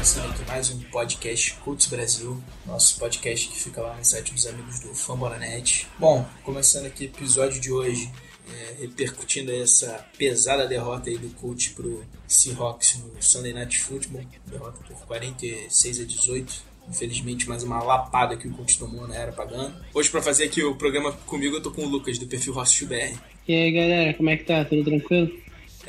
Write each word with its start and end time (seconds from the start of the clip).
começando 0.00 0.30
aqui 0.30 0.48
mais 0.48 0.70
um 0.70 0.80
podcast 0.84 1.52
Cultos 1.56 1.86
Brasil, 1.88 2.42
nosso 2.64 2.98
podcast 2.98 3.46
que 3.50 3.54
fica 3.54 3.82
lá 3.82 3.94
no 3.94 4.02
site 4.02 4.32
dos 4.32 4.46
amigos 4.46 4.80
do 4.80 4.94
Fambonanet. 4.94 5.86
Bom, 5.98 6.26
começando 6.42 6.86
aqui 6.86 7.04
o 7.04 7.08
episódio 7.08 7.60
de 7.60 7.70
hoje, 7.70 8.10
é, 8.50 8.80
repercutindo 8.80 9.52
essa 9.52 10.02
pesada 10.16 10.66
derrota 10.66 11.10
aí 11.10 11.18
do 11.18 11.28
Colts 11.34 11.68
pro 11.68 12.02
Seahawks 12.26 12.98
no 12.98 13.22
Sunday 13.22 13.52
Night 13.52 13.78
Football, 13.78 14.24
derrota 14.46 14.80
por 14.88 14.96
46 15.04 16.00
a 16.00 16.04
18. 16.04 16.62
Infelizmente, 16.88 17.46
mais 17.46 17.62
uma 17.62 17.82
lapada 17.82 18.38
que 18.38 18.48
o 18.48 18.52
Colts 18.52 18.76
tomou 18.76 19.06
na 19.06 19.16
era 19.16 19.32
pagando. 19.32 19.74
Hoje, 19.92 20.08
para 20.08 20.22
fazer 20.22 20.44
aqui 20.44 20.62
o 20.64 20.76
programa 20.76 21.12
comigo, 21.12 21.56
eu 21.56 21.62
tô 21.62 21.70
com 21.70 21.84
o 21.84 21.88
Lucas, 21.88 22.18
do 22.18 22.26
perfil 22.26 22.56
Hostil 22.56 22.88
BR. 22.88 23.18
E 23.46 23.54
aí 23.54 23.70
galera, 23.70 24.14
como 24.14 24.30
é 24.30 24.38
que 24.38 24.44
tá? 24.44 24.64
Tudo 24.64 24.82
tranquilo? 24.82 25.30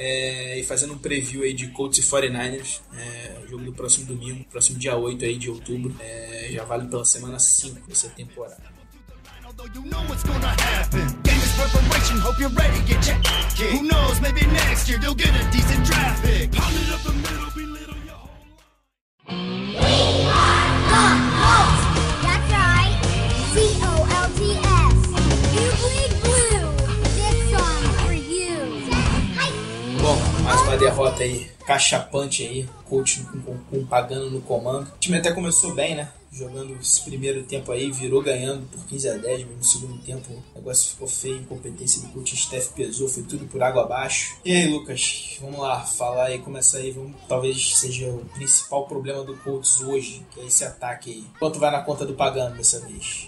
É, 0.03 0.57
e 0.57 0.63
fazendo 0.63 0.95
um 0.95 0.97
preview 0.97 1.43
aí 1.43 1.53
de 1.53 1.67
Colts 1.67 1.99
e 1.99 2.01
49ers, 2.01 2.81
é, 2.97 3.37
o 3.43 3.47
jogo 3.47 3.65
do 3.65 3.71
próximo 3.71 4.07
domingo, 4.07 4.43
próximo 4.45 4.79
dia 4.79 4.97
8 4.97 5.23
aí 5.23 5.37
de 5.37 5.47
outubro, 5.47 5.95
é, 5.99 6.49
já 6.51 6.63
vale 6.63 6.87
pela 6.87 7.05
semana 7.05 7.37
5 7.37 7.87
dessa 7.87 8.09
temporada. 8.09 8.57
You 9.75 9.83
know 9.83 10.01
what's 10.09 10.23
gonna 10.23 10.47
happen. 10.47 11.05
Game 11.21 11.37
is 11.37 11.53
preparation, 11.53 12.17
hope 12.17 12.39
you're 12.39 12.49
ready, 12.55 12.81
get. 12.87 13.05
Who 13.73 13.83
knows, 13.83 14.19
maybe 14.19 14.43
next 14.47 14.89
year 14.89 14.97
get 14.97 15.29
a 15.35 15.51
decent 15.51 15.85
draft 15.85 16.23
pick. 16.23 16.51
Pound 16.51 16.75
it 16.77 16.91
up 16.91 17.03
the 17.03 17.13
middle, 17.13 17.51
your 18.07 18.17
That's 20.89 21.30
uma 30.71 30.77
derrota 30.77 31.23
aí, 31.23 31.51
cachapante 31.65 32.43
aí, 32.43 32.65
coach 32.85 33.21
com, 33.23 33.41
com, 33.41 33.57
com 33.57 33.85
pagando 33.85 34.31
no 34.31 34.41
comando. 34.41 34.87
O 34.87 34.99
time 34.99 35.17
até 35.17 35.29
começou 35.33 35.73
bem, 35.73 35.95
né? 35.95 36.09
Jogando 36.31 36.77
esse 36.79 37.01
primeiro 37.01 37.43
tempo 37.43 37.73
aí, 37.73 37.91
virou 37.91 38.21
ganhando 38.21 38.65
por 38.67 38.85
15 38.85 39.09
a 39.09 39.17
10, 39.17 39.47
mas 39.47 39.57
no 39.57 39.63
segundo 39.65 40.01
tempo 40.01 40.31
o 40.31 40.57
negócio 40.57 40.91
ficou 40.91 41.09
feio, 41.09 41.39
incompetência 41.39 42.01
do 42.01 42.13
coach 42.13 42.37
Steph 42.37 42.69
pesou, 42.69 43.09
foi 43.09 43.23
tudo 43.23 43.45
por 43.47 43.61
água 43.61 43.83
abaixo. 43.83 44.37
E 44.45 44.55
aí, 44.55 44.67
Lucas, 44.67 45.37
vamos 45.41 45.59
lá, 45.59 45.81
falar 45.81 46.27
aí, 46.27 46.39
começar 46.39 46.77
aí, 46.77 46.91
vamos, 46.91 47.17
talvez 47.27 47.77
seja 47.77 48.07
o 48.07 48.23
principal 48.33 48.87
problema 48.87 49.25
do 49.25 49.35
Colts 49.39 49.81
hoje, 49.81 50.25
que 50.31 50.39
é 50.39 50.45
esse 50.45 50.63
ataque 50.63 51.11
aí. 51.11 51.25
Quanto 51.37 51.59
vai 51.59 51.69
na 51.69 51.81
conta 51.81 52.05
do 52.05 52.13
pagando 52.13 52.55
dessa 52.55 52.79
vez? 52.79 53.27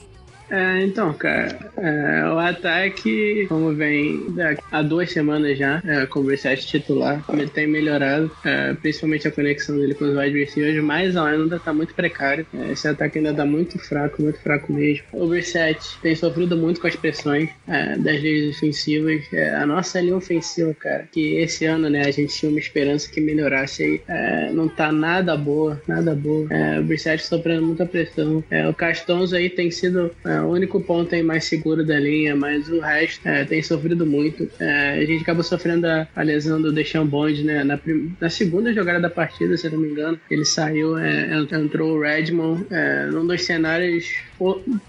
É, 0.49 0.81
então, 0.81 1.13
cara, 1.13 1.57
é, 1.77 2.25
o 2.25 2.37
ataque, 2.37 3.45
como 3.47 3.73
vem 3.73 4.25
há 4.71 4.81
duas 4.81 5.11
semanas 5.11 5.57
já, 5.57 5.81
é, 5.85 6.05
com 6.05 6.19
o 6.19 6.23
Brissett 6.23 6.65
titular, 6.67 7.23
tem 7.53 7.67
melhorado, 7.67 8.31
é, 8.43 8.73
principalmente 8.73 9.27
a 9.27 9.31
conexão 9.31 9.77
dele 9.77 9.93
com 9.93 10.05
os 10.05 10.17
wide 10.17 10.37
receivers, 10.37 10.83
mas 10.83 11.15
ainda 11.15 11.59
tá 11.59 11.73
muito 11.73 11.93
precário. 11.93 12.45
É, 12.53 12.71
esse 12.71 12.87
ataque 12.87 13.17
ainda 13.17 13.33
tá 13.33 13.45
muito 13.45 13.79
fraco, 13.79 14.21
muito 14.21 14.39
fraco 14.39 14.71
mesmo. 14.71 15.03
O 15.11 15.27
Brissett 15.27 15.79
tem 16.01 16.15
sofrido 16.15 16.55
muito 16.57 16.79
com 16.79 16.87
as 16.87 16.95
pressões 16.95 17.49
é, 17.67 17.97
das 17.97 18.21
leis 18.21 18.55
ofensivas. 18.55 19.21
É, 19.33 19.55
a 19.55 19.65
nossa 19.65 19.99
linha 20.01 20.15
ofensiva, 20.15 20.73
cara, 20.73 21.07
que 21.11 21.35
esse 21.37 21.65
ano, 21.65 21.89
né, 21.89 22.01
a 22.05 22.11
gente 22.11 22.33
tinha 22.33 22.49
uma 22.49 22.59
esperança 22.59 23.09
que 23.09 23.21
melhorasse 23.21 23.83
aí, 23.83 24.53
não 24.53 24.67
tá 24.67 24.91
nada 24.91 25.35
boa, 25.35 25.81
nada 25.87 26.13
boa. 26.15 26.47
O 26.79 26.83
Brissett 26.83 27.25
sofrendo 27.25 27.65
muita 27.65 27.85
pressão. 27.85 28.43
O 28.69 28.73
Castonzo 28.73 29.35
aí 29.35 29.49
tem 29.49 29.71
sido 29.71 30.11
é, 30.33 30.41
o 30.41 30.49
único 30.49 30.81
ponto 30.81 31.13
aí 31.13 31.23
mais 31.23 31.45
seguro 31.45 31.85
da 31.85 31.99
linha, 31.99 32.35
mas 32.35 32.67
o 32.69 32.79
resto 32.79 33.27
é, 33.27 33.45
tem 33.45 33.61
sofrido 33.61 34.05
muito. 34.05 34.47
É, 34.59 34.91
a 35.01 35.05
gente 35.05 35.21
acabou 35.23 35.43
sofrendo 35.43 35.87
a, 35.87 36.07
a 36.15 36.21
lesão 36.23 36.61
do 36.61 36.71
Deixan 36.71 37.05
Bond, 37.05 37.43
né? 37.43 37.63
Na, 37.63 37.77
prim- 37.77 38.15
na 38.19 38.29
segunda 38.29 38.73
jogada 38.73 38.99
da 38.99 39.09
partida, 39.09 39.55
se 39.57 39.67
eu 39.67 39.71
não 39.71 39.79
me 39.79 39.89
engano, 39.89 40.19
ele 40.29 40.45
saiu, 40.45 40.97
é, 40.97 41.37
ent- 41.37 41.51
entrou 41.51 41.95
o 41.97 42.01
Redmond 42.01 42.65
é, 42.71 43.05
num 43.07 43.25
dos 43.25 43.43
cenários, 43.45 44.05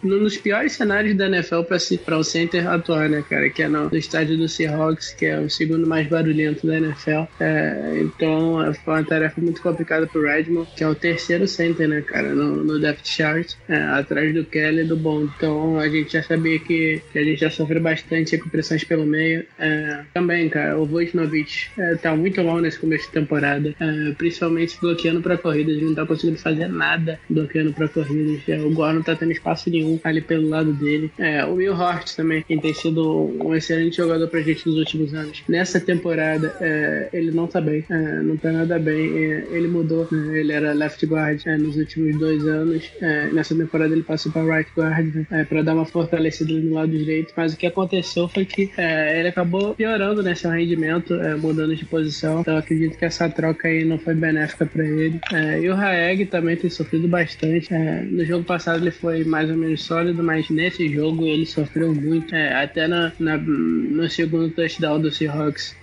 num 0.03 0.19
dos 0.19 0.37
piores 0.37 0.73
cenários 0.73 1.17
da 1.17 1.27
NFL 1.27 1.63
para 2.05 2.19
o 2.19 2.25
center 2.25 2.67
atuar, 2.69 3.09
né, 3.09 3.23
cara? 3.29 3.49
Que 3.51 3.63
é 3.63 3.69
no, 3.69 3.89
no 3.91 3.97
estádio 3.97 4.37
do 4.37 4.49
Seahawks, 4.49 5.13
que 5.15 5.27
é 5.27 5.39
o 5.41 5.49
segundo 5.51 5.87
mais 5.87 6.09
barulhento 6.09 6.67
da 6.67 6.77
NFL. 6.77 7.25
É, 7.41 8.01
então 8.03 8.63
é, 8.65 8.73
foi 8.75 8.95
uma 8.95 9.05
tarefa 9.05 9.41
muito 9.41 9.61
complicada 9.63 10.07
pro 10.07 10.23
Redmond, 10.23 10.69
que 10.77 10.83
é 10.85 10.89
o 10.89 10.95
terceiro 10.95 11.47
center, 11.47 11.89
né, 11.89 12.03
cara, 12.03 12.35
no, 12.35 12.65
no 12.65 12.79
depth 12.81 13.05
chart, 13.07 13.47
atrás 13.69 14.33
do 14.35 14.45
Kelly 14.45 14.83
e 14.83 14.85
do 14.85 14.97
Bond. 14.97 15.33
Então 15.37 15.79
a 15.79 15.89
gente 15.89 16.13
já 16.13 16.23
sabia 16.23 16.59
que, 16.59 17.03
que 17.13 17.19
a 17.19 17.25
gente 17.25 17.41
já 17.41 17.51
sofreu 17.51 17.81
bastante 17.81 18.39
com 18.39 18.49
pressões 18.49 18.85
pelo 18.85 19.07
meio. 19.07 19.45
É, 19.59 20.05
também, 20.13 20.49
cara, 20.49 20.79
o 20.79 20.87
Vojnovic 20.87 21.69
é, 21.79 21.95
tá 21.97 22.15
muito 22.17 22.43
mal 22.43 22.61
nesse 22.61 22.79
começo 22.79 23.07
de 23.07 23.13
temporada, 23.13 23.75
é, 23.79 24.13
principalmente 24.13 24.79
bloqueando 24.81 25.21
pra 25.21 25.37
corridas. 25.37 25.77
Ele 25.77 25.87
não 25.87 25.95
tá 25.95 26.07
conseguindo 26.07 26.39
fazer 26.39 26.69
nada 26.69 27.19
bloqueando 27.29 27.73
pra 27.73 27.89
corridas. 27.89 28.41
É, 28.49 28.61
o 28.61 28.71
Gore 28.71 28.95
não 28.95 29.03
tá 29.03 29.15
tendo 29.17 29.33
espaço 29.33 29.71
nenhum 29.71 29.99
ali 30.05 30.21
pelo 30.21 30.49
lado 30.49 30.73
dele. 30.73 31.11
É, 31.19 31.45
o 31.45 31.55
Will 31.55 31.75
Hort 31.75 32.15
também, 32.15 32.43
que 32.43 32.57
tem 32.57 32.75
sido 32.75 33.33
um 33.43 33.55
excelente 33.55 33.97
jogador 33.97 34.29
pra 34.29 34.41
gente 34.41 34.67
nos 34.67 34.79
últimos 34.79 35.15
anos. 35.15 35.43
Nessa 35.49 35.81
temporada, 35.81 36.57
é, 36.61 37.09
ele 37.13 37.31
não 37.31 37.47
tá 37.47 37.61
bem, 37.61 37.85
é, 37.89 38.23
não 38.23 38.37
tá 38.37 38.53
nada 38.53 38.79
bem. 38.79 39.17
É, 39.19 39.47
ele 39.51 39.69
mudou, 39.69 40.09
né? 40.11 40.39
ele 40.39 40.53
era 40.53 40.73
left 40.73 41.05
guard 41.07 41.41
é, 41.47 41.57
nos 41.57 41.77
últimos 41.77 42.19
dois 42.19 42.47
anos. 42.47 42.91
É, 43.01 43.29
nessa 43.33 43.55
temporada 43.55 43.93
ele 43.93 44.03
passou 44.03 44.31
pra 44.33 44.43
right 44.43 44.71
guard, 44.77 45.15
né? 45.15 45.24
É, 45.31 45.45
pra 45.45 45.63
dar 45.63 45.75
uma 45.75 45.85
fortalecida 45.87 46.53
no 46.53 46.75
lado 46.75 46.91
direito. 46.91 47.33
Mas 47.37 47.55
o 47.55 47.57
que 47.57 47.67
aconteceu 47.67 48.29
foi 48.29 48.45
que 48.45 48.71
é, 48.77 49.19
ele 49.19 49.29
acabou 49.29 49.75
piorando 49.75 50.23
né, 50.23 50.35
seu 50.35 50.51
rendimento, 50.51 51.15
é, 51.15 51.35
mudando 51.35 51.75
de 51.75 51.85
posição. 51.85 52.41
Então 52.41 52.57
acredito 52.57 52.97
que 52.99 53.05
essa 53.05 53.29
troca 53.29 53.69
aí 53.69 53.85
não 53.85 53.99
foi 53.99 54.15
benéfica 54.15 54.67
pra 54.67 54.85
ele. 54.85 55.19
É, 55.33 55.61
e 55.61 55.69
o 55.69 55.75
Raeg 55.75 56.27
também 56.27 56.57
tem 56.57 56.71
sofrido 56.71 57.09
bastante. 57.09 57.73
É, 57.73 58.03
no 58.03 58.25
jogo 58.25 58.45
passado 58.45 58.83
ele 58.83 58.91
foi 58.91 59.25
mais 59.25 59.49
ou 59.51 59.57
menos 59.57 59.83
sólido, 59.83 60.23
mas 60.23 60.49
nesse 60.51 60.89
jogo 60.89 61.27
ele 61.27 61.47
sofreu 61.47 61.95
muito. 61.95 62.35
É, 62.35 62.63
até 62.63 62.87
na, 62.87 63.13
na- 63.19 63.37
no 63.39 64.09
segundo 64.09 64.51
touchdown 64.51 65.01
do 65.01 65.11
Seahawks 65.11 65.77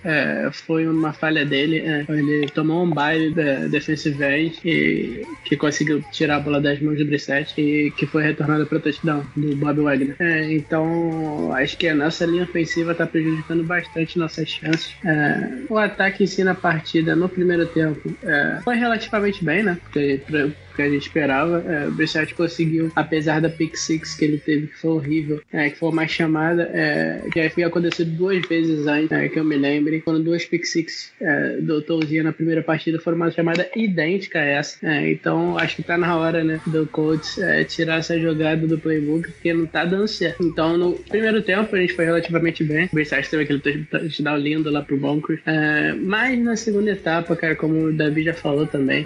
foi 0.52 0.86
uma 0.86 1.12
falha 1.12 1.44
dele. 1.44 1.82
ele 2.08 2.46
tomou 2.54 2.84
um 2.84 2.90
baile 2.90 3.34
da 3.34 3.66
defensive 3.66 4.52
e, 4.64 5.22
que 5.44 5.56
conseguiu 5.56 6.02
tirar 6.12 6.36
a 6.36 6.40
bola 6.40 6.60
das 6.60 6.80
mãos 6.80 6.98
do 6.98 7.04
Brissett 7.04 7.58
e 7.60 7.90
que 7.92 8.06
foi 8.06 8.22
retornada 8.22 8.66
para 8.66 8.78
touchdown 8.80 9.24
do 9.34 9.56
Bob 9.56 9.80
Wagner. 9.82 10.16
É, 10.20 10.52
então 10.54 11.52
acho 11.54 11.76
que 11.78 11.88
a 11.88 11.94
nossa 11.94 12.24
linha 12.26 12.44
ofensiva 12.44 12.92
está 12.92 13.06
prejudicando 13.06 13.64
bastante 13.66 14.18
nossas 14.18 14.48
chances. 14.48 14.96
É, 15.04 15.64
o 15.68 15.78
ataque 15.78 16.24
em 16.24 16.26
si 16.26 16.44
na 16.44 16.54
partida 16.54 17.16
no 17.16 17.28
primeiro 17.28 17.66
tempo 17.72 18.18
é, 18.24 18.60
foi 18.64 18.76
relativamente 18.76 19.44
bem, 19.44 19.62
né? 19.62 19.78
Porque, 19.82 20.24
pra- 20.26 20.52
que 20.74 20.82
a 20.82 20.90
gente 20.90 21.06
esperava. 21.06 21.64
É, 21.66 21.88
o 21.88 21.92
Brissett 21.92 22.34
conseguiu, 22.34 22.90
apesar 22.94 23.40
da 23.40 23.48
pick 23.48 23.76
six 23.76 24.14
que 24.14 24.24
ele 24.24 24.38
teve, 24.38 24.68
que 24.68 24.78
foi 24.78 24.90
horrível, 24.90 25.40
é, 25.52 25.70
que 25.70 25.78
foi 25.78 25.90
uma 25.90 26.06
chamada, 26.06 26.70
é, 26.72 27.22
que 27.32 27.40
havia 27.40 27.66
acontecido 27.66 28.10
duas 28.10 28.46
vezes 28.46 28.86
antes, 28.86 29.12
é, 29.12 29.28
que 29.28 29.38
eu 29.38 29.44
me 29.44 29.56
lembre, 29.56 30.00
foram 30.00 30.20
duas 30.20 30.44
pick 30.44 30.64
six 30.64 31.12
é, 31.20 31.56
do 31.60 31.80
Tolzinha 31.82 32.22
na 32.22 32.32
primeira 32.32 32.62
partida, 32.62 32.98
foram 32.98 33.16
uma 33.16 33.30
chamada 33.30 33.68
idêntica 33.74 34.38
a 34.38 34.44
essa. 34.44 34.78
É, 34.86 35.10
então 35.10 35.58
acho 35.58 35.76
que 35.76 35.82
tá 35.82 35.96
na 35.96 36.16
hora, 36.16 36.44
né, 36.44 36.60
do 36.66 36.86
Colts 36.86 37.38
é, 37.38 37.64
tirar 37.64 37.98
essa 37.98 38.18
jogada 38.18 38.66
do 38.66 38.78
playbook, 38.78 39.30
porque 39.30 39.52
não 39.52 39.66
tá 39.66 39.84
dando 39.84 40.08
certo. 40.08 40.42
Então 40.42 40.76
no 40.76 40.92
primeiro 40.92 41.42
tempo 41.42 41.74
a 41.74 41.78
gente 41.78 41.94
foi 41.94 42.04
relativamente 42.04 42.64
bem. 42.64 42.86
O 42.86 42.94
Brissett 42.94 43.28
teve 43.28 43.44
aquele 43.44 43.84
touchdown 43.84 44.36
lindo 44.36 44.70
lá 44.70 44.82
pro 44.82 44.96
Bonkers. 44.96 45.40
É, 45.46 45.92
mas 45.94 46.38
na 46.38 46.56
segunda 46.56 46.90
etapa, 46.90 47.34
cara, 47.36 47.56
como 47.56 47.86
o 47.86 47.92
Davi 47.92 48.22
já 48.22 48.34
falou 48.34 48.66
também, 48.66 49.04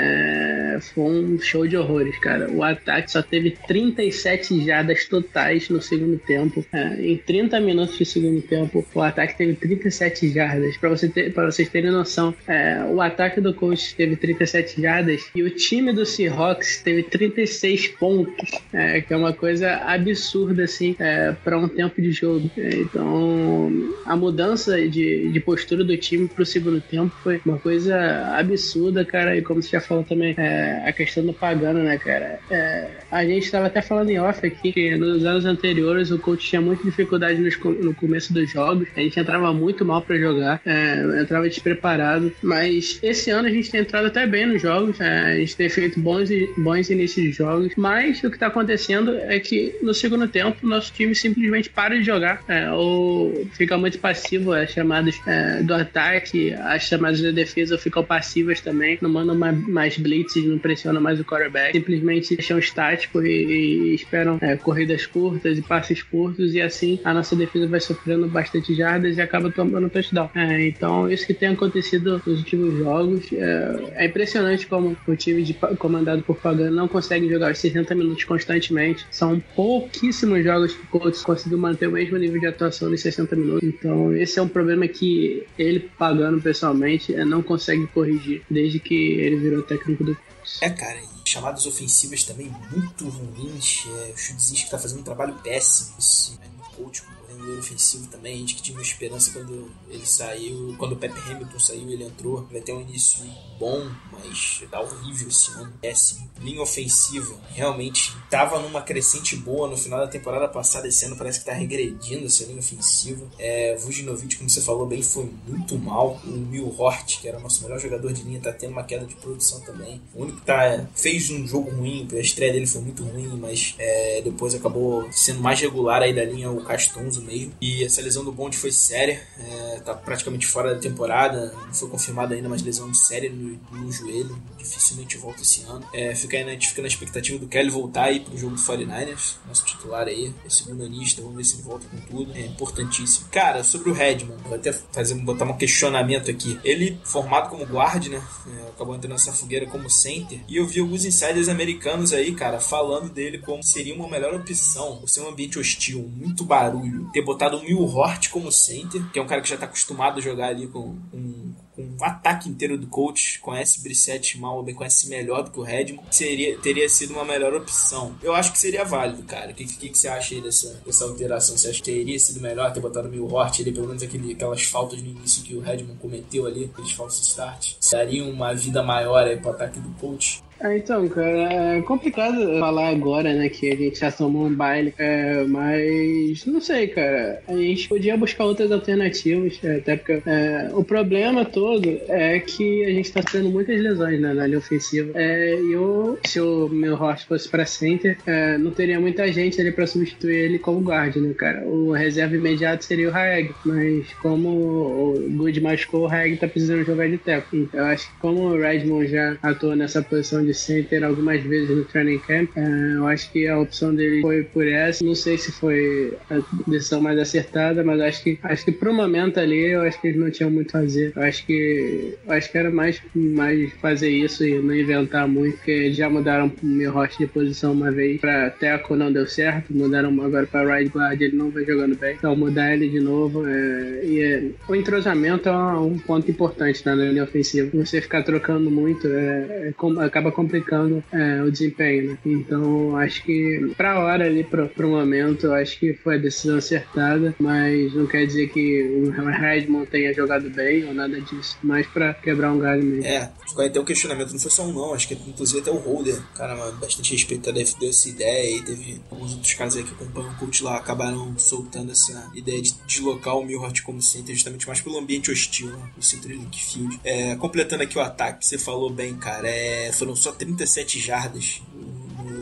foi 0.81 1.05
um 1.05 1.39
show 1.39 1.56
de 1.65 1.77
horrores, 1.77 2.19
cara. 2.19 2.51
O 2.51 2.63
ataque 2.63 3.11
só 3.11 3.23
teve 3.23 3.57
37 3.67 4.65
jadas 4.65 5.07
totais 5.07 5.69
no 5.69 5.81
segundo 5.81 6.19
tempo. 6.19 6.65
É, 6.73 6.97
em 7.01 7.17
30 7.17 7.61
minutos 7.61 7.97
de 7.97 8.05
segundo 8.05 8.43
tempo, 8.43 8.85
o 8.95 9.01
ataque 9.01 9.37
teve 9.37 9.55
37 9.55 10.31
jardas. 10.31 10.77
Pra, 10.77 10.89
você 10.89 11.09
ter, 11.09 11.33
vocês 11.33 11.69
terem 11.69 11.91
noção, 11.91 12.35
é, 12.47 12.85
o 12.91 13.01
ataque 13.01 13.41
do 13.41 13.55
Colts 13.55 13.93
teve 13.93 14.17
37 14.17 14.81
jardas 14.81 15.31
e 15.35 15.43
o 15.43 15.51
time 15.51 15.93
do 15.93 16.05
Seahawks 16.05 16.83
teve 16.83 17.03
36 17.05 17.89
pontos, 17.89 18.51
é, 18.73 19.01
que 19.01 19.13
é 19.13 19.17
uma 19.17 19.33
coisa 19.33 19.77
absurda, 19.77 20.65
assim, 20.65 20.97
é, 20.99 21.33
para 21.45 21.59
um 21.59 21.69
tempo 21.69 22.01
de 22.01 22.13
jogo. 22.13 22.51
É, 22.57 22.77
então, 22.77 23.71
a 24.05 24.17
mudança 24.17 24.77
de, 24.89 25.31
de 25.31 25.41
postura 25.41 25.85
do 25.85 25.97
time 25.97 26.29
pro 26.29 26.45
segundo 26.45 26.81
tempo 26.81 27.15
foi 27.23 27.41
uma 27.45 27.59
coisa 27.59 27.97
absurda, 28.37 29.05
cara. 29.05 29.37
E 29.37 29.43
como 29.43 29.63
você 29.63 29.71
já 29.71 29.81
falou 29.81 30.05
também, 30.05 30.35
é, 30.37 30.83
a 30.87 30.93
questão 30.93 31.25
do 31.25 31.33
Pagano, 31.47 31.81
né, 31.85 31.97
cara? 31.97 32.41
É, 32.51 32.89
a 33.09 33.25
gente 33.25 33.49
tava 33.53 33.67
até 33.67 33.81
falando 33.81 34.11
em 34.11 34.19
off 34.19 34.45
aqui 34.45 34.73
que 34.73 34.97
nos 34.97 35.25
anos 35.25 35.45
anteriores 35.45 36.11
o 36.11 36.19
coach 36.19 36.45
tinha 36.45 36.61
muita 36.61 36.83
dificuldade 36.83 37.41
nos 37.41 37.57
no 37.81 37.95
começo 37.95 38.33
dos 38.35 38.51
jogos. 38.51 38.89
A 38.97 39.01
gente 39.01 39.21
entrava 39.21 39.53
muito 39.53 39.85
mal 39.85 40.03
pra 40.03 40.19
jogar, 40.19 40.61
é, 40.67 41.21
entrava 41.23 41.49
despreparado. 41.49 42.33
Mas 42.43 42.99
esse 43.01 43.31
ano 43.31 43.47
a 43.47 43.51
gente 43.51 43.71
tem 43.71 43.81
entrado 43.83 44.07
até 44.07 44.27
bem 44.27 44.47
nos 44.47 44.61
jogos, 44.61 45.01
é, 45.01 45.19
a 45.35 45.37
gente 45.37 45.57
tem 45.57 45.69
feito 45.69 46.01
bons, 46.01 46.29
bons 46.57 46.91
inícios 46.91 47.25
de 47.27 47.31
jogos. 47.31 47.73
Mas 47.77 48.23
o 48.25 48.31
que 48.31 48.39
tá 48.39 48.49
acontecendo 48.49 49.17
é 49.17 49.39
que 49.39 49.73
no 49.81 49.95
segundo 49.95 50.27
tempo 50.27 50.67
nosso 50.67 50.93
time 50.93 51.15
simplesmente 51.15 51.71
para 51.71 51.97
de 51.97 52.03
jogar, 52.03 52.43
é, 52.49 52.73
ou 52.73 53.47
fica 53.53 53.79
muito 53.79 54.01
passivo 54.01 54.53
às 54.53 54.73
chamadas 54.73 55.15
é, 55.29 55.63
do 55.63 55.75
ataque, 55.75 56.53
as 56.55 56.83
chamadas 56.83 57.21
da 57.23 57.31
defesa 57.31 57.79
ficam 57.79 58.03
passivas 58.03 58.61
também, 58.61 58.99
não 59.01 59.11
mandam 59.11 59.37
ma- 59.37 59.53
mais 59.53 59.97
blitzes, 59.97 60.45
não 60.45 60.59
pressionam 60.59 61.01
mais 61.01 61.21
o 61.21 61.25
quarterback, 61.37 61.73
simplesmente 61.73 62.37
deixam 62.37 62.59
estático 62.59 63.23
e, 63.23 63.29
e 63.29 63.95
esperam 63.95 64.39
é, 64.41 64.57
corridas 64.57 65.07
curtas 65.07 65.59
e 65.59 65.63
passes 65.63 66.03
curtos, 66.03 66.55
e 66.55 66.61
assim 66.61 66.99
a 67.05 67.13
nossa 67.13 67.37
defesa 67.37 67.67
vai 67.67 67.81
sofrendo 67.81 68.27
bastante 68.27 68.75
jardas 68.75 69.17
e 69.17 69.21
acaba 69.21 69.51
tomando 69.51 69.89
touchdown. 69.89 70.31
É, 70.35 70.67
então, 70.67 71.11
isso 71.11 71.27
que 71.27 71.35
tem 71.35 71.51
acontecido 71.51 72.23
nos 72.27 72.39
últimos 72.39 72.79
jogos 72.79 73.33
é, 73.33 73.93
é 73.95 74.07
impressionante 74.07 74.67
como 74.67 74.97
o 75.07 75.17
time 75.17 75.43
de, 75.43 75.55
comandado 75.79 76.23
por 76.23 76.37
Pagano 76.37 76.75
não 76.75 76.89
consegue 76.89 77.29
jogar 77.29 77.53
os 77.53 77.59
60 77.59 77.95
minutos 77.95 78.25
constantemente. 78.25 79.07
São 79.11 79.41
pouquíssimos 79.55 80.43
jogos 80.43 80.75
que 80.75 80.85
o 80.85 80.87
Colts 80.87 81.23
conseguiu 81.23 81.59
manter 81.59 81.89
o 81.89 81.93
mesmo 81.93 82.17
nível 82.17 82.41
de 82.41 82.47
atuação 82.47 82.91
nos 82.91 83.01
60 83.01 83.37
minutos. 83.37 83.63
Então, 83.63 84.15
esse 84.15 84.39
é 84.39 84.43
um 84.43 84.49
problema 84.49 84.87
que 84.89 85.45
ele, 85.59 85.81
Pagano, 85.99 86.41
pessoalmente, 86.41 87.15
é, 87.15 87.25
não 87.25 87.43
consegue 87.43 87.87
corrigir 87.89 88.43
desde 88.51 88.79
que 88.79 88.95
ele 88.95 89.37
virou 89.37 89.63
técnico 89.63 90.05
do 90.05 90.15
Colts. 90.15 90.63
É, 90.63 90.71
cara, 90.71 90.99
chamadas 91.37 91.67
ofensivas 91.67 92.25
também 92.25 92.55
muito 92.71 93.09
ruins. 93.09 93.85
É, 93.87 94.13
o 94.13 94.17
Chudzinski 94.17 94.71
tá 94.71 94.79
fazendo 94.79 95.01
um 95.01 95.05
trabalho 95.05 95.35
péssimo. 95.43 95.95
Esse 95.99 96.33
é, 96.35 96.77
coach, 96.77 97.03
coordenador 97.27 97.59
ofensivo 97.59 98.07
também. 98.07 98.35
A 98.35 98.39
gente 98.39 98.55
que 98.55 98.63
tinha 98.63 98.77
uma 98.77 98.83
esperança 98.83 99.33
quando 99.33 99.71
ele 99.89 100.07
saiu, 100.07 100.75
quando 100.79 100.93
o 100.93 100.97
Pepe 100.97 101.19
Hamilton 101.19 101.59
saiu, 101.59 101.91
ele 101.91 102.05
entrou. 102.05 102.47
Vai 102.51 102.61
ter 102.61 102.73
um 102.73 102.81
início 102.81 103.25
bom, 103.59 103.91
mas 104.13 104.63
tá 104.71 104.81
horrível 104.81 105.29
esse 105.29 105.51
ano. 105.53 105.73
Péssimo. 105.81 106.31
Linha 106.41 106.63
ofensiva, 106.63 107.35
realmente 107.49 108.15
tava 108.31 108.61
numa 108.61 108.83
crescente 108.83 109.37
boa 109.37 109.69
no 109.69 109.77
final 109.77 110.01
da 110.01 110.09
temporada 110.09 110.49
passada. 110.49 110.87
Esse 110.89 111.05
ano 111.05 111.17
parece 111.17 111.41
que 111.41 111.47
tá 111.47 111.53
regredindo 111.53 112.27
essa 112.27 112.45
linha 112.45 112.59
ofensiva. 112.59 113.27
É, 113.39 113.77
Vujinovic, 113.77 114.37
como 114.37 114.49
você 114.49 114.61
falou 114.61 114.87
bem, 114.87 115.03
foi 115.03 115.31
muito 115.47 115.79
mal. 115.79 116.21
O 116.25 116.31
Mil 116.31 116.75
Hort, 116.79 117.21
que 117.21 117.29
era 117.29 117.39
o 117.39 117.41
nosso 117.41 117.63
melhor 117.63 117.79
jogador 117.81 118.13
de 118.13 118.23
linha, 118.23 118.41
tá 118.41 118.53
tendo 118.53 118.73
uma 118.73 118.85
queda 118.85 119.07
de 119.07 119.15
produção 119.17 119.61
também. 119.61 120.01
O 120.15 120.23
único 120.23 120.41
que 120.41 120.47
tá, 120.47 120.87
fez 120.95 121.31
um 121.31 121.47
jogo 121.47 121.71
ruim, 121.71 122.07
a 122.13 122.17
estreia 122.17 122.53
dele 122.53 122.67
foi 122.67 122.81
muito 122.81 123.03
ruim, 123.03 123.29
mas 123.41 123.75
é, 123.79 124.21
depois 124.23 124.55
acabou 124.55 125.11
sendo 125.13 125.41
mais 125.41 125.61
regular 125.61 126.03
aí 126.03 126.15
da 126.15 126.25
linha 126.25 126.51
o 126.51 126.63
Castonzo 126.63 127.23
mesmo. 127.27 127.53
E 127.61 127.85
essa 127.85 128.01
lesão 128.01 128.25
do 128.25 128.33
Bond 128.33 128.57
foi 128.57 128.73
séria, 128.73 129.23
é, 129.39 129.81
tá 129.81 129.95
praticamente 129.95 130.47
fora 130.47 130.75
da 130.75 130.81
temporada, 130.81 131.53
não 131.67 131.75
foi 131.75 131.89
confirmada 131.89 132.35
ainda, 132.35 132.49
mas 132.49 132.63
lesão 132.63 132.93
séria 132.95 133.31
no, 133.31 133.59
no 133.73 133.93
joelho, 133.93 134.37
dificilmente 134.59 135.17
volta 135.17 135.43
esse 135.43 135.63
ano. 135.63 135.87
É, 135.93 136.15
fica 136.15 136.37
aí, 136.37 136.43
a 136.43 136.51
gente 136.51 136.69
fica 136.69 136.83
na 136.83 136.89
expectativa 136.89 137.39
do 137.39 137.49
Kelly 137.49 137.71
voltar 137.71 138.05
aí 138.05 138.21
pro 138.21 138.37
jogo 138.37 138.55
do 138.55 138.61
49ers, 138.61 139.35
nosso 139.47 139.65
titular 139.65 140.07
aí, 140.07 140.33
é 140.45 140.51
segundo 140.51 140.85
anista, 140.85 141.23
vamos 141.23 141.37
ver 141.37 141.45
se 141.45 141.57
ele 141.57 141.63
volta 141.63 141.87
com 141.89 141.97
tudo, 141.99 142.33
é 142.35 142.47
importantíssimo. 142.47 143.29
Cara, 143.31 143.63
sobre 143.63 143.91
o 143.91 143.93
Redmond, 143.93 144.43
vou 144.45 144.55
até 144.55 144.73
fazer, 144.73 145.15
botar 145.15 145.45
um 145.45 145.57
questionamento 145.57 146.31
aqui. 146.31 146.59
Ele, 146.65 146.99
formado 147.05 147.51
como 147.51 147.65
guard, 147.65 148.07
né, 148.07 148.23
é, 148.47 148.69
acabou 148.69 148.95
entrando 148.95 149.13
nessa 149.13 149.33
fogueira 149.33 149.67
como 149.67 149.89
center, 149.91 150.41
e 150.49 150.57
eu 150.57 150.67
vi 150.67 150.81
alguns 150.81 151.05
insiders 151.05 151.49
americanos 151.49 152.13
aí, 152.13 152.35
cara, 152.35 152.61
falando 152.61 153.13
dele 153.13 153.39
como 153.39 153.63
seria 153.63 153.95
uma 153.95 154.09
melhor 154.09 154.35
opção, 154.35 154.99
por 154.99 155.09
ser 155.09 155.21
um 155.21 155.29
ambiente 155.29 155.59
hostil, 155.59 156.11
muito 156.17 156.45
barulho, 156.45 157.06
ter 157.13 157.23
botado 157.23 157.57
o 157.57 157.63
Mil 157.63 157.83
Hort 157.83 158.29
como 158.31 158.51
center, 158.51 159.03
que 159.11 159.19
é 159.19 159.23
um 159.23 159.27
cara 159.27 159.41
que 159.41 159.49
já 159.49 159.57
tá 159.57 159.67
acostumado 159.67 160.19
a 160.19 160.23
jogar 160.23 160.49
ali 160.49 160.67
com, 160.67 160.97
com, 161.11 161.55
com 161.75 161.83
um 161.83 162.05
ataque 162.05 162.49
inteiro 162.49 162.79
do 162.79 162.87
coach, 162.87 163.39
conhece 163.41 163.83
Brissette 163.83 164.39
mal, 164.39 164.63
bem 164.63 164.75
conhece 164.75 165.09
melhor 165.09 165.43
do 165.43 165.51
que 165.51 165.61
o 165.61 165.63
Redmond, 165.63 166.07
seria, 166.11 166.59
teria 166.59 166.89
sido 166.89 167.13
uma 167.13 167.25
melhor 167.25 167.55
opção. 167.55 168.17
Eu 168.23 168.35
acho 168.35 168.53
que 168.53 168.59
seria 168.59 168.85
válido, 168.85 169.23
cara. 169.25 169.53
O 169.53 169.55
que, 169.55 169.65
que, 169.65 169.89
que 169.89 169.99
você 169.99 170.09
acha 170.09 170.35
aí 170.35 170.41
dessa, 170.41 170.81
dessa 170.85 171.05
alteração? 171.05 171.57
Você 171.57 171.69
acha 171.69 171.79
que 171.79 171.85
teria 171.85 172.19
sido 172.19 172.41
melhor 172.41 172.73
ter 172.73 172.81
botado 172.81 173.09
o 173.09 173.11
Mil 173.11 173.27
Hort 173.27 173.61
ali, 173.61 173.73
pelo 173.73 173.89
menos 173.89 174.03
aquele, 174.03 174.33
aquelas 174.33 174.63
faltas 174.63 175.01
no 175.03 175.09
início 175.09 175.43
que 175.43 175.55
o 175.55 175.61
Redmond 175.61 175.99
cometeu 175.99 176.47
ali, 176.47 176.65
aqueles 176.65 176.93
falsos 176.93 177.27
start? 177.29 177.75
Dariam 177.91 178.31
uma 178.31 178.55
vida 178.55 178.83
maior 178.83 179.27
aí 179.27 179.37
pro 179.37 179.51
ataque 179.51 179.81
do 179.81 179.91
coach? 180.01 180.43
Ah, 180.61 180.75
então, 180.75 181.07
cara, 181.09 181.53
é 181.53 181.83
complicado 181.83 182.59
falar 182.59 182.89
agora, 182.89 183.33
né, 183.35 183.49
que 183.49 183.71
a 183.71 183.77
gente 183.77 183.99
já 183.99 184.11
tomou 184.11 184.47
um 184.47 184.55
baile, 184.55 184.95
é, 184.97 185.45
mas 185.45 186.47
não 186.47 186.61
sei, 186.61 186.89
cara, 186.89 187.43
a 187.47 187.57
gente 187.57 187.89
podia 187.89 188.17
buscar 188.17 188.45
outras 188.45 188.73
alternativas, 188.73 189.59
é, 189.63 189.77
até 189.77 189.97
porque 189.97 190.23
é, 190.27 190.71
o 190.73 190.83
problema 190.83 191.45
todo 191.45 192.01
é 192.09 192.41
que 192.41 192.85
a 192.85 192.91
gente 192.91 193.13
tá 193.13 193.23
tendo 193.23 193.51
muitas 193.51 193.81
lesões 193.81 194.19
né, 194.19 194.33
na 194.33 194.47
linha 194.47 194.59
ofensiva. 194.59 195.13
É, 195.15 195.61
e 195.61 195.73
eu, 195.73 196.19
se 196.25 196.41
o 196.41 196.69
meu 196.71 196.97
host 196.97 197.27
fosse 197.27 197.49
pra 197.49 197.67
center, 197.67 198.17
é, 198.27 198.57
não 198.57 198.71
teria 198.71 198.99
muita 198.99 199.31
gente 199.31 199.61
ali 199.61 199.71
pra 199.71 199.87
substituir 199.87 200.37
ele 200.37 200.59
como 200.59 200.81
guarda, 200.81 201.21
né, 201.21 201.35
cara? 201.35 201.67
O 201.67 201.93
reserva 201.93 202.35
imediato 202.35 202.85
seria 202.85 203.11
o 203.11 203.15
Haeg, 203.15 203.55
mas 203.65 204.07
como 204.23 204.49
o 204.49 205.29
Good 205.37 205.61
machucou, 205.61 206.03
o 206.03 206.09
Haeg 206.09 206.39
tá 206.39 206.49
precisando 206.49 206.85
jogar 206.85 207.09
de 207.09 207.19
teco. 207.19 207.55
Então, 207.55 207.81
eu 207.81 207.87
acho 207.87 208.11
que 208.11 208.19
como 208.21 208.41
o 208.41 208.59
Redmond 208.59 209.09
já 209.09 209.37
atuou 209.43 209.77
nessa 209.77 210.01
posição 210.03 210.46
de 210.47 210.55
center 210.55 211.05
algumas 211.05 211.43
vezes 211.43 211.71
no 211.71 211.85
training 211.85 212.19
camp. 212.19 212.51
É, 212.57 212.97
eu 212.97 213.07
acho 213.07 213.31
que 213.31 213.47
a 213.47 213.59
opção 213.59 213.95
dele 213.95 214.23
foi 214.23 214.45
por 214.45 214.67
essa. 214.67 215.05
Não 215.05 215.15
sei 215.15 215.39
se 215.39 215.53
foi 215.53 216.17
a 216.31 216.41
decisão 216.67 217.01
mais 217.01 217.19
acertada, 217.19 217.83
mas 217.85 218.01
acho 218.01 218.23
que 218.23 218.39
acho 218.43 218.65
que 218.65 218.73
pro 218.73 218.93
momento 218.93 219.39
ali 219.39 219.73
eu 219.73 219.83
acho 219.83 220.01
que 220.01 220.09
eles 220.09 220.21
não 220.21 220.31
tinham 220.31 220.51
muito 220.51 220.77
a 220.77 220.81
fazer. 220.81 221.13
Eu 221.15 221.23
acho 221.23 221.47
que 221.47 222.15
eu 222.27 222.33
acho 222.33 222.51
que 222.51 222.59
era 222.59 222.71
mais, 222.71 223.01
mais 223.15 223.73
fazer 223.75 224.11
isso 224.11 224.45
e 224.45 224.59
não 224.59 224.75
inventar 224.75 225.27
muito, 225.29 225.57
porque 225.57 225.71
eles 225.71 225.97
já 225.97 226.09
mudaram 226.09 226.53
o 226.63 226.67
meu 226.67 226.93
host 226.93 227.19
de 227.19 227.27
posição 227.27 227.73
uma 227.73 227.91
vez 227.91 228.21
pra 228.21 228.51
Teco 228.51 228.97
não 228.97 229.13
deu 229.13 229.27
certo, 229.27 229.75
mudaram 229.75 230.09
agora 230.23 230.47
pra 230.47 230.65
right 230.65 230.91
guard, 230.91 231.21
ele 231.21 231.37
não 231.37 231.51
vai 231.51 231.65
jogando 231.65 231.97
bem. 231.97 232.15
Então 232.15 232.35
mudar 232.37 232.73
ele 232.73 232.89
de 232.89 233.01
novo 233.01 233.47
é, 233.47 234.05
e 234.05 234.21
é, 234.23 234.45
o 234.69 234.75
entrosamento 234.75 235.49
é 235.49 235.53
um 235.79 235.99
ponto 235.99 236.31
importante 236.31 236.85
na 236.85 236.95
linha 236.95 237.25
ofensiva. 237.25 237.71
Você 237.75 238.01
ficar 238.01 238.23
trocando 238.23 238.71
muito 238.71 239.09
é, 239.09 239.73
acaba 240.05 240.33
complicando 240.37 241.03
é, 241.11 241.43
o 241.43 241.51
desempenho. 241.51 242.11
Né? 242.11 242.19
Então, 242.27 242.95
acho 242.97 243.25
que 243.25 243.73
pra 243.77 243.99
hora 243.99 244.27
ali, 244.27 244.45
pro, 244.45 244.69
pro 244.69 244.91
momento, 244.91 245.51
acho 245.53 245.79
que 245.81 245.95
foi 245.95 246.17
a 246.17 246.19
decisão 246.19 246.59
acertada, 246.59 247.35
mas 247.41 247.95
não 247.95 248.07
quer 248.07 248.27
dizer 248.27 248.49
que 248.51 248.83
o 248.83 249.11
Redmond 249.31 249.87
tenha 249.87 250.13
jogado 250.13 250.51
bem 250.51 250.85
ou 250.85 250.93
nada 250.93 251.19
disso, 251.21 251.57
mas 251.63 251.87
pra 251.87 252.13
quebrar 252.13 252.53
um 252.53 252.59
galho 252.59 252.85
mesmo. 252.85 253.07
É, 253.07 253.31
ficou 253.49 253.65
até 253.65 253.81
o 253.81 253.85
questionamento, 253.85 254.33
não 254.33 254.39
foi 254.39 254.51
só 254.51 254.65
um 254.65 254.73
não, 254.73 254.93
acho 254.93 255.09
que 255.09 255.15
inclusive 255.15 255.61
até 255.61 255.71
o 255.71 255.77
Holder, 255.77 256.21
cara, 256.35 256.55
bastante 256.73 257.13
respeitado, 257.13 257.57
deu 257.81 257.89
essa 257.89 258.09
ideia 258.09 258.59
e 258.59 258.63
teve 258.63 259.01
alguns 259.11 259.33
outros 259.33 259.55
casos 259.55 259.79
aí 259.79 259.85
que 259.85 259.93
acompanham 259.93 260.31
o 260.33 260.37
coach 260.37 260.63
lá, 260.63 260.77
acabaram 260.77 261.39
soltando 261.39 261.93
essa 261.93 262.31
ideia 262.35 262.61
de 262.61 262.75
deslocar 262.87 263.37
o 263.37 263.45
Milhart 263.45 263.81
como 263.83 264.03
center, 264.03 264.35
justamente 264.35 264.67
mais 264.67 264.81
pelo 264.81 264.99
ambiente 264.99 265.31
hostil, 265.31 265.69
né, 265.69 265.91
o 265.97 266.03
centro 266.03 266.37
de 266.37 266.65
Field. 266.65 267.01
É, 267.03 267.35
completando 267.37 267.83
aqui 267.83 267.97
o 267.97 268.01
ataque, 268.01 268.45
você 268.45 268.59
falou 268.59 268.91
bem, 268.91 269.15
cara, 269.17 269.49
é, 269.49 269.91
foram 269.93 270.15
só 270.27 270.33
37 270.33 270.99
jardas 270.99 271.63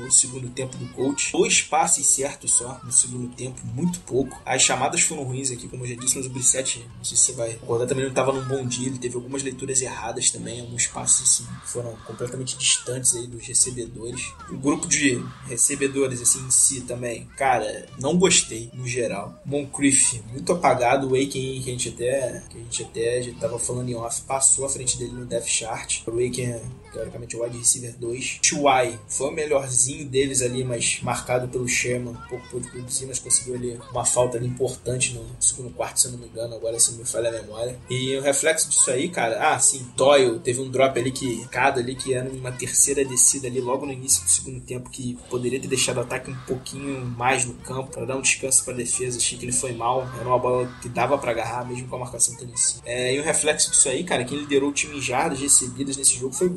no 0.04 0.10
segundo 0.10 0.48
tempo 0.48 0.76
do 0.76 0.86
coach. 0.88 1.32
Dois 1.32 1.62
passes 1.62 2.06
certos 2.06 2.52
só 2.52 2.80
no 2.82 2.92
segundo 2.92 3.28
tempo, 3.34 3.60
muito 3.74 4.00
pouco. 4.00 4.40
As 4.44 4.62
chamadas 4.62 5.02
foram 5.02 5.22
ruins 5.22 5.50
aqui, 5.50 5.68
como 5.68 5.84
eu 5.84 5.88
já 5.88 5.94
disse, 5.96 6.16
mas 6.16 6.26
o 6.26 6.30
Brissette, 6.30 6.86
não 6.96 7.04
sei 7.04 7.16
se 7.16 7.24
você 7.24 7.32
vai 7.32 7.54
concordar, 7.54 7.86
também 7.86 8.04
não 8.04 8.10
estava 8.10 8.32
num 8.32 8.46
bom 8.46 8.66
dia. 8.66 8.88
Ele 8.88 8.98
teve 8.98 9.16
algumas 9.16 9.42
leituras 9.42 9.80
erradas 9.82 10.30
também, 10.30 10.60
alguns 10.60 10.86
passes 10.86 11.22
assim, 11.22 11.46
foram 11.66 11.94
completamente 12.06 12.56
distantes 12.56 13.14
aí 13.14 13.26
dos 13.26 13.46
recebedores. 13.46 14.32
O 14.50 14.56
grupo 14.56 14.86
de 14.86 15.22
recebedores 15.46 16.20
assim 16.20 16.44
em 16.44 16.50
si 16.50 16.82
também, 16.82 17.26
cara, 17.36 17.86
não 17.98 18.16
gostei 18.16 18.70
no 18.72 18.86
geral. 18.86 19.38
Moncrief, 19.44 20.22
muito 20.30 20.52
apagado. 20.52 21.10
O 21.10 21.14
Aiken, 21.14 21.62
que 21.62 21.68
a 21.68 21.72
gente 21.72 21.88
até, 21.90 22.42
que 22.48 22.58
a 22.58 22.60
gente 22.60 22.82
até 22.82 23.22
já 23.22 23.32
tava 23.34 23.58
falando 23.58 23.88
em 23.88 23.94
off, 23.94 24.22
passou 24.22 24.64
à 24.64 24.68
frente 24.68 24.98
dele 24.98 25.12
no 25.12 25.26
depth 25.26 25.48
chart. 25.48 26.02
O 26.06 26.18
Aiken 26.18 26.60
teoricamente 26.94 27.36
o 27.36 27.42
wide 27.42 27.58
receiver 27.58 27.94
2. 27.98 28.38
Chuai 28.42 28.98
foi 29.08 29.28
o 29.28 29.32
melhorzinho 29.32 30.06
deles 30.06 30.40
ali, 30.40 30.64
mas 30.64 31.00
marcado 31.02 31.48
pelo 31.48 31.68
Sherman, 31.68 32.16
pouco 32.28 32.48
pôde 32.48 32.70
produzir, 32.70 33.06
mas 33.06 33.18
conseguiu 33.18 33.54
ali 33.54 33.78
uma 33.90 34.04
falta 34.04 34.38
ali 34.38 34.46
importante 34.46 35.14
no 35.14 35.24
segundo 35.40 35.70
quarto, 35.74 36.00
se 36.00 36.06
eu 36.06 36.12
não 36.12 36.18
me 36.18 36.26
engano, 36.26 36.54
agora 36.54 36.78
se 36.78 36.92
não 36.92 36.98
me 36.98 37.04
falha 37.04 37.28
a 37.28 37.32
memória. 37.32 37.78
E 37.90 38.16
o 38.16 38.22
reflexo 38.22 38.68
disso 38.68 38.90
aí, 38.90 39.08
cara, 39.08 39.52
ah, 39.52 39.58
sim, 39.58 39.86
Toyle 39.96 40.38
teve 40.38 40.60
um 40.60 40.70
drop 40.70 40.98
ali 40.98 41.10
que, 41.10 41.46
cada 41.48 41.80
ali 41.80 41.94
que 41.94 42.14
era 42.14 42.28
uma 42.30 42.52
terceira 42.52 43.04
descida 43.04 43.48
ali 43.48 43.60
logo 43.60 43.84
no 43.84 43.92
início 43.92 44.24
do 44.24 44.30
segundo 44.30 44.60
tempo 44.60 44.88
que 44.90 45.18
poderia 45.28 45.60
ter 45.60 45.68
deixado 45.68 45.98
o 45.98 46.00
ataque 46.00 46.30
um 46.30 46.36
pouquinho 46.46 47.04
mais 47.04 47.44
no 47.44 47.54
campo 47.54 47.90
para 47.90 48.04
dar 48.04 48.16
um 48.16 48.22
descanso 48.22 48.64
para 48.64 48.74
defesa. 48.74 49.18
Achei 49.18 49.36
que 49.36 49.44
ele 49.44 49.52
foi 49.52 49.72
mal, 49.72 50.08
era 50.18 50.28
uma 50.28 50.38
bola 50.38 50.66
que 50.80 50.88
dava 50.88 51.18
para 51.18 51.30
agarrar 51.30 51.66
mesmo 51.66 51.88
com 51.88 51.96
a 51.96 52.00
marcação 52.00 52.34
cima. 52.56 52.82
É, 52.84 53.14
e 53.14 53.20
o 53.20 53.22
reflexo 53.22 53.70
disso 53.70 53.88
aí, 53.88 54.04
cara, 54.04 54.24
quem 54.24 54.38
liderou 54.38 54.70
o 54.70 54.72
time 54.72 54.98
em 54.98 55.00
jardas 55.00 55.40
recebidas 55.40 55.96
nesse 55.96 56.16
jogo 56.16 56.34
foi 56.34 56.46
o 56.46 56.50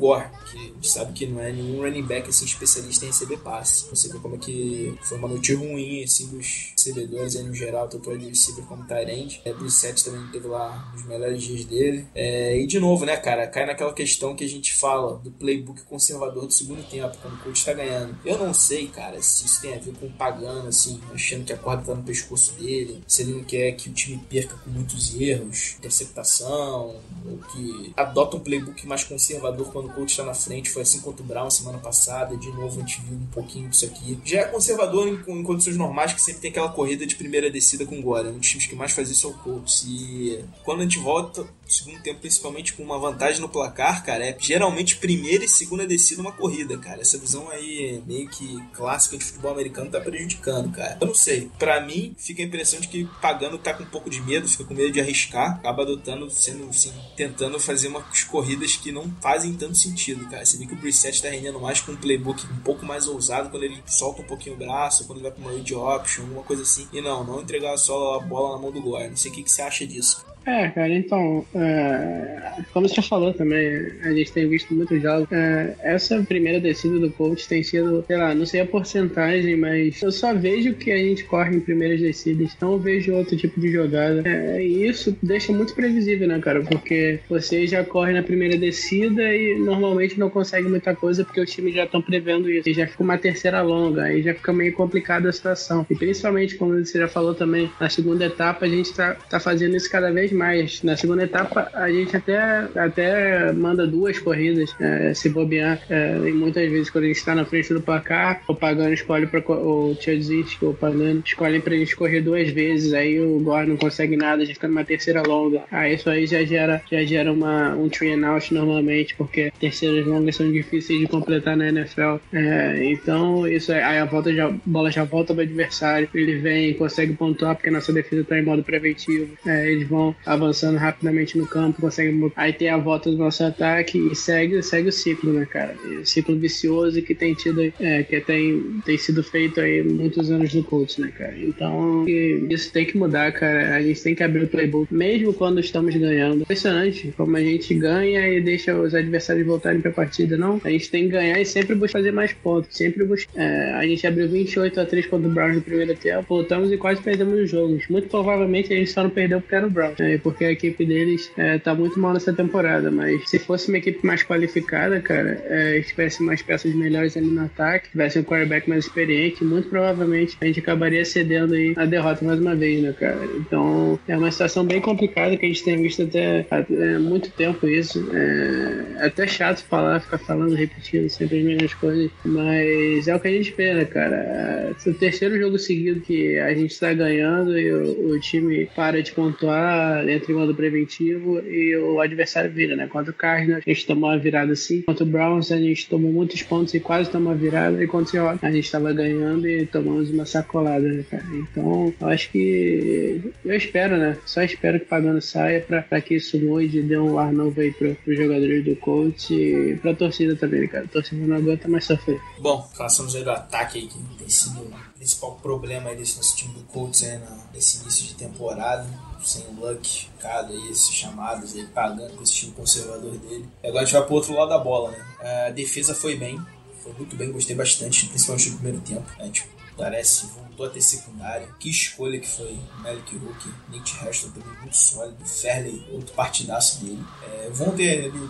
Que 0.50 0.58
a 0.58 0.62
gente 0.62 0.88
sabe 0.88 1.12
que 1.12 1.26
não 1.26 1.40
é 1.40 1.52
nenhum 1.52 1.82
running 1.82 2.04
back 2.04 2.28
assim, 2.28 2.44
especialista 2.44 3.04
em 3.04 3.08
receber 3.08 3.38
passe. 3.38 3.88
Você 3.90 4.08
vê 4.12 4.18
como 4.18 4.36
é 4.36 4.38
que 4.38 4.96
foi 5.02 5.18
uma 5.18 5.28
noite 5.28 5.54
ruim 5.54 6.02
assim, 6.02 6.28
dos 6.28 6.72
recebedores 6.72 7.36
aí 7.36 7.44
no 7.44 7.54
geral, 7.54 7.88
tanto 7.88 8.10
o 8.10 8.18
de 8.18 8.28
receiver 8.28 8.64
como 8.64 8.86
Tyrande. 8.86 9.40
É, 9.44 9.52
Brissette 9.52 10.04
também 10.04 10.26
teve 10.30 10.46
lá 10.46 10.92
os 10.94 11.04
melhores 11.04 11.42
dias 11.42 11.64
dele. 11.64 12.06
É, 12.14 12.58
e 12.58 12.66
de 12.66 12.78
novo, 12.80 13.04
né, 13.04 13.16
cara, 13.16 13.46
cai 13.46 13.66
naquela 13.66 13.92
questão 13.92 14.34
que 14.34 14.44
a 14.44 14.48
gente 14.48 14.74
fala 14.74 15.18
do 15.18 15.30
playbook 15.30 15.82
conservador 15.82 16.46
do 16.46 16.52
segundo 16.52 16.82
tempo, 16.88 17.16
quando 17.20 17.34
o 17.34 17.38
coach 17.38 17.64
tá 17.64 17.72
ganhando. 17.72 18.16
Eu 18.24 18.38
não 18.38 18.52
sei, 18.52 18.88
cara, 18.88 19.20
se 19.22 19.46
isso 19.46 19.60
tem 19.60 19.74
a 19.74 19.78
ver 19.78 19.94
com 19.94 20.10
pagando, 20.10 20.68
assim, 20.68 21.00
achando 21.12 21.44
que 21.44 21.52
a 21.52 21.56
corda 21.56 21.82
tá 21.82 21.94
no 21.94 22.02
pescoço 22.02 22.52
dele, 22.54 23.02
se 23.06 23.22
ele 23.22 23.32
não 23.32 23.44
quer 23.44 23.72
que 23.72 23.88
o 23.88 23.92
time 23.92 24.18
perca 24.28 24.56
com 24.56 24.70
muitos 24.70 25.18
erros, 25.18 25.76
interceptação, 25.78 26.96
ou 27.26 27.38
que 27.52 27.92
adota 27.96 28.36
um 28.36 28.40
playbook 28.40 28.86
mais 28.86 29.04
conservador 29.04 29.70
quando 29.72 29.86
o 29.86 29.92
coach 29.92 30.17
tá 30.18 30.24
na 30.24 30.34
frente. 30.34 30.70
Foi 30.70 30.82
assim 30.82 31.00
contra 31.00 31.22
o 31.22 31.26
Brown 31.26 31.50
semana 31.50 31.78
passada, 31.78 32.36
de 32.36 32.48
novo 32.48 32.76
a 32.76 32.80
gente 32.80 33.00
viu 33.02 33.16
um 33.16 33.26
pouquinho 33.26 33.68
disso 33.68 33.84
aqui. 33.84 34.18
Já 34.24 34.40
é 34.40 34.44
conservador 34.44 35.08
em, 35.08 35.14
em 35.32 35.42
condições 35.42 35.76
normais, 35.76 36.12
que 36.12 36.20
sempre 36.20 36.40
tem 36.40 36.50
aquela 36.50 36.70
corrida 36.70 37.06
de 37.06 37.16
primeira 37.16 37.50
descida 37.50 37.86
com 37.86 38.00
Gore. 38.00 38.28
Um 38.28 38.38
dos 38.38 38.48
times 38.48 38.66
que 38.66 38.76
mais 38.76 38.92
faz 38.92 39.10
isso 39.10 39.26
é 39.26 39.30
o 39.30 39.34
Colts. 39.34 39.84
E 39.86 40.44
quando 40.64 40.80
a 40.80 40.82
gente 40.82 40.98
volta, 40.98 41.46
segundo 41.68 42.00
tempo, 42.00 42.20
principalmente 42.20 42.72
com 42.72 42.82
uma 42.82 42.98
vantagem 42.98 43.40
no 43.40 43.48
placar, 43.48 44.04
cara, 44.04 44.24
é 44.24 44.36
geralmente 44.38 44.96
primeira 44.96 45.44
e 45.44 45.48
segunda 45.48 45.86
descida 45.86 46.20
uma 46.20 46.32
corrida, 46.32 46.76
cara. 46.78 47.00
Essa 47.00 47.18
visão 47.18 47.48
aí, 47.50 48.02
meio 48.06 48.28
que 48.28 48.60
clássica 48.72 49.16
de 49.18 49.24
futebol 49.24 49.52
americano, 49.52 49.90
tá 49.90 50.00
prejudicando, 50.00 50.70
cara. 50.72 50.96
Eu 51.00 51.06
não 51.06 51.14
sei. 51.14 51.50
Pra 51.58 51.80
mim, 51.80 52.14
fica 52.16 52.42
a 52.42 52.46
impressão 52.46 52.80
de 52.80 52.88
que 52.88 53.04
pagando 53.20 53.58
tá 53.58 53.74
com 53.74 53.82
um 53.82 53.86
pouco 53.86 54.08
de 54.08 54.20
medo, 54.20 54.48
fica 54.48 54.64
com 54.64 54.74
medo 54.74 54.90
de 54.90 55.00
arriscar, 55.00 55.56
acaba 55.56 55.82
adotando, 55.82 56.30
sendo 56.30 56.68
assim, 56.68 56.92
tentando 57.16 57.60
fazer 57.60 57.88
umas 57.88 58.24
corridas 58.24 58.76
que 58.76 58.90
não 58.90 59.10
fazem 59.20 59.54
tanto 59.54 59.76
sentido, 59.76 60.28
cara. 60.28 60.44
Você 60.44 60.56
vê 60.56 60.66
que 60.66 60.74
o 60.74 60.76
Brissett 60.76 61.22
tá 61.22 61.28
rendendo 61.28 61.60
mais 61.60 61.80
com 61.80 61.92
um 61.92 61.96
playbook 61.96 62.46
um 62.46 62.60
pouco 62.60 62.86
mais 62.86 63.06
ousado 63.06 63.50
quando 63.50 63.64
ele 63.64 63.82
solta 63.86 64.22
um 64.22 64.26
pouquinho 64.26 64.56
o 64.56 64.58
braço, 64.58 65.06
quando 65.06 65.18
ele 65.18 65.28
vai 65.28 65.32
pra 65.32 65.42
uma 65.42 65.52
read 65.52 65.74
option, 65.74 66.22
alguma 66.22 66.42
coisa 66.42 66.62
assim. 66.62 66.88
E 66.92 67.00
não, 67.00 67.24
não 67.24 67.40
entregar 67.40 67.76
só 67.76 68.16
a 68.16 68.20
bola 68.20 68.56
na 68.56 68.62
mão 68.62 68.72
do 68.72 68.80
Gore. 68.80 69.08
Não 69.08 69.16
sei 69.16 69.30
o 69.30 69.34
que, 69.34 69.42
que 69.42 69.50
você 69.50 69.62
acha 69.62 69.86
disso. 69.86 70.24
É, 70.48 70.68
cara, 70.70 70.88
então, 70.88 71.44
é, 71.54 72.62
como 72.72 72.88
você 72.88 73.02
falou 73.02 73.34
também, 73.34 73.92
a 74.02 74.10
gente 74.12 74.32
tem 74.32 74.48
visto 74.48 74.74
muitos 74.74 75.02
jogos. 75.02 75.30
É, 75.30 75.74
essa 75.82 76.22
primeira 76.22 76.58
descida 76.58 76.98
do 76.98 77.10
coach 77.10 77.46
tem 77.46 77.62
sido, 77.62 78.02
sei 78.06 78.16
lá, 78.16 78.34
não 78.34 78.46
sei 78.46 78.62
a 78.62 78.66
porcentagem, 78.66 79.56
mas 79.56 80.00
eu 80.00 80.10
só 80.10 80.32
vejo 80.32 80.72
que 80.72 80.90
a 80.90 80.96
gente 80.96 81.24
corre 81.24 81.54
em 81.54 81.60
primeiras 81.60 82.00
descidas, 82.00 82.56
não 82.62 82.78
vejo 82.78 83.12
outro 83.12 83.36
tipo 83.36 83.60
de 83.60 83.70
jogada. 83.70 84.22
É, 84.24 84.64
e 84.64 84.88
isso 84.88 85.14
deixa 85.22 85.52
muito 85.52 85.74
previsível, 85.74 86.26
né, 86.26 86.38
cara? 86.38 86.62
Porque 86.62 87.20
você 87.28 87.66
já 87.66 87.84
corre 87.84 88.14
na 88.14 88.22
primeira 88.22 88.56
descida 88.56 89.22
e 89.22 89.58
normalmente 89.58 90.18
não 90.18 90.30
consegue 90.30 90.66
muita 90.66 90.94
coisa 90.94 91.24
porque 91.24 91.42
os 91.42 91.50
times 91.50 91.74
já 91.74 91.84
estão 91.84 92.00
prevendo 92.00 92.50
isso. 92.50 92.66
E 92.66 92.72
já 92.72 92.86
fica 92.86 93.02
uma 93.02 93.18
terceira 93.18 93.60
longa, 93.60 94.04
aí 94.04 94.22
já 94.22 94.32
fica 94.32 94.52
meio 94.54 94.72
complicada 94.72 95.28
a 95.28 95.32
situação. 95.32 95.86
E 95.90 95.94
principalmente, 95.94 96.56
como 96.56 96.72
você 96.72 96.98
já 96.98 97.08
falou 97.08 97.34
também, 97.34 97.70
na 97.78 97.90
segunda 97.90 98.24
etapa 98.24 98.64
a 98.64 98.68
gente 98.68 98.94
tá, 98.94 99.14
tá 99.28 99.38
fazendo 99.38 99.76
isso 99.76 99.90
cada 99.90 100.10
vez 100.10 100.32
mais. 100.32 100.37
Na 100.82 100.96
segunda 100.96 101.24
etapa, 101.24 101.70
a 101.72 101.90
gente 101.90 102.16
até, 102.16 102.68
até 102.76 103.52
manda 103.52 103.86
duas 103.86 104.18
corridas, 104.18 104.74
é, 104.80 105.12
se 105.14 105.28
bobear. 105.28 105.80
É, 105.88 106.18
e 106.26 106.32
muitas 106.32 106.70
vezes, 106.70 106.90
quando 106.90 107.04
a 107.04 107.06
gente 107.08 107.16
está 107.16 107.34
na 107.34 107.44
frente 107.44 107.72
do 107.72 107.80
placar, 107.80 108.42
o 108.48 108.54
Pagano 108.54 108.92
escolhe 108.92 109.26
para 109.26 109.40
o 109.40 109.94
Tchadzich, 109.94 110.58
o 110.64 110.74
Pagano 110.74 111.22
para 111.62 111.76
gente 111.76 111.96
correr 111.96 112.20
duas 112.20 112.50
vezes. 112.50 112.92
Aí 112.92 113.20
o 113.20 113.38
Gore 113.40 113.68
não 113.68 113.76
consegue 113.76 114.16
nada, 114.16 114.44
já 114.44 114.54
fica 114.54 114.68
numa 114.68 114.84
terceira 114.84 115.22
longa. 115.22 115.64
Aí 115.70 115.94
isso 115.94 116.08
aí 116.08 116.26
já 116.26 116.44
gera, 116.44 116.82
já 116.90 117.02
gera 117.04 117.32
uma, 117.32 117.74
um 117.74 117.88
three 117.88 118.12
and 118.12 118.26
out 118.26 118.52
normalmente, 118.52 119.14
porque 119.14 119.52
terceiras 119.58 120.06
longas 120.06 120.36
são 120.36 120.50
difíceis 120.50 121.00
de 121.00 121.06
completar 121.06 121.56
na 121.56 121.68
NFL. 121.68 122.16
É, 122.32 122.84
então, 122.84 123.46
isso 123.46 123.72
aí, 123.72 123.82
a 123.82 124.04
volta 124.04 124.32
já, 124.32 124.48
a 124.48 124.54
bola 124.64 124.90
já 124.90 125.04
volta 125.04 125.34
para 125.34 125.42
o 125.42 125.46
adversário. 125.46 126.08
Ele 126.14 126.38
vem, 126.38 126.74
consegue 126.74 127.12
pontuar, 127.14 127.54
porque 127.54 127.70
nossa 127.70 127.92
defesa 127.92 128.22
está 128.22 128.38
em 128.38 128.44
modo 128.44 128.62
preventivo. 128.62 129.36
É, 129.46 129.70
eles 129.70 129.88
vão 129.88 130.14
avançando 130.28 130.76
rapidamente 130.76 131.36
no 131.36 131.46
campo, 131.46 131.80
conseguem. 131.80 132.32
Aí 132.36 132.52
tem 132.52 132.68
a 132.70 132.76
volta 132.76 133.10
do 133.10 133.16
nosso 133.16 133.44
ataque 133.44 133.98
e 133.98 134.14
segue, 134.14 134.62
segue 134.62 134.88
o 134.88 134.92
ciclo, 134.92 135.32
né, 135.32 135.46
cara? 135.46 135.74
O 136.00 136.06
ciclo 136.06 136.36
vicioso 136.36 137.02
que 137.02 137.14
tem 137.14 137.34
tido, 137.34 137.72
é, 137.80 138.02
que 138.02 138.20
tem, 138.20 138.80
tem 138.84 138.98
sido 138.98 139.22
feito 139.22 139.60
aí 139.60 139.82
muitos 139.82 140.30
anos 140.30 140.52
no 140.54 140.62
Colts, 140.64 140.98
né, 140.98 141.12
cara? 141.16 141.36
Então, 141.38 142.04
isso 142.08 142.72
tem 142.72 142.86
que 142.86 142.96
mudar, 142.96 143.32
cara. 143.32 143.76
A 143.76 143.82
gente 143.82 144.02
tem 144.02 144.14
que 144.14 144.22
abrir 144.22 144.44
o 144.44 144.48
playbook, 144.48 144.92
mesmo 144.92 145.32
quando 145.34 145.60
estamos 145.60 145.94
ganhando. 145.94 146.42
Impressionante 146.42 147.12
como 147.16 147.36
a 147.36 147.40
gente 147.40 147.74
ganha 147.74 148.28
e 148.28 148.40
deixa 148.40 148.74
os 148.74 148.94
adversários 148.94 149.46
voltarem 149.46 149.80
pra 149.80 149.90
partida, 149.90 150.36
não? 150.36 150.60
A 150.64 150.70
gente 150.70 150.90
tem 150.90 151.04
que 151.04 151.10
ganhar 151.10 151.40
e 151.40 151.44
sempre 151.44 151.74
buscar 151.74 151.98
fazer 151.98 152.12
mais 152.12 152.32
pontos. 152.32 152.76
Sempre 152.76 153.04
buscar. 153.04 153.40
É, 153.40 153.72
a 153.74 153.86
gente 153.86 154.06
abriu 154.06 154.28
28 154.28 154.80
a 154.80 154.86
3 154.86 155.06
contra 155.06 155.28
o 155.28 155.32
Browns 155.32 155.56
no 155.56 155.62
primeiro 155.62 155.94
tempo, 155.94 156.24
voltamos 156.28 156.72
e 156.72 156.76
quase 156.76 157.02
perdemos 157.02 157.38
os 157.40 157.50
jogos. 157.50 157.86
Muito 157.88 158.08
provavelmente 158.08 158.72
a 158.72 158.76
gente 158.76 158.90
só 158.90 159.02
não 159.02 159.10
perdeu 159.10 159.40
porque 159.40 159.54
era 159.54 159.66
o 159.66 159.70
Browns, 159.70 159.98
né? 160.12 160.18
porque 160.18 160.44
a 160.44 160.52
equipe 160.52 160.84
deles 160.84 161.30
é, 161.36 161.58
tá 161.58 161.74
muito 161.74 161.98
mal 161.98 162.12
nessa 162.12 162.32
temporada. 162.32 162.90
Mas 162.90 163.28
se 163.28 163.38
fosse 163.38 163.68
uma 163.68 163.78
equipe 163.78 164.04
mais 164.06 164.22
qualificada, 164.22 165.00
cara, 165.00 165.42
é, 165.46 165.80
tivesse 165.80 166.22
mais 166.22 166.42
peças 166.42 166.74
melhores 166.74 167.16
ali 167.16 167.26
no 167.26 167.44
ataque, 167.44 167.90
tivesse 167.90 168.18
um 168.18 168.22
quarterback 168.22 168.68
mais 168.68 168.84
experiente, 168.84 169.44
muito 169.44 169.68
provavelmente 169.68 170.36
a 170.40 170.44
gente 170.46 170.60
acabaria 170.60 171.04
cedendo 171.04 171.54
aí 171.54 171.74
a 171.76 171.84
derrota 171.84 172.24
mais 172.24 172.40
uma 172.40 172.54
vez, 172.54 172.82
né, 172.82 172.94
cara? 172.98 173.18
Então 173.36 173.98
é 174.06 174.16
uma 174.16 174.30
situação 174.30 174.64
bem 174.64 174.80
complicada 174.80 175.36
que 175.36 175.44
a 175.44 175.48
gente 175.48 175.64
tem 175.64 175.80
visto 175.80 176.02
até 176.02 176.46
há 176.50 176.64
é, 176.70 176.98
muito 176.98 177.30
tempo 177.30 177.66
isso. 177.66 178.08
É, 178.12 179.06
até 179.06 179.26
chato 179.26 179.62
falar, 179.64 180.00
ficar 180.00 180.18
falando, 180.18 180.54
repetindo 180.54 181.08
sempre 181.08 181.38
as 181.38 181.44
mesmas 181.44 181.74
coisas, 181.74 182.10
mas 182.24 183.08
é 183.08 183.14
o 183.14 183.20
que 183.20 183.28
a 183.28 183.30
gente 183.30 183.50
espera, 183.50 183.84
cara. 183.84 184.16
É 184.16 184.72
o 184.88 184.94
terceiro 184.94 185.38
jogo 185.38 185.58
seguido 185.58 186.00
que 186.00 186.38
a 186.38 186.54
gente 186.54 186.72
está 186.72 186.92
ganhando 186.92 187.58
e 187.58 187.70
o, 187.72 188.10
o 188.10 188.20
time 188.20 188.66
para 188.74 189.02
de 189.02 189.12
pontuar, 189.12 189.97
entra 190.06 190.32
em 190.32 190.34
modo 190.34 190.54
preventivo 190.54 191.38
e 191.40 191.76
o 191.76 192.00
adversário 192.00 192.50
vira, 192.50 192.76
né? 192.76 192.86
Contra 192.86 193.10
o 193.10 193.14
Cardinals, 193.14 193.62
a 193.66 193.70
gente 193.70 193.86
tomou 193.86 194.10
uma 194.10 194.18
virada 194.18 194.52
assim. 194.52 194.82
Contra 194.82 195.04
o 195.04 195.06
Browns, 195.06 195.52
a 195.52 195.58
gente 195.58 195.88
tomou 195.88 196.12
muitos 196.12 196.42
pontos 196.42 196.74
e 196.74 196.80
quase 196.80 197.10
tomou 197.10 197.32
uma 197.32 197.38
virada. 197.38 197.82
E 197.82 197.86
contra 197.86 198.06
o 198.06 198.10
Seahawks, 198.10 198.44
a 198.44 198.50
gente 198.50 198.64
estava 198.64 198.92
ganhando 198.92 199.48
e 199.48 199.66
tomamos 199.66 200.10
uma 200.10 200.24
sacolada, 200.24 200.86
né, 200.86 201.04
cara? 201.08 201.24
Então, 201.32 201.92
eu 202.00 202.08
acho 202.08 202.30
que. 202.30 203.32
Eu 203.44 203.56
espero, 203.56 203.96
né? 203.96 204.16
Só 204.26 204.42
espero 204.42 204.78
que 204.78 204.86
o 204.86 204.88
Pagano 204.88 205.20
saia 205.20 205.60
para 205.60 206.00
que 206.00 206.14
isso 206.14 206.38
mude 206.38 206.78
e 206.78 206.82
dê 206.82 206.98
um 206.98 207.18
ar 207.18 207.32
novo 207.32 207.60
aí 207.60 207.72
para 207.72 207.88
os 207.88 208.16
jogadores 208.16 208.64
do 208.64 208.76
coach 208.76 209.34
e 209.34 209.76
para 209.76 209.92
a 209.92 209.94
torcida 209.94 210.36
também, 210.36 210.66
cara. 210.68 210.84
A 210.84 210.88
torcida 210.88 211.26
não 211.26 211.36
aguenta 211.36 211.68
mais 211.68 211.84
sofrer. 211.84 212.20
Bom, 212.40 212.68
façamos 212.76 213.14
aí 213.14 213.24
do 213.24 213.30
ataque 213.30 213.78
aí, 213.78 213.86
que 213.86 213.98
tem 214.18 214.28
sido 214.28 214.60
o 214.60 214.70
principal 214.96 215.36
problema 215.36 215.90
aí 215.90 215.96
desse 215.96 216.16
nosso 216.16 216.36
time 216.36 216.54
do 216.54 216.62
Colts 216.64 217.02
na, 217.02 217.46
nesse 217.52 217.82
início 217.82 218.06
de 218.06 218.14
temporada. 218.14 218.86
Sem 219.22 219.46
o 219.48 219.60
Luck, 219.60 220.08
cada 220.20 220.52
aí, 220.52 220.70
esses 220.70 220.92
chamados 220.92 221.54
aí, 221.54 221.66
pagando 221.66 222.14
com 222.16 222.22
esse 222.22 222.34
time 222.34 222.52
conservador 222.52 223.16
dele. 223.18 223.48
E 223.62 223.66
agora 223.66 223.82
a 223.82 223.84
gente 223.84 223.94
vai 223.94 224.06
pro 224.06 224.14
outro 224.14 224.34
lado 224.34 224.48
da 224.48 224.58
bola, 224.58 224.90
né? 224.90 225.46
A 225.46 225.50
defesa 225.50 225.94
foi 225.94 226.16
bem, 226.16 226.40
foi 226.82 226.92
muito 226.92 227.16
bem, 227.16 227.32
gostei 227.32 227.56
bastante, 227.56 228.06
principalmente 228.06 228.50
no 228.50 228.56
primeiro 228.56 228.80
tempo. 228.80 229.06
A 229.18 229.24
gente 229.24 229.48
parece 229.76 230.28
voltou 230.58 230.66
a 230.66 230.70
ter 230.70 230.82
secundária. 230.82 231.48
Que 231.60 231.70
escolha 231.70 232.18
que 232.18 232.28
foi 232.28 232.58
Malik 232.82 233.16
Rook, 233.16 233.48
Nick 233.70 234.04
Heston 234.04 234.30
também 234.30 234.58
muito 234.60 234.76
sólido, 234.76 235.24
Fairley, 235.24 235.86
outro 235.92 236.12
partidaço 236.14 236.84
dele. 236.84 237.02
É, 237.22 237.50
ter 237.76 238.04
ele 238.04 238.28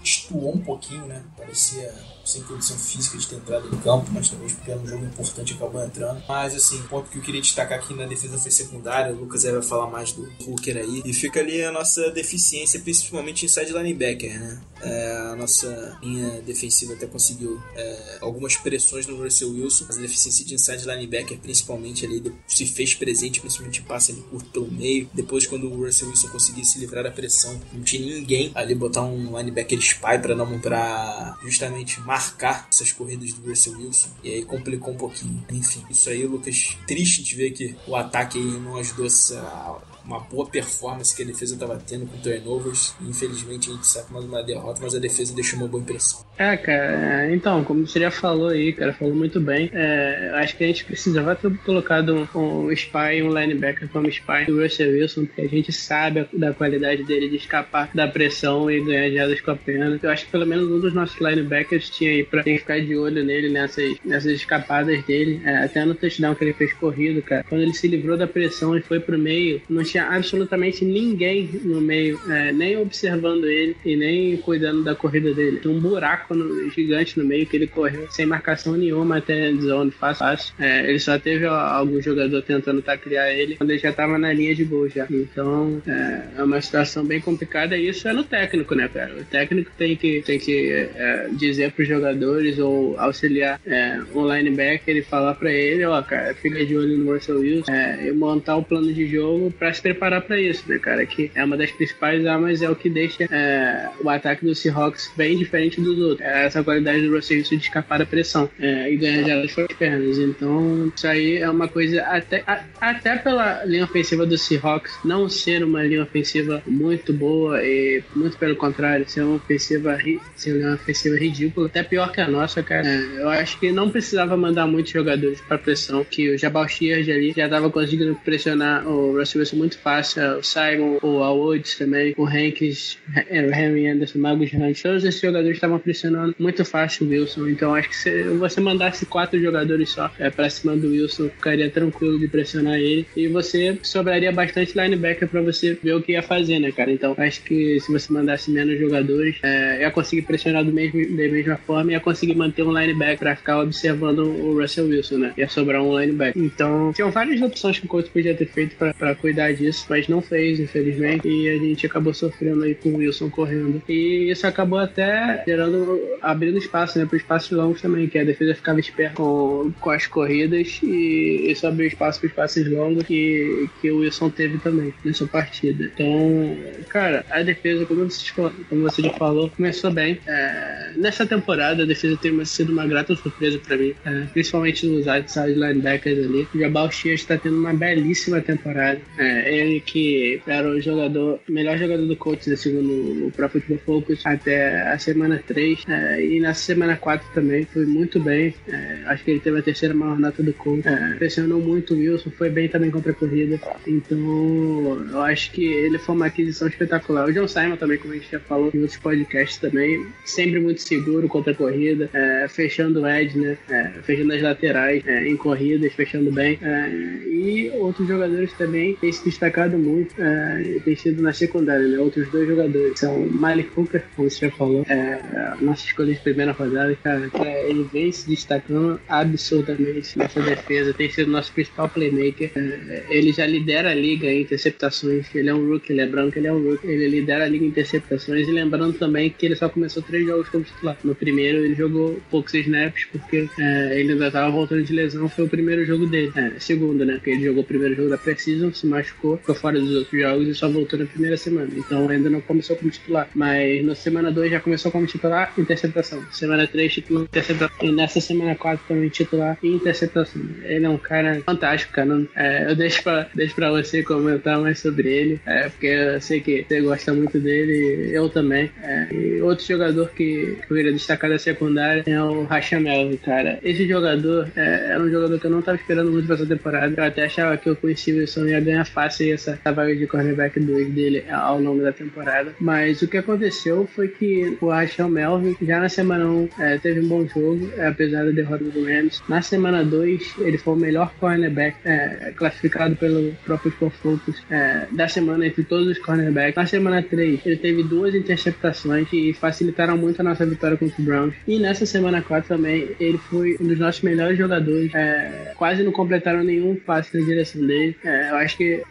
destoou 0.00 0.54
um 0.54 0.60
pouquinho, 0.62 1.06
né? 1.06 1.22
Parecia 1.36 1.92
sem 2.24 2.42
condição 2.42 2.76
física 2.76 3.16
de 3.16 3.26
ter 3.26 3.36
entrado 3.36 3.68
em 3.72 3.78
campo, 3.78 4.10
mas 4.10 4.28
talvez 4.28 4.52
porque 4.52 4.70
era 4.70 4.80
um 4.80 4.86
jogo 4.86 5.04
importante 5.04 5.54
acabou 5.54 5.82
entrando. 5.84 6.22
Mas 6.28 6.54
assim, 6.54 6.78
o 6.80 6.88
ponto 6.88 7.08
que 7.08 7.18
eu 7.18 7.22
queria 7.22 7.40
destacar 7.40 7.78
aqui 7.78 7.94
na 7.94 8.04
defesa 8.04 8.38
foi 8.38 8.50
secundária, 8.50 9.14
o 9.14 9.20
Lucas 9.20 9.44
vai 9.44 9.62
falar 9.62 9.88
mais 9.88 10.12
do 10.12 10.22
Hooker 10.44 10.76
aí. 10.76 11.02
E 11.04 11.12
fica 11.12 11.40
ali 11.40 11.62
a 11.62 11.70
nossa 11.70 12.10
deficiência, 12.10 12.80
principalmente 12.80 13.44
inside 13.44 13.72
linebacker, 13.72 14.40
né? 14.40 14.60
É, 14.82 15.16
a 15.32 15.36
nossa 15.36 15.98
linha 16.02 16.42
defensiva 16.42 16.94
até 16.94 17.06
conseguiu 17.06 17.60
é, 17.74 18.18
algumas 18.20 18.56
pressões 18.56 19.06
no 19.06 19.22
Russell 19.22 19.50
Wilson, 19.50 19.84
mas 19.86 19.98
a 19.98 20.00
deficiência 20.00 20.44
de 20.44 20.54
inside 20.54 20.84
linebacker, 20.84 21.38
principalmente 21.38 21.55
ali, 22.04 22.32
se 22.46 22.66
fez 22.66 22.94
presente, 22.94 23.40
principalmente 23.40 23.80
em 23.80 23.84
passe 23.84 24.12
ali 24.12 24.20
curto 24.22 24.50
pelo 24.50 24.70
meio. 24.70 25.08
Depois, 25.12 25.46
quando 25.46 25.70
o 25.70 25.84
Russell 25.84 26.08
Wilson 26.08 26.28
conseguia 26.28 26.64
se 26.64 26.78
livrar 26.78 27.04
da 27.04 27.10
pressão, 27.10 27.60
não 27.72 27.82
tinha 27.82 28.04
ninguém 28.04 28.50
ali 28.54 28.74
botar 28.74 29.02
um 29.02 29.36
linebacker 29.36 29.78
spy 29.78 30.18
para 30.20 30.34
não 30.34 30.58
para 30.60 31.38
justamente 31.42 32.00
marcar 32.00 32.68
essas 32.72 32.92
corridas 32.92 33.32
do 33.32 33.48
Russell 33.48 33.76
Wilson. 33.78 34.08
E 34.22 34.30
aí 34.30 34.44
complicou 34.44 34.94
um 34.94 34.96
pouquinho. 34.96 35.44
Enfim, 35.50 35.84
isso 35.90 36.08
aí, 36.08 36.26
Lucas, 36.26 36.76
triste 36.86 37.22
de 37.22 37.34
ver 37.34 37.50
que 37.50 37.74
o 37.86 37.96
ataque 37.96 38.38
não 38.38 38.76
ajudou 38.76 39.06
essa 39.06 39.80
uma 40.06 40.20
boa 40.20 40.46
performance 40.46 41.14
que 41.14 41.22
a 41.22 41.26
defesa 41.26 41.54
estava 41.54 41.78
tendo 41.86 42.06
com 42.06 42.16
turnovers. 42.18 42.94
Infelizmente 43.00 43.70
a 43.70 43.74
gente 43.74 43.86
sabe 43.86 44.12
mais 44.12 44.24
uma 44.24 44.42
derrota, 44.42 44.80
mas 44.82 44.94
a 44.94 44.98
defesa 44.98 45.34
deixou 45.34 45.58
uma 45.58 45.68
boa 45.68 45.82
impressão. 45.82 46.24
É, 46.38 46.56
cara, 46.56 47.34
então, 47.34 47.64
como 47.64 47.86
você 47.86 48.00
já 48.00 48.10
falou 48.10 48.48
aí, 48.48 48.72
cara, 48.72 48.92
falou 48.92 49.14
muito 49.14 49.40
bem. 49.40 49.70
É, 49.72 50.32
acho 50.34 50.56
que 50.56 50.64
a 50.64 50.66
gente 50.66 50.84
precisava 50.84 51.34
ter 51.34 51.50
colocado 51.58 52.28
um, 52.34 52.38
um 52.38 52.72
spy, 52.72 53.22
um 53.22 53.32
linebacker 53.36 53.88
como 53.88 54.08
spy 54.08 54.44
do 54.46 54.62
Russell 54.62 54.90
Wilson, 54.90 55.24
porque 55.26 55.40
a 55.40 55.48
gente 55.48 55.72
sabe 55.72 56.28
da 56.32 56.52
qualidade 56.52 57.04
dele 57.04 57.28
de 57.28 57.36
escapar 57.36 57.90
da 57.94 58.06
pressão 58.06 58.70
e 58.70 58.84
ganhar 58.84 59.10
jadas 59.10 59.40
com 59.40 59.50
a 59.50 59.56
pena. 59.56 59.98
eu 60.02 60.10
acho 60.10 60.26
que 60.26 60.30
pelo 60.30 60.46
menos 60.46 60.70
um 60.70 60.80
dos 60.80 60.94
nossos 60.94 61.18
linebackers 61.20 61.88
tinha 61.90 62.10
aí 62.10 62.24
pra 62.24 62.42
ficar 62.42 62.80
de 62.80 62.96
olho 62.96 63.24
nele 63.24 63.48
nessas, 63.48 63.96
nessas 64.04 64.32
escapadas 64.32 65.02
dele. 65.04 65.40
É, 65.44 65.64
até 65.64 65.84
no 65.84 65.94
touchdown 65.94 66.34
que 66.34 66.44
ele 66.44 66.52
fez 66.52 66.72
corrido, 66.74 67.22
cara. 67.22 67.44
Quando 67.48 67.62
ele 67.62 67.74
se 67.74 67.88
livrou 67.88 68.16
da 68.16 68.26
pressão 68.26 68.76
e 68.76 68.82
foi 68.82 69.00
pro 69.00 69.18
meio, 69.18 69.62
não 69.68 69.82
tinha 69.82 69.95
absolutamente 69.98 70.84
ninguém 70.84 71.48
no 71.64 71.80
meio, 71.80 72.18
é, 72.28 72.52
nem 72.52 72.76
observando 72.76 73.44
ele 73.46 73.76
e 73.84 73.96
nem 73.96 74.36
cuidando 74.38 74.82
da 74.82 74.94
corrida 74.94 75.32
dele. 75.34 75.58
Tinha 75.60 75.72
um 75.72 75.80
buraco 75.80 76.34
no- 76.34 76.68
gigante 76.70 77.18
no 77.18 77.24
meio 77.24 77.46
que 77.46 77.56
ele 77.56 77.66
correu 77.66 78.06
sem 78.10 78.26
marcação 78.26 78.74
nenhuma 78.74 79.18
até 79.18 79.48
a 79.48 79.52
zone, 79.54 79.90
fácil. 79.90 80.24
fácil. 80.26 80.54
É, 80.58 80.88
ele 80.88 80.98
só 80.98 81.18
teve 81.18 81.46
algum 81.46 82.00
jogador 82.00 82.42
tentando 82.42 82.82
taclear 82.82 83.28
ele 83.28 83.56
quando 83.56 83.70
ele 83.70 83.78
já 83.78 83.92
tava 83.92 84.18
na 84.18 84.32
linha 84.32 84.54
de 84.54 84.64
gol 84.64 84.88
já. 84.88 85.06
Então 85.10 85.80
é, 85.86 86.22
é 86.38 86.42
uma 86.42 86.60
situação 86.60 87.04
bem 87.04 87.20
complicada 87.20 87.76
e 87.76 87.88
isso 87.88 88.08
é 88.08 88.12
no 88.12 88.24
técnico, 88.24 88.74
né, 88.74 88.88
cara? 88.92 89.14
O 89.20 89.24
técnico 89.24 89.70
tem 89.76 89.96
que, 89.96 90.22
tem 90.22 90.38
que 90.38 90.70
é, 90.94 91.28
dizer 91.32 91.72
pros 91.72 91.88
jogadores 91.88 92.58
ou 92.58 92.98
auxiliar 92.98 93.60
é, 93.66 93.98
um 94.14 94.26
linebacker 94.32 94.96
e 94.96 95.02
falar 95.02 95.34
pra 95.34 95.52
ele, 95.52 95.84
ó, 95.84 96.00
cara, 96.02 96.34
fica 96.34 96.64
de 96.64 96.76
olho 96.76 96.96
no 96.98 97.12
Russell 97.12 97.38
Wilson 97.40 97.72
é, 97.72 98.08
e 98.08 98.12
montar 98.12 98.56
o 98.56 98.62
plano 98.62 98.92
de 98.92 99.06
jogo 99.06 99.50
pra 99.58 99.72
se 99.72 99.82
preparar 99.86 100.20
pra 100.22 100.40
isso, 100.40 100.64
né, 100.66 100.78
cara? 100.78 101.06
Que 101.06 101.30
é 101.34 101.44
uma 101.44 101.56
das 101.56 101.70
principais 101.70 102.26
armas, 102.26 102.60
é 102.60 102.68
o 102.68 102.74
que 102.74 102.90
deixa 102.90 103.24
é, 103.30 103.88
o 104.02 104.08
ataque 104.10 104.44
do 104.44 104.54
Seahawks 104.54 105.12
bem 105.16 105.36
diferente 105.38 105.80
dos 105.80 105.96
outros. 105.98 106.20
É 106.26 106.46
essa 106.46 106.62
qualidade 106.64 107.02
do 107.02 107.14
Russell 107.14 107.36
Wilson 107.38 107.56
de 107.56 107.62
escapar 107.62 107.98
da 108.00 108.06
pressão 108.06 108.50
é, 108.58 108.92
e 108.92 108.96
ganhar 108.96 109.22
jardas 109.28 109.52
com 109.52 109.60
as 109.62 109.72
pernas. 109.72 110.18
Então, 110.18 110.92
isso 110.94 111.06
aí 111.06 111.36
é 111.36 111.48
uma 111.48 111.68
coisa, 111.68 112.02
até, 112.02 112.42
a- 112.46 112.64
até 112.80 113.16
pela 113.16 113.64
linha 113.64 113.84
ofensiva 113.84 114.26
do 114.26 114.36
Seahawks 114.36 114.92
não 115.04 115.28
ser 115.28 115.62
uma 115.62 115.82
linha 115.84 116.02
ofensiva 116.02 116.62
muito 116.66 117.12
boa 117.12 117.62
e 117.62 118.02
muito 118.14 118.36
pelo 118.38 118.56
contrário, 118.56 119.08
ser 119.08 119.20
uma 119.22 119.36
ofensiva, 119.36 119.96
ser 120.34 120.64
uma 120.64 120.74
ofensiva 120.74 121.16
ridícula, 121.16 121.66
até 121.68 121.82
pior 121.82 122.10
que 122.10 122.20
a 122.20 122.28
nossa, 122.28 122.62
cara. 122.62 122.86
É, 122.88 123.22
eu 123.22 123.28
acho 123.28 123.58
que 123.60 123.70
não 123.70 123.88
precisava 123.90 124.36
mandar 124.36 124.66
muitos 124.66 124.90
jogadores 124.92 125.40
pra 125.42 125.56
pressão, 125.58 126.04
que 126.04 126.30
o 126.30 126.38
Jabal 126.38 126.66
Shears 126.68 127.08
ali 127.08 127.32
já 127.36 127.48
tava 127.48 127.70
conseguindo 127.70 128.14
pressionar 128.24 128.86
o 128.86 129.16
Russell 129.18 129.40
Wilson 129.40 129.56
muito 129.56 129.75
fácil, 129.76 130.38
o 130.38 130.42
Simon, 130.42 130.98
o 131.02 131.22
Al 131.22 131.38
Woods 131.38 131.76
também, 131.76 132.14
o 132.16 132.26
Hankins, 132.26 132.98
é, 133.28 133.42
o 133.42 133.54
Henry 133.54 133.88
Anderson, 133.88 134.18
o 134.18 134.22
Magus 134.22 134.52
Hunt, 134.52 134.82
todos 134.82 135.04
esses 135.04 135.20
jogadores 135.20 135.56
estavam 135.56 135.78
pressionando 135.78 136.34
muito 136.38 136.64
fácil 136.64 137.06
o 137.06 137.10
Wilson. 137.10 137.48
Então 137.48 137.74
acho 137.74 137.88
que 137.88 137.96
se 137.96 138.22
você 138.24 138.60
mandasse 138.60 139.06
quatro 139.06 139.40
jogadores 139.40 139.90
só 139.90 140.10
é, 140.18 140.30
pra 140.30 140.50
cima 140.50 140.76
do 140.76 140.88
Wilson, 140.88 141.28
ficaria 141.28 141.70
tranquilo 141.70 142.18
de 142.18 142.28
pressionar 142.28 142.74
ele. 142.74 143.06
E 143.16 143.28
você 143.28 143.78
sobraria 143.82 144.32
bastante 144.32 144.78
linebacker 144.78 145.28
pra 145.28 145.40
você 145.42 145.78
ver 145.82 145.94
o 145.94 146.02
que 146.02 146.12
ia 146.12 146.22
fazer, 146.22 146.58
né, 146.58 146.72
cara? 146.72 146.90
Então 146.92 147.14
acho 147.16 147.42
que 147.42 147.80
se 147.80 147.92
você 147.92 148.12
mandasse 148.12 148.50
menos 148.50 148.78
jogadores, 148.78 149.36
é, 149.42 149.82
ia 149.82 149.90
conseguir 149.90 150.22
pressionar 150.22 150.64
do 150.64 150.72
mesmo, 150.72 151.00
da 151.16 151.28
mesma 151.28 151.56
forma 151.56 151.90
e 151.90 151.94
ia 151.94 152.00
conseguir 152.00 152.34
manter 152.34 152.62
um 152.62 152.76
linebacker 152.76 153.18
pra 153.18 153.36
ficar 153.36 153.60
observando 153.60 154.20
o 154.20 154.60
Russell 154.60 154.86
Wilson, 154.86 155.18
né? 155.18 155.32
Ia 155.36 155.48
sobrar 155.48 155.82
um 155.82 155.98
linebacker. 155.98 156.42
Então, 156.42 156.92
tinham 156.94 157.10
várias 157.10 157.40
opções 157.40 157.78
que 157.78 157.86
o 157.86 157.88
coach 157.88 158.10
podia 158.10 158.34
ter 158.34 158.46
feito 158.46 158.76
pra, 158.76 158.92
pra 158.94 159.14
cuidar 159.14 159.50
disso, 159.58 159.86
mas 159.88 160.08
não 160.08 160.20
fez, 160.20 160.60
infelizmente. 160.60 161.26
E 161.28 161.48
a 161.48 161.58
gente 161.58 161.86
acabou 161.86 162.12
sofrendo 162.14 162.62
aí 162.62 162.74
com 162.74 162.90
o 162.90 162.96
Wilson 162.96 163.30
correndo. 163.30 163.82
E 163.88 164.30
isso 164.30 164.46
acabou 164.46 164.78
até 164.78 165.42
gerando, 165.46 166.00
abrindo 166.22 166.58
espaço, 166.58 166.98
né, 166.98 167.06
para 167.06 167.16
espaços 167.16 167.50
longos 167.50 167.80
também, 167.80 168.08
que 168.08 168.18
a 168.18 168.24
defesa 168.24 168.54
ficava 168.54 168.80
esperta 168.80 169.16
com, 169.16 169.72
com 169.80 169.90
as 169.90 170.06
corridas 170.06 170.80
e 170.82 171.50
isso 171.50 171.66
abriu 171.66 171.86
espaço 171.86 172.20
para 172.20 172.28
espaços 172.28 172.70
longos 172.70 173.04
que, 173.04 173.68
que 173.80 173.90
o 173.90 173.98
Wilson 173.98 174.30
teve 174.30 174.58
também 174.58 174.92
nessa 175.04 175.26
partida. 175.26 175.84
Então, 175.84 176.56
cara, 176.88 177.24
a 177.30 177.42
defesa, 177.42 177.84
como 177.86 178.04
você, 178.04 178.32
como 178.32 178.82
você 178.82 179.02
já 179.02 179.10
falou, 179.10 179.50
começou 179.50 179.90
bem. 179.90 180.18
É, 180.26 180.92
nessa 180.96 181.26
temporada, 181.26 181.82
a 181.82 181.86
defesa 181.86 182.16
tem 182.16 182.44
sido 182.44 182.72
uma 182.72 182.86
grata 182.86 183.14
surpresa 183.14 183.58
para 183.58 183.76
mim, 183.76 183.94
é, 184.04 184.22
principalmente 184.32 184.86
nos 184.86 185.06
outside 185.06 185.54
linebackers 185.54 186.18
ali. 186.18 186.48
O 186.54 186.58
Jabal 186.58 186.90
Shears 186.90 187.20
está 187.20 187.36
tendo 187.36 187.58
uma 187.58 187.74
belíssima 187.74 188.40
temporada. 188.40 189.00
É, 189.18 189.45
ele 189.48 189.80
que 189.80 190.40
era 190.46 190.68
o 190.68 190.80
jogador, 190.80 191.40
melhor 191.48 191.78
jogador 191.78 192.06
do 192.06 192.16
né, 192.46 192.56
segundo 192.56 193.26
o 193.26 193.30
Pro 193.30 193.48
Football 193.48 193.78
Focus, 193.84 194.24
até 194.24 194.82
a 194.82 194.98
semana 194.98 195.42
3. 195.46 195.84
é, 195.88 196.24
e 196.24 196.40
na 196.40 196.54
semana 196.54 196.96
4 196.96 197.26
também 197.34 197.64
foi 197.64 197.86
muito 197.86 198.20
bem. 198.20 198.54
É, 198.68 199.02
acho 199.06 199.24
que 199.24 199.30
ele 199.30 199.40
teve 199.40 199.58
a 199.58 199.62
terceira 199.62 199.94
maior 199.94 200.18
nota 200.18 200.42
do 200.42 200.52
coach. 200.52 200.86
É, 200.86 201.14
pressionou 201.14 201.60
muito 201.60 201.94
o 201.94 201.98
Wilson, 201.98 202.30
foi 202.30 202.50
bem 202.50 202.68
também 202.68 202.90
contra 202.90 203.12
a 203.12 203.14
corrida. 203.14 203.60
Então, 203.86 205.06
eu 205.10 205.20
acho 205.22 205.52
que 205.52 205.64
ele 205.64 205.98
foi 205.98 206.14
uma 206.14 206.26
aquisição 206.26 206.68
espetacular. 206.68 207.28
O 207.28 207.32
John 207.32 207.48
Simon 207.48 207.76
também, 207.76 207.98
como 207.98 208.12
a 208.12 208.16
gente 208.16 208.30
já 208.30 208.40
falou 208.40 208.70
em 208.74 208.80
outros 208.80 208.98
podcasts 208.98 209.58
também, 209.58 210.06
sempre 210.24 210.60
muito 210.60 210.82
seguro 210.82 211.28
contra 211.28 211.52
a 211.52 211.56
corrida, 211.56 212.10
é, 212.12 212.46
fechando 212.48 213.02
o 213.02 213.08
edge, 213.08 213.38
né? 213.38 213.56
É, 213.68 213.90
fechando 214.02 214.32
as 214.32 214.42
laterais 214.42 215.06
é, 215.06 215.28
em 215.28 215.36
corridas, 215.36 215.92
fechando 215.92 216.30
bem. 216.30 216.58
É, 216.62 216.88
e 217.26 217.70
outros 217.74 218.06
jogadores 218.06 218.52
também 218.54 218.96
se 219.00 219.28
destacado 219.36 219.78
muito, 219.78 220.14
é, 220.20 220.80
tem 220.84 220.96
sido 220.96 221.22
na 221.22 221.32
secundária, 221.32 221.86
né? 221.86 221.98
Outros 221.98 222.28
dois 222.30 222.48
jogadores 222.48 222.98
são 222.98 223.26
Malik 223.26 223.70
Hooker, 223.76 224.02
como 224.16 224.30
você 224.30 224.46
já 224.46 224.52
falou, 224.56 224.84
é, 224.88 225.54
nossa 225.60 225.84
escolha 225.84 226.14
de 226.14 226.20
primeira 226.20 226.52
rodada, 226.52 226.96
cara, 226.96 227.30
é, 227.44 227.68
ele 227.68 227.86
vem 227.92 228.10
se 228.10 228.28
destacando 228.28 229.00
absurdamente 229.08 230.18
nessa 230.18 230.40
defesa, 230.40 230.94
tem 230.94 231.10
sido 231.10 231.30
nosso 231.30 231.52
principal 231.52 231.88
playmaker. 231.88 232.50
É, 232.56 233.04
ele 233.10 233.32
já 233.32 233.46
lidera 233.46 233.90
a 233.90 233.94
liga 233.94 234.26
em 234.26 234.42
interceptações, 234.42 235.26
ele 235.34 235.48
é 235.48 235.54
um 235.54 235.68
rookie, 235.68 235.92
lembrando 235.92 236.32
que 236.32 236.38
ele 236.38 236.48
é 236.48 236.52
um 236.52 236.62
rookie, 236.62 236.86
ele 236.86 237.08
lidera 237.08 237.44
a 237.44 237.48
liga 237.48 237.64
em 237.64 237.68
interceptações 237.68 238.48
e 238.48 238.52
lembrando 238.52 238.94
também 238.94 239.30
que 239.30 239.46
ele 239.46 239.56
só 239.56 239.68
começou 239.68 240.02
três 240.02 240.26
jogos 240.26 240.48
como 240.48 240.64
titular. 240.64 240.96
No 241.04 241.14
primeiro 241.14 241.58
ele 241.64 241.74
jogou 241.74 242.18
poucos 242.30 242.54
snaps 242.54 243.06
porque 243.12 243.48
é, 243.58 244.00
ele 244.00 244.12
ainda 244.12 244.28
estava 244.28 244.50
voltando 244.50 244.82
de 244.82 244.92
lesão, 244.92 245.28
foi 245.28 245.44
o 245.44 245.48
primeiro 245.48 245.84
jogo 245.84 246.06
dele. 246.06 246.32
É, 246.34 246.52
segundo, 246.58 247.04
né? 247.04 247.14
Porque 247.14 247.30
ele 247.30 247.44
jogou 247.44 247.62
o 247.62 247.66
primeiro 247.66 247.94
jogo 247.94 248.08
da 248.08 248.18
Precision, 248.18 248.72
se 248.72 248.86
machucou, 248.86 249.25
ficou 249.36 249.54
fora 249.54 249.78
dos 249.78 249.94
outros 249.94 250.20
jogos 250.20 250.48
e 250.48 250.54
só 250.54 250.68
voltou 250.68 250.98
na 250.98 251.06
primeira 251.06 251.36
semana. 251.36 251.68
Então 251.74 252.08
ainda 252.08 252.30
não 252.30 252.40
começou 252.40 252.76
como 252.76 252.90
titular. 252.90 253.28
Mas 253.34 253.84
na 253.84 253.94
semana 253.94 254.30
2 254.30 254.50
já 254.50 254.60
começou 254.60 254.90
como 254.92 255.06
titular, 255.06 255.52
interceptação. 255.58 256.22
Semana 256.32 256.66
3, 256.66 256.92
titular, 256.92 257.24
interceptação. 257.24 257.76
E 257.82 257.92
nessa 257.92 258.20
semana 258.20 258.54
4 258.54 258.84
também 258.86 259.08
titular 259.08 259.58
e 259.62 259.68
interceptação. 259.68 260.42
Ele 260.62 260.84
é 260.84 260.88
um 260.88 260.98
cara 260.98 261.40
fantástico, 261.44 261.92
cara. 261.92 262.06
É, 262.34 262.70
eu 262.70 262.76
deixo 262.76 263.02
pra, 263.02 263.28
deixo 263.34 263.54
pra 263.54 263.70
você 263.70 264.02
comentar 264.02 264.60
mais 264.60 264.78
sobre 264.78 265.08
ele, 265.08 265.40
é, 265.46 265.68
porque 265.68 265.86
eu 265.86 266.20
sei 266.20 266.40
que 266.40 266.64
você 266.66 266.80
gosta 266.80 267.12
muito 267.12 267.38
dele, 267.38 268.10
eu 268.12 268.28
também. 268.28 268.70
É, 268.82 269.08
e 269.12 269.42
outro 269.42 269.64
jogador 269.66 270.08
que, 270.10 270.56
eu 270.68 270.76
queria 270.76 270.92
destacar 270.92 271.30
da 271.30 271.38
secundária 271.38 272.04
é 272.06 272.22
o 272.22 272.46
Melvin, 272.80 273.16
cara. 273.16 273.58
Esse 273.62 273.86
jogador 273.88 274.48
é, 274.56 274.90
era 274.90 275.02
um 275.02 275.10
jogador 275.10 275.38
que 275.38 275.46
eu 275.46 275.50
não 275.50 275.62
tava 275.62 275.76
esperando 275.76 276.10
muito 276.10 276.26
pra 276.26 276.36
essa 276.36 276.46
temporada. 276.46 276.94
Eu 276.96 277.04
até 277.04 277.24
achava 277.24 277.56
que 277.56 277.70
o 277.70 277.76
Wilson 277.82 278.46
ia 278.46 278.60
ganhar 278.60 278.84
fácil 278.84 279.15
essa, 279.24 279.52
essa 279.52 279.72
vaga 279.72 279.94
de 279.94 280.06
cornerback 280.06 280.58
2 280.58 280.90
dele 280.90 281.24
ao 281.30 281.60
longo 281.60 281.82
da 281.82 281.92
temporada. 281.92 282.54
Mas 282.60 283.02
o 283.02 283.08
que 283.08 283.16
aconteceu 283.16 283.88
foi 283.94 284.08
que 284.08 284.56
o 284.60 284.68
Rasham 284.68 285.08
Melvin, 285.08 285.56
já 285.62 285.80
na 285.80 285.88
semana 285.88 286.26
1, 286.26 286.48
é, 286.58 286.78
teve 286.78 287.00
um 287.00 287.08
bom 287.08 287.26
jogo, 287.26 287.70
é, 287.76 287.86
apesar 287.88 288.24
da 288.24 288.30
derrota 288.30 288.64
do 288.64 288.84
Rams. 288.84 289.22
Na 289.28 289.42
semana 289.42 289.84
2, 289.84 290.36
ele 290.40 290.58
foi 290.58 290.74
o 290.74 290.76
melhor 290.76 291.12
cornerback 291.18 291.76
é, 291.84 292.32
classificado 292.36 292.96
pelo 292.96 293.32
próprio 293.44 293.70
Football 293.72 293.90
Focus 293.90 294.42
é, 294.50 294.86
da 294.92 295.08
semana 295.08 295.46
entre 295.46 295.64
todos 295.64 295.88
os 295.88 295.98
cornerbacks. 295.98 296.56
Na 296.56 296.66
semana 296.66 297.02
3, 297.02 297.40
ele 297.44 297.56
teve 297.56 297.82
duas 297.82 298.14
interceptações 298.14 299.08
que 299.08 299.32
facilitaram 299.34 299.96
muito 299.96 300.20
a 300.20 300.24
nossa 300.24 300.44
vitória 300.46 300.76
contra 300.76 301.00
o 301.00 301.04
Browns. 301.04 301.34
E 301.46 301.58
nessa 301.58 301.86
semana 301.86 302.22
4 302.22 302.48
também, 302.48 302.90
ele 302.98 303.18
foi 303.18 303.56
um 303.60 303.66
dos 303.66 303.78
nossos 303.78 304.02
melhores 304.02 304.38
jogadores. 304.38 304.94
É, 304.94 305.52
quase 305.56 305.82
não 305.82 305.92
completaram 305.92 306.42
nenhum 306.42 306.74
passe 306.76 307.18
na 307.18 307.24
direção 307.24 307.66
dele. 307.66 307.96
É, 308.04 308.30
eu 308.30 308.36
acho 308.36 308.56
que 308.56 308.82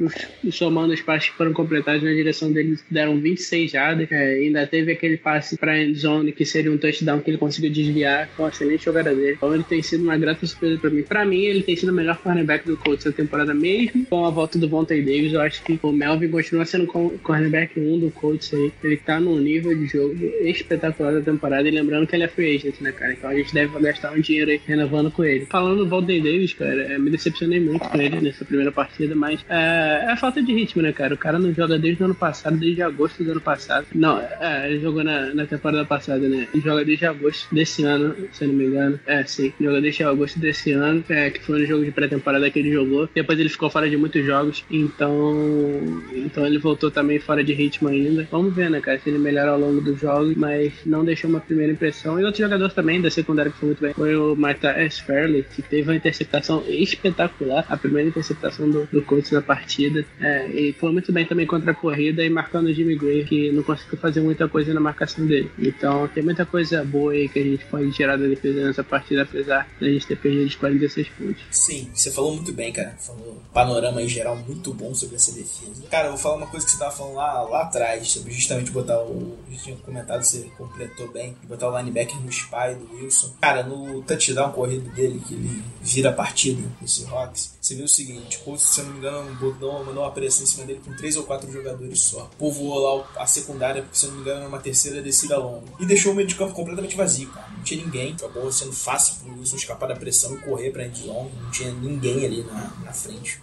somando 0.52 0.94
os 0.94 1.02
passes 1.02 1.30
que 1.30 1.36
foram 1.36 1.54
completados 1.54 2.04
na 2.04 2.12
direção 2.12 2.52
dele, 2.52 2.78
deram 2.90 3.20
26 3.20 3.72
jardas. 3.72 4.12
É, 4.12 4.36
ainda 4.36 4.66
teve 4.68 4.92
aquele 4.92 5.18
passe 5.18 5.58
para 5.58 5.80
end 5.82 5.98
zone 5.98 6.32
que 6.32 6.46
seria 6.46 6.72
um 6.72 6.78
touchdown 6.78 7.20
que 7.20 7.32
ele 7.32 7.38
conseguiu 7.38 7.72
desviar. 7.72 8.28
Foi 8.36 8.46
uma 8.46 8.52
excelente 8.52 8.86
jogada 8.86 9.14
dele. 9.14 9.34
Então 9.34 9.54
ele 9.54 9.64
tem 9.64 9.82
sido 9.82 10.04
uma 10.04 10.18
grata 10.18 10.46
surpresa 10.46 10.80
para 10.80 10.90
mim. 10.90 11.04
Para 11.04 11.26
mim, 11.26 11.42
ele 11.42 11.64
tem 11.64 11.76
sido 11.76 11.90
o 11.90 11.96
melhor 11.96 12.18
cornerback 12.18 12.66
do 12.66 12.78
Colts 12.78 13.06
essa 13.06 13.16
temporada, 13.16 13.54
mesmo 13.54 14.06
com 14.06 14.26
a 14.26 14.30
volta 14.30 14.58
do 14.58 14.68
Vontae 14.68 15.02
Davis. 15.02 15.34
Eu 15.34 15.42
acho 15.42 15.64
que 15.64 15.80
o 15.82 15.92
Melvin 15.92 16.30
continua 16.30 16.66
sendo 16.66 16.86
o 16.86 17.20
cornerback 17.20 17.80
1 17.80 18.00
do 18.00 18.12
Colts 18.12 18.54
aí. 18.54 18.72
Ele 18.84 18.98
tá 18.98 19.20
num 19.20 19.40
nível 19.40 19.76
de 19.76 19.88
jogo 19.88 20.16
espetacular 20.42 21.14
da 21.14 21.22
temporada. 21.22 21.68
E 21.68 21.72
lembrando 21.72 22.08
que 22.08 22.16
ele 22.16 22.24
é 22.24 22.28
free 22.28 22.56
agent, 22.56 22.76
né, 22.82 22.92
cara? 22.92 23.14
Então 23.14 23.30
a 23.30 23.36
gente 23.36 23.54
deve 23.54 23.80
gastar 23.80 24.12
um 24.12 24.20
dinheiro 24.20 24.52
aí 24.52 24.62
renovando 24.66 25.12
com 25.12 25.24
ele. 25.24 25.46
Falando 25.46 25.78
do 25.78 25.88
Vontae 25.88 26.22
Davis, 26.22 26.54
cara, 26.54 26.94
eu 26.94 27.00
me 27.00 27.10
decepcionei 27.10 27.60
muito 27.60 27.88
com 27.88 28.02
ele 28.02 28.22
nessa 28.22 28.46
primeira 28.46 28.72
partida, 28.72 29.16
mas 29.16 29.44
é, 29.50 30.05
é 30.12 30.16
falta 30.16 30.42
de 30.42 30.54
ritmo, 30.54 30.82
né, 30.82 30.92
cara? 30.92 31.14
O 31.14 31.18
cara 31.18 31.40
não 31.40 31.54
joga 31.54 31.78
desde 31.78 32.02
o 32.02 32.06
ano 32.06 32.16
passado, 32.16 32.58
desde 32.58 32.82
agosto 32.82 33.24
do 33.24 33.32
ano 33.32 33.42
passado. 33.42 33.88
Não, 33.94 34.20
é, 34.20 34.70
ele 34.70 34.80
jogou 34.80 35.04
na, 35.04 35.34
na 35.34 35.46
temporada 35.46 35.86
passada, 35.86 36.28
né? 36.28 36.48
Ele 36.54 36.64
joga 36.64 36.86
desde 36.86 37.06
agosto 37.06 37.54
desse 37.54 37.84
ano, 37.84 38.16
se 38.32 38.44
eu 38.44 38.48
não 38.50 38.56
me 38.56 38.66
engano. 38.66 39.00
É, 39.06 39.24
sim, 39.24 39.54
joga 39.60 39.82
desde 39.82 40.04
agosto 40.04 40.40
desse 40.40 40.72
ano, 40.72 41.04
é, 41.10 41.30
que 41.30 41.44
foi 41.44 41.60
no 41.60 41.66
jogo 41.66 41.86
de 41.86 41.92
pré-temporada 41.92 42.50
que 42.50 42.60
ele 42.60 42.72
jogou. 42.72 43.10
Depois 43.14 43.40
ele 43.40 43.50
ficou 43.50 43.70
fora 43.70 43.90
de 43.90 43.98
muitos 43.98 44.24
jogos, 44.26 44.64
então, 44.70 46.04
então 46.14 46.46
ele 46.46 46.58
voltou 46.58 46.92
também 46.92 47.20
fora 47.20 47.44
de 47.44 47.54
ritmo 47.54 47.90
ainda. 47.90 48.28
Vamos 48.32 48.54
ver, 48.54 48.70
né, 48.70 48.80
cara, 48.80 49.00
se 49.00 49.10
ele 49.10 49.20
melhora 49.20 49.52
ao 49.52 49.60
longo 49.60 49.82
dos 49.82 50.00
jogos, 50.00 50.36
mas 50.36 50.74
não 50.86 51.04
deixou 51.04 51.30
uma 51.30 51.40
primeira 51.40 51.72
impressão. 51.72 52.20
E 52.20 52.24
outro 52.24 52.42
jogador 52.42 52.72
também 52.72 53.02
da 53.02 53.10
secundária 53.10 53.52
que 53.52 53.58
foi 53.58 53.68
muito 53.68 53.82
bem 53.82 53.94
foi 53.94 54.16
o 54.16 54.36
Marta 54.36 54.70
S. 54.70 55.02
Fairley, 55.02 55.46
que 55.56 55.62
teve 55.62 55.90
uma 55.90 55.96
interceptação 55.96 56.64
espetacular, 56.68 57.66
a 57.70 57.78
primeira 57.78 58.10
interceptação 58.10 58.70
do, 58.70 58.88
do 58.92 59.02
coach 59.02 59.34
na 59.34 59.42
partida. 59.42 59.95
É, 60.20 60.48
e 60.48 60.74
foi 60.74 60.92
muito 60.92 61.12
bem 61.12 61.26
também 61.26 61.46
contra 61.46 61.72
a 61.72 61.76
corrida 61.76 62.24
e 62.24 62.30
marcando 62.30 62.68
o 62.68 62.74
Jimmy 62.74 62.96
Gray, 62.96 63.26
que 63.26 63.52
não 63.52 63.64
conseguiu 63.64 63.98
fazer 63.98 64.22
muita 64.22 64.48
coisa 64.48 64.74
na 64.74 64.80
marcação 64.80 65.26
dele. 65.26 65.52
Então 65.60 66.08
tem 66.08 66.24
muita 66.24 66.46
coisa 66.46 66.84
boa 66.84 67.14
aí 67.14 67.30
que 67.30 67.40
a 67.40 67.44
gente 67.44 67.66
pode 67.66 67.92
tirar 67.92 68.18
da 68.18 68.26
defesa 68.26 68.66
nessa 68.66 68.84
partida, 68.84 69.24
apesar 69.24 69.68
da 69.80 69.88
gente 69.88 70.08
ter 70.08 70.18
perdido 70.18 70.48
os 70.48 70.56
46 70.56 71.08
pontos. 71.10 71.44
Sim, 71.52 71.90
você 71.94 72.12
falou 72.12 72.36
muito 72.36 72.52
bem, 72.52 72.72
cara. 72.72 72.96
Falou 73.00 73.34
um 73.34 73.54
panorama 73.54 74.02
em 74.02 74.08
geral 74.08 74.36
muito 74.36 74.74
bom 74.74 74.94
sobre 74.94 75.16
essa 75.16 75.32
defesa. 75.32 75.84
Cara, 75.90 76.08
eu 76.08 76.12
vou 76.12 76.20
falar 76.20 76.38
uma 76.38 76.48
coisa 76.48 76.66
que 76.66 76.72
você 76.72 76.80
tava 76.80 76.92
falando 76.92 77.16
lá, 77.16 77.42
lá 77.44 77.62
atrás, 77.64 78.08
sobre 78.08 78.34
justamente 78.34 78.72
botar 78.72 79.00
o. 79.02 79.38
Gente 79.50 79.64
tinha 79.64 79.76
comentado, 79.78 80.24
você 80.24 80.50
completou 80.58 81.12
bem, 81.12 81.36
botar 81.48 81.70
o 81.70 81.78
linebacker 81.78 82.20
no 82.22 82.30
spy 82.30 82.76
do 82.78 82.96
Wilson. 82.96 83.34
Cara, 83.42 83.64
no 83.64 84.02
touchdown 84.04 84.52
corrido 84.52 84.90
dele, 84.94 85.22
que 85.26 85.34
ele 85.34 85.64
vira 85.82 86.10
a 86.10 86.14
partida 86.14 86.62
no 86.82 86.88
Seahawks, 86.88 87.58
você 87.62 87.76
viu 87.76 87.86
o 87.86 87.90
seguinte: 87.90 88.40
se 88.58 88.80
eu 88.80 88.86
não 88.86 88.94
me 88.94 89.00
engano, 89.00 89.36
botou, 89.36 89.75
mandou 89.84 90.04
uma 90.04 90.12
pressão 90.12 90.44
em 90.44 90.48
cima 90.48 90.66
dele 90.66 90.82
com 90.84 90.96
três 90.96 91.18
ou 91.18 91.24
quatro 91.24 91.52
jogadores 91.52 92.00
só. 92.00 92.30
Povoou 92.38 92.80
lá 92.80 93.08
a 93.18 93.26
secundária, 93.26 93.82
porque 93.82 93.98
se 93.98 94.08
não 94.08 94.16
me 94.16 94.22
engano, 94.22 94.40
era 94.40 94.48
uma 94.48 94.60
terceira 94.60 95.02
descida 95.02 95.38
longa. 95.38 95.66
E 95.80 95.86
deixou 95.86 96.12
o 96.12 96.16
meio 96.16 96.28
de 96.28 96.36
campo 96.36 96.54
completamente 96.54 96.96
vazio, 96.96 97.30
cara. 97.30 97.48
Não 97.50 97.64
tinha 97.64 97.84
ninguém. 97.84 98.14
Acabou 98.14 98.52
sendo 98.52 98.74
fácil 98.74 99.16
pro 99.16 99.40
Wilson 99.40 99.56
escapar 99.56 99.88
da 99.88 99.96
pressão 99.96 100.34
e 100.36 100.38
correr 100.38 100.72
pra 100.72 100.86
endzone. 100.86 101.32
Não 101.42 101.52
tinha 101.52 101.72
ninguém 101.72 102.26
ali 102.26 102.44
na, 102.44 102.72
na 102.84 102.94
frente. 102.94 103.42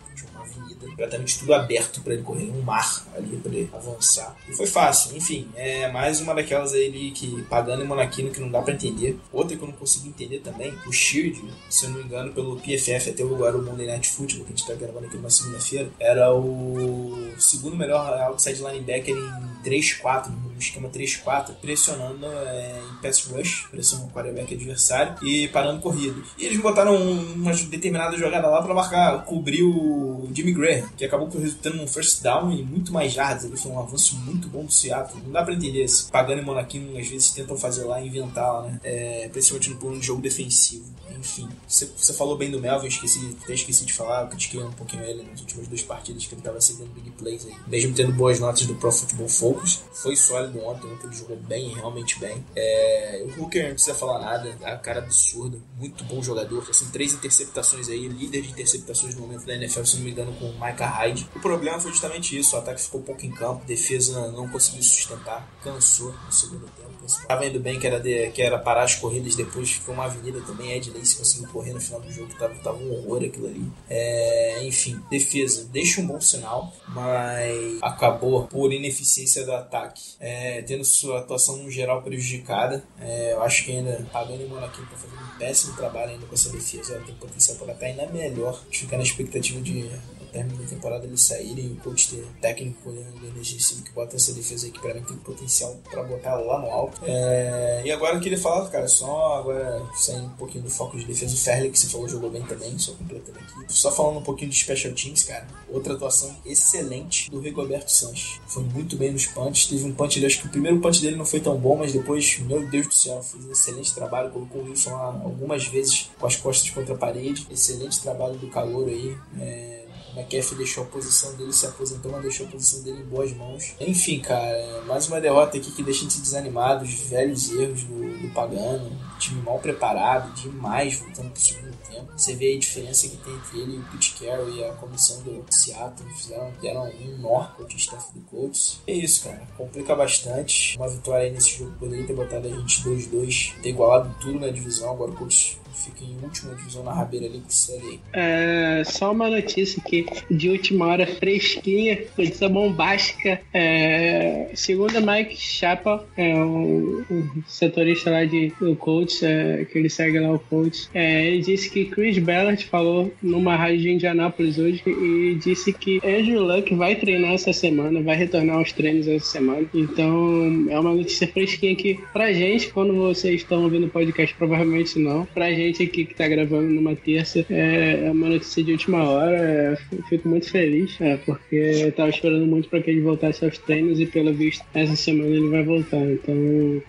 Completamente 1.03 1.39
tudo 1.41 1.53
aberto 1.53 2.01
pra 2.01 2.15
ele 2.15 2.23
correr, 2.23 2.49
um 2.49 2.63
mar 2.63 3.05
ali 3.17 3.37
pra 3.39 3.53
ele 3.53 3.69
avançar. 3.73 4.37
E 4.49 4.53
foi 4.53 4.67
fácil, 4.67 5.17
enfim, 5.17 5.49
é 5.57 5.91
mais 5.91 6.21
uma 6.21 6.33
daquelas 6.33 6.73
aí 6.75 7.11
que 7.11 7.43
pagando 7.51 7.83
e 7.83 7.85
Monaquino 7.85 8.31
que 8.31 8.41
não 8.41 8.49
dá 8.49 8.63
pra 8.63 8.73
entender. 8.73 9.19
Outra 9.33 9.57
que 9.57 9.63
eu 9.65 9.67
não 9.67 9.75
consigo 9.75 10.07
entender 10.07 10.39
também, 10.39 10.73
o 10.87 10.93
Shield, 10.93 11.43
se 11.69 11.87
eu 11.87 11.91
não 11.91 11.99
me 11.99 12.05
engano, 12.05 12.33
pelo 12.33 12.55
PFF 12.55 13.11
até 13.11 13.25
agora 13.25 13.59
o 13.59 13.63
Monday 13.65 13.89
Night 13.89 14.09
Football, 14.11 14.45
que 14.45 14.53
a 14.53 14.57
gente 14.57 14.65
tá 14.65 14.75
gravando 14.75 15.07
aqui 15.07 15.17
numa 15.17 15.29
segunda-feira, 15.29 15.91
era 15.99 16.33
o 16.33 17.33
segundo 17.37 17.75
melhor 17.75 18.17
outside 18.21 18.63
linebacker 18.63 19.17
em 19.17 19.69
3-4, 19.69 20.29
no 20.29 20.52
esquema 20.63 20.89
3-4, 20.89 21.55
pressionando 21.61 22.27
é, 22.27 22.81
em 22.91 23.03
pass 23.03 23.25
rush, 23.25 23.67
pressionando 23.71 24.09
o 24.09 24.13
quarterback 24.13 24.55
adversário 24.55 25.17
e 25.27 25.49
parando 25.49 25.81
corridas. 25.81 26.25
E 26.39 26.47
eles 26.47 26.61
botaram 26.61 26.97
um, 26.97 27.35
uma 27.35 27.53
determinada 27.53 28.17
jogada 28.17 28.49
lá 28.49 28.63
pra 28.63 28.75
marcar, 28.75 29.25
cobrir 29.25 29.63
o 29.63 30.29
Jimmy 30.35 30.53
Graham, 30.53 30.89
que 30.97 31.05
acabou 31.05 31.29
resultando 31.29 31.77
num 31.77 31.87
first 31.87 32.23
down 32.23 32.53
e 32.53 32.63
muito 32.63 32.93
mais 32.93 33.13
jardas. 33.13 33.45
Ele 33.45 33.57
foi 33.57 33.73
um 33.73 33.79
avanço 33.79 34.17
muito 34.17 34.49
bom 34.49 34.65
do 34.65 34.73
Seattle. 34.73 35.23
Não 35.25 35.33
dá 35.33 35.43
pra 35.43 35.55
entender 35.55 35.87
se 35.89 36.11
Pagano 36.11 36.43
e 36.43 36.45
Monaquino 36.45 36.99
às 36.99 37.09
vezes 37.09 37.31
tentam 37.31 37.57
fazer 37.57 37.85
lá, 37.85 38.01
inventar 38.01 38.53
lá, 38.53 38.63
né? 38.63 38.81
É, 38.83 39.29
principalmente 39.33 39.71
no 39.71 39.77
plano 39.77 40.01
de 40.01 40.07
jogo 40.07 40.23
defensivo. 40.23 40.85
Enfim, 41.19 41.49
você, 41.69 42.13
falou 42.13 42.37
bem 42.37 42.51
do 42.51 42.61
Melvin, 42.61 42.89
esqueci, 42.89 43.37
até 43.45 43.55
esqueci 43.55 43.85
de 43.85 43.93
falar, 43.93 44.23
eu 44.23 44.29
critiquei 44.29 44.61
um 44.61 44.73
pouquinho 44.73 45.05
ele 45.05 45.23
nas 45.23 45.41
últimas 45.41 45.69
duas 45.69 45.83
partidas 45.83 46.27
que 46.27 46.35
ele 46.35 46.43
tava 46.43 46.61
cedendo 46.61 46.91
big 46.91 47.11
plays 47.13 47.47
aí. 47.47 47.55
Mesmo 47.69 47.95
tendo 47.95 48.13
boas 48.13 48.41
notas 48.41 48.67
do 48.67 48.75
Pro 48.75 48.91
Football 48.91 49.29
Focus, 49.29 49.83
foi 49.93 50.17
sólido 50.17 50.52
ontem, 50.61 50.87
ontem 50.87 51.07
ele 51.07 51.17
jogou 51.17 51.37
bem, 51.37 51.73
realmente 51.75 52.19
bem. 52.19 52.45
É, 52.57 53.25
o 53.27 53.43
Hooker 53.43 53.65
não 53.65 53.73
precisa 53.75 53.95
falar 53.95 54.19
nada, 54.21 54.57
é 54.63 54.75
um 54.75 54.79
cara 54.79 54.99
absurdo, 55.01 55.63
muito 55.79 56.05
bom 56.05 56.23
jogador, 56.23 56.67
assim, 56.69 56.87
três 56.91 57.13
interceptações 57.13 57.89
aí, 57.89 58.09
líder 58.09 58.43
de 58.43 58.51
interceptações 58.51 59.15
no 59.15 59.23
momento 59.23 59.45
da 59.47 59.55
NFL, 59.55 59.85
se 59.85 59.97
não 59.97 60.05
me 60.05 60.11
engano, 60.11 60.33
com 60.35 60.47
o 60.47 60.53
Micah 60.55 60.87
Hyde. 60.89 61.29
O 61.35 61.41
problema 61.41 61.79
foi 61.81 61.91
justamente 61.91 62.39
isso, 62.39 62.55
o 62.57 62.59
ataque 62.59 62.81
ficou 62.81 63.01
pouco 63.03 63.25
em 63.25 63.31
campo, 63.31 63.65
defesa 63.65 64.31
não 64.33 64.49
conseguiu 64.49 64.83
sustentar, 64.83 65.49
cansou 65.63 66.13
no 66.27 66.33
segundo 66.33 66.67
tempo. 66.67 66.93
Tava 67.27 67.45
indo 67.45 67.59
bem 67.59 67.81
que 67.81 67.87
era, 67.87 67.99
de- 67.99 68.31
que 68.31 68.41
era 68.41 68.57
parar 68.61 68.85
as 68.85 68.95
corridas, 68.95 69.35
depois 69.35 69.73
ficou 69.73 69.93
uma 69.93 70.05
avenida 70.05 70.41
também. 70.43 70.71
Ed 70.73 70.89
Lace 70.93 71.17
conseguiu 71.17 71.49
correr 71.49 71.73
no 71.73 71.81
final 71.81 72.01
do 72.01 72.13
jogo, 72.13 72.33
tava, 72.39 72.55
tava 72.63 72.79
um 72.79 72.93
horror 72.93 73.25
aquilo 73.25 73.49
ali. 73.49 73.65
É, 73.91 74.65
enfim, 74.65 75.01
defesa 75.11 75.69
deixa 75.73 76.01
um 76.01 76.07
bom 76.07 76.21
sinal, 76.21 76.73
mas 76.89 77.79
acabou 77.83 78.47
por 78.47 78.73
ineficiência 78.73 79.45
do 79.45 79.53
ataque, 79.53 80.15
é, 80.21 80.42
tendo 80.67 80.85
sua 80.85 81.21
atuação 81.21 81.71
geral 81.71 82.03
prejudicada. 82.03 82.83
É, 83.01 83.33
eu 83.33 83.43
acho 83.43 83.65
que 83.65 83.73
ainda 83.73 84.05
Pagano 84.13 84.43
e 84.43 84.47
Monaquinho 84.47 84.89
tá 84.89 84.97
fazendo 84.97 85.23
um 85.23 85.39
péssimo 85.39 85.77
trabalho 85.77 86.11
ainda 86.11 86.27
com 86.27 86.35
essa 86.35 86.51
defesa. 86.51 86.95
Ela 86.95 87.05
tem 87.05 87.15
potencial 87.15 87.57
para 87.59 87.73
estar 87.73 87.87
ainda 87.87 88.07
melhor. 88.07 88.61
A 88.61 88.65
gente 88.65 88.81
fica 88.81 88.97
na 88.97 89.03
expectativa 89.03 89.61
de 89.61 89.91
término 90.33 90.63
da 90.63 90.69
temporada 90.69 91.07
eles 91.07 91.21
saírem 91.21 91.73
o 91.73 91.77
coach 91.77 92.09
ter 92.09 92.25
técnico 92.41 92.91
olhando 92.91 93.19
do 93.19 93.27
energético 93.27 93.83
que 93.83 93.93
bota 93.93 94.17
essa 94.17 94.33
defesa 94.33 94.67
aí 94.67 94.73
que 94.73 94.81
pra 94.81 94.95
mim 94.95 95.03
tem 95.03 95.17
potencial 95.19 95.77
pra 95.91 96.03
botar 96.03 96.37
lá 96.37 96.59
no 96.61 96.71
alto. 96.71 97.01
É, 97.05 97.83
e 97.85 97.93
agora 97.93 98.17
eu 98.17 98.21
queria 98.21 98.39
falar, 98.39 98.69
cara, 98.71 98.89
só 98.89 99.39
agora 99.39 99.83
saindo 99.95 100.27
um 100.27 100.37
pouquinho 100.37 100.65
do 100.65 100.71
foco 100.71 100.97
de 100.97 101.05
defesa, 101.05 101.35
o 101.35 101.39
Ferley 101.39 101.71
que 101.71 101.79
você 101.79 101.89
falou 101.89 102.09
jogou 102.09 102.31
bem 102.31 102.43
também, 102.43 102.79
só 102.79 102.93
completando 102.93 103.39
aqui. 103.39 103.73
Só 103.73 103.91
falando 103.91 104.19
um 104.19 104.23
pouquinho 104.23 104.51
de 104.51 104.57
special 104.57 104.95
teams, 104.95 105.23
cara, 105.25 105.47
outra 105.69 105.95
atuação 105.95 106.35
excelente 106.45 107.31
do 107.31 107.41
Rigoberto 107.41 107.91
Sanches. 107.91 108.41
Foi 108.47 108.63
muito 108.63 108.97
bem 108.97 109.13
nos 109.13 109.27
punts, 109.27 109.67
teve 109.67 109.85
um 109.85 109.93
punch, 109.93 110.25
acho 110.25 110.41
que 110.41 110.47
o 110.47 110.51
primeiro 110.51 110.81
punch 110.81 111.01
dele 111.01 111.17
não 111.17 111.25
foi 111.25 111.41
tão 111.41 111.57
bom, 111.57 111.77
mas 111.77 111.93
depois, 111.93 112.39
meu 112.41 112.67
Deus 112.69 112.87
do 112.87 112.95
céu, 112.95 113.23
fez 113.23 113.45
um 113.45 113.53
excelente 113.53 113.95
trabalho, 113.95 114.31
colocou 114.31 114.63
o 114.63 114.65
Wilson 114.65 114.91
lá 114.91 115.21
algumas 115.23 115.67
vezes 115.67 116.11
com 116.19 116.27
as 116.27 116.37
costas 116.37 116.71
contra 116.71 116.95
a 116.95 116.99
parede. 116.99 117.47
Excelente 117.51 118.01
trabalho 118.01 118.37
do 118.37 118.49
calor 118.49 118.89
aí. 118.89 119.17
É, 119.41 119.82
McAfee 120.15 120.57
deixou 120.57 120.85
a 120.85 120.87
posição 120.87 121.35
dele, 121.35 121.53
se 121.53 121.67
aposentou, 121.67 122.13
mas 122.13 122.23
deixou 122.23 122.47
a 122.47 122.51
posição 122.51 122.83
dele 122.83 123.01
em 123.01 123.05
boas 123.05 123.33
mãos. 123.33 123.75
Enfim, 123.81 124.21
cara, 124.21 124.83
mais 124.87 125.09
uma 125.09 125.21
derrota 125.21 125.57
aqui 125.57 125.71
que 125.71 125.83
deixa 125.83 126.01
a 126.01 126.03
gente 126.05 126.21
desanimado, 126.21 126.85
os 126.85 126.93
velhos 126.93 127.51
erros 127.51 127.85
do, 127.85 128.19
do 128.23 128.35
Pagano, 128.35 128.91
time 129.19 129.41
mal 129.43 129.59
preparado, 129.59 130.33
demais 130.35 130.95
voltando 130.95 131.31
pro 131.31 131.41
segundo 131.41 131.77
tempo. 131.89 132.13
Você 132.17 132.35
vê 132.35 132.55
a 132.55 132.59
diferença 132.59 133.09
que 133.09 133.17
tem 133.17 133.35
entre 133.35 133.61
ele 133.61 133.77
e 133.77 133.79
o 133.79 133.85
Pete 133.85 134.15
Carroll 134.15 134.51
e 134.51 134.65
a 134.65 134.73
comissão 134.75 135.23
do 135.23 135.45
Seattle, 135.51 136.09
fizeram, 136.11 136.53
deram 136.61 136.85
um 136.85 137.19
nó 137.19 137.45
com 137.57 137.63
o 137.63 137.67
staff 137.77 138.13
do 138.13 138.21
Colts. 138.23 138.81
É 138.87 138.93
isso, 138.93 139.25
cara, 139.25 139.43
complica 139.57 139.95
bastante. 139.95 140.77
Uma 140.77 140.89
vitória 140.89 141.27
aí 141.27 141.33
nesse 141.33 141.59
jogo 141.59 141.73
poderia 141.79 142.07
ter 142.07 142.15
botado 142.15 142.49
a 142.49 142.51
gente 142.51 142.83
2-2, 142.83 143.61
ter 143.63 143.71
igualado 143.71 144.15
tudo 144.21 144.39
na 144.39 144.49
divisão, 144.49 144.91
agora 144.91 145.11
o 145.11 145.15
Colts 145.15 145.57
fica 145.73 146.05
em 146.05 146.17
última 146.23 146.55
divisão 146.55 146.83
na 146.83 146.93
rabeira 146.93 147.27
ali 147.27 147.41
que. 147.41 148.01
É, 148.13 148.83
só 148.85 149.13
uma 149.13 149.29
notícia 149.29 149.81
aqui 149.85 150.07
de 150.31 150.49
última 150.49 150.87
hora 150.87 151.07
fresquinha, 151.07 151.99
notícia 152.17 152.49
bombástica. 152.49 153.41
É, 153.53 154.51
segundo 154.55 155.01
Mike 155.01 155.37
Chapa, 155.37 156.05
é 156.17 156.35
um, 156.35 157.05
um 157.11 157.43
setorista 157.47 158.11
lá 158.11 158.25
de, 158.25 158.53
do 158.61 158.77
Colts, 158.77 159.23
é, 159.23 159.65
que 159.65 159.79
ele 159.79 159.89
segue 159.89 160.19
lá 160.19 160.33
o 160.33 160.39
Colts, 160.39 160.91
é, 160.95 161.27
ele 161.27 161.43
disse 161.43 161.71
que 161.71 161.87
Chris 161.87 162.19
Ballard 162.19 162.65
falou 162.67 163.13
numa 163.23 163.57
rádio 163.57 163.79
de 163.79 163.91
Indianápolis 163.91 164.59
hoje 164.59 164.83
e 164.87 165.39
disse 165.43 165.73
que 165.73 165.99
Andrew 166.05 166.43
Luck 166.43 166.75
vai 166.75 166.95
treinar 166.95 167.33
essa 167.33 167.53
semana, 167.53 168.03
vai 168.03 168.17
retornar 168.17 168.57
aos 168.57 168.73
treinos 168.73 169.09
essa 169.09 169.27
semana. 169.27 169.67
Então 169.75 170.67
é 170.69 170.79
uma 170.79 170.95
notícia 170.95 171.27
fresquinha 171.27 171.73
aqui 171.73 171.99
pra 172.13 172.33
gente, 172.33 172.71
quando 172.71 172.95
vocês 172.95 173.37
estão 173.37 173.63
ouvindo 173.63 173.87
o 173.87 173.91
podcast, 173.91 174.35
provavelmente 174.37 174.99
não. 174.99 175.25
Pra 175.27 175.53
gente 175.53 175.62
aqui 175.71 176.05
que 176.05 176.15
tá 176.15 176.29
gravando 176.29 176.69
numa 176.69 176.95
terça, 176.95 177.45
é, 177.51 178.07
é 178.07 178.11
uma 178.11 178.29
notícia 178.29 178.63
de 178.63 178.73
última 178.73 179.05
hora. 179.05 179.37
é, 179.37 179.79
eu 179.93 180.03
fico 180.05 180.29
muito 180.29 180.51
feliz, 180.51 181.01
é, 181.01 181.17
porque 181.19 181.57
eu 181.57 181.93
tava 181.93 182.11
esperando 182.11 182.47
muito 182.47 182.69
pra 182.69 182.81
que 182.81 182.91
ele 182.91 183.01
voltasse 183.01 183.45
aos 183.45 183.59
treinos 183.59 184.01
e 184.01 184.07
pelo 184.07 184.33
visto 184.33 184.65
essa 184.75 184.97
semana 184.97 185.31
ele 185.31 185.49
vai 185.49 185.63
voltar. 185.63 186.01
Então, 186.01 186.35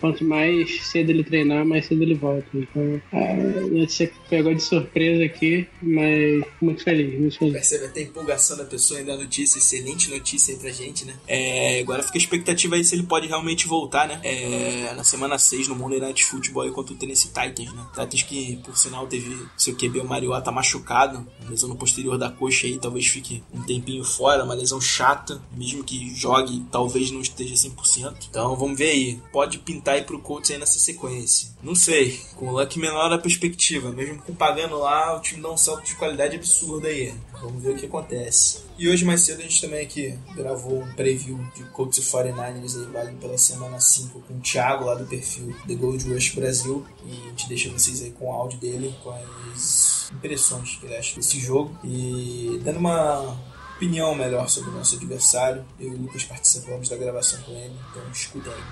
quanto 0.00 0.24
mais 0.24 0.82
cedo 0.86 1.10
ele 1.10 1.24
treinar, 1.24 1.64
mais 1.64 1.86
cedo 1.86 2.02
ele 2.02 2.14
volta. 2.14 2.46
Então, 2.54 3.00
é, 3.12 3.34
notícia 3.34 4.06
que 4.06 4.14
pegou 4.28 4.54
de 4.54 4.62
surpresa 4.62 5.24
aqui, 5.24 5.66
mas 5.82 6.44
muito 6.60 6.82
feliz, 6.82 7.18
muito 7.18 7.38
feliz. 7.38 7.54
Percebe 7.54 7.86
até 7.86 8.00
a 8.00 8.02
empolgação 8.04 8.56
da 8.56 8.64
pessoa 8.64 9.00
ainda 9.00 9.14
a 9.14 9.16
notícia, 9.16 9.58
excelente 9.58 10.10
notícia 10.10 10.54
aí 10.54 10.60
pra 10.60 10.70
gente, 10.70 11.04
né? 11.04 11.14
É, 11.26 11.80
agora 11.80 12.02
fica 12.02 12.18
a 12.18 12.20
expectativa 12.20 12.76
aí 12.76 12.84
se 12.84 12.94
ele 12.94 13.04
pode 13.04 13.26
realmente 13.26 13.66
voltar, 13.66 14.08
né? 14.08 14.20
É, 14.22 14.94
na 14.94 15.04
semana 15.04 15.38
6 15.38 15.68
no 15.68 15.74
Monday 15.74 16.00
Night 16.00 16.24
Football 16.24 16.72
contra 16.72 16.94
o 16.94 16.96
Tennessee 16.96 17.28
Titans, 17.28 17.72
né? 17.72 17.86
Titans 17.94 18.22
que, 18.22 18.56
por 18.64 18.76
sinal, 18.76 19.06
teve 19.06 19.46
seu 19.56 19.74
QB, 19.74 20.00
o 20.00 20.04
Mariota, 20.04 20.52
machucado, 20.52 21.26
uma 21.40 21.50
lesão 21.50 21.68
no 21.68 21.76
posterior 21.76 22.18
da 22.18 22.30
coxa 22.30 22.66
aí, 22.66 22.78
talvez 22.78 23.06
fique 23.06 23.42
um 23.52 23.62
tempinho 23.62 24.04
fora, 24.04 24.44
uma 24.44 24.54
lesão 24.54 24.80
chata, 24.80 25.40
mesmo 25.52 25.82
que 25.84 26.14
jogue, 26.14 26.64
talvez 26.70 27.10
não 27.10 27.20
esteja 27.20 27.54
100%. 27.54 28.26
Então 28.28 28.56
vamos 28.56 28.78
ver 28.78 28.90
aí, 28.90 29.22
pode 29.32 29.58
pintar 29.58 29.94
aí 29.94 30.02
pro 30.02 30.18
Colts 30.18 30.50
aí 30.50 30.58
nessa 30.58 30.78
sequência. 30.78 31.54
Não 31.62 31.74
sei, 31.74 31.94
sei. 31.94 32.20
Com 32.34 32.48
o 32.48 32.52
Luck 32.52 32.78
menor 32.78 33.12
a 33.12 33.18
perspectiva. 33.18 33.90
Mesmo 33.90 34.20
com 34.22 34.34
pagando 34.34 34.78
lá, 34.78 35.16
o 35.16 35.20
time 35.20 35.40
dá 35.40 35.50
um 35.50 35.56
salto 35.56 35.84
de 35.84 35.94
qualidade 35.94 36.36
absurdo 36.36 36.86
aí. 36.86 37.14
Vamos 37.44 37.62
ver 37.62 37.72
o 37.72 37.76
que 37.76 37.84
acontece. 37.84 38.62
E 38.78 38.88
hoje 38.88 39.04
mais 39.04 39.20
cedo 39.20 39.40
a 39.40 39.42
gente 39.42 39.60
também 39.60 39.84
aqui 39.84 40.18
gravou 40.34 40.82
um 40.82 40.92
preview 40.94 41.38
de 41.54 41.62
Colts 41.64 41.98
e 41.98 42.02
49ers 42.02 42.76
aí, 42.76 42.92
vale 42.92 43.12
pela 43.16 43.36
semana 43.36 43.78
5 43.78 44.20
com 44.20 44.34
o 44.34 44.40
Thiago 44.40 44.86
lá 44.86 44.94
do 44.94 45.04
perfil 45.04 45.54
The 45.66 45.74
Gold 45.74 46.12
Rush 46.12 46.34
Brasil. 46.34 46.86
E 47.04 47.12
a 47.12 47.28
gente 47.30 47.48
deixa 47.48 47.70
vocês 47.70 48.02
aí 48.02 48.10
com 48.12 48.30
o 48.30 48.32
áudio 48.32 48.58
dele, 48.58 48.94
com 49.04 49.10
as 49.10 50.10
impressões 50.10 50.76
que 50.76 50.86
ele 50.86 50.96
acha 50.96 51.14
desse 51.16 51.38
jogo. 51.38 51.78
E 51.84 52.60
dando 52.64 52.78
uma 52.78 53.36
opinião 53.76 54.14
melhor 54.14 54.48
sobre 54.48 54.70
o 54.70 54.72
nosso 54.72 54.96
adversário. 54.96 55.64
Eu 55.78 55.92
e 55.92 55.94
o 55.94 55.98
Lucas 55.98 56.24
participamos 56.24 56.88
da 56.88 56.96
gravação 56.96 57.40
com 57.42 57.52
ele, 57.52 57.74
então 57.90 58.02
escutem 58.10 58.52
aí. 58.52 58.62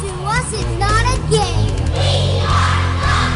To 0.00 0.06
us, 0.28 0.52
it's 0.52 0.78
not 0.78 1.04
a 1.04 1.18
game. 1.28 1.72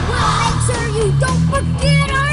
Make 0.08 0.58
sure 0.66 0.86
you 0.96 1.12
don't 1.18 1.42
forget 1.50 2.10
our 2.12 2.25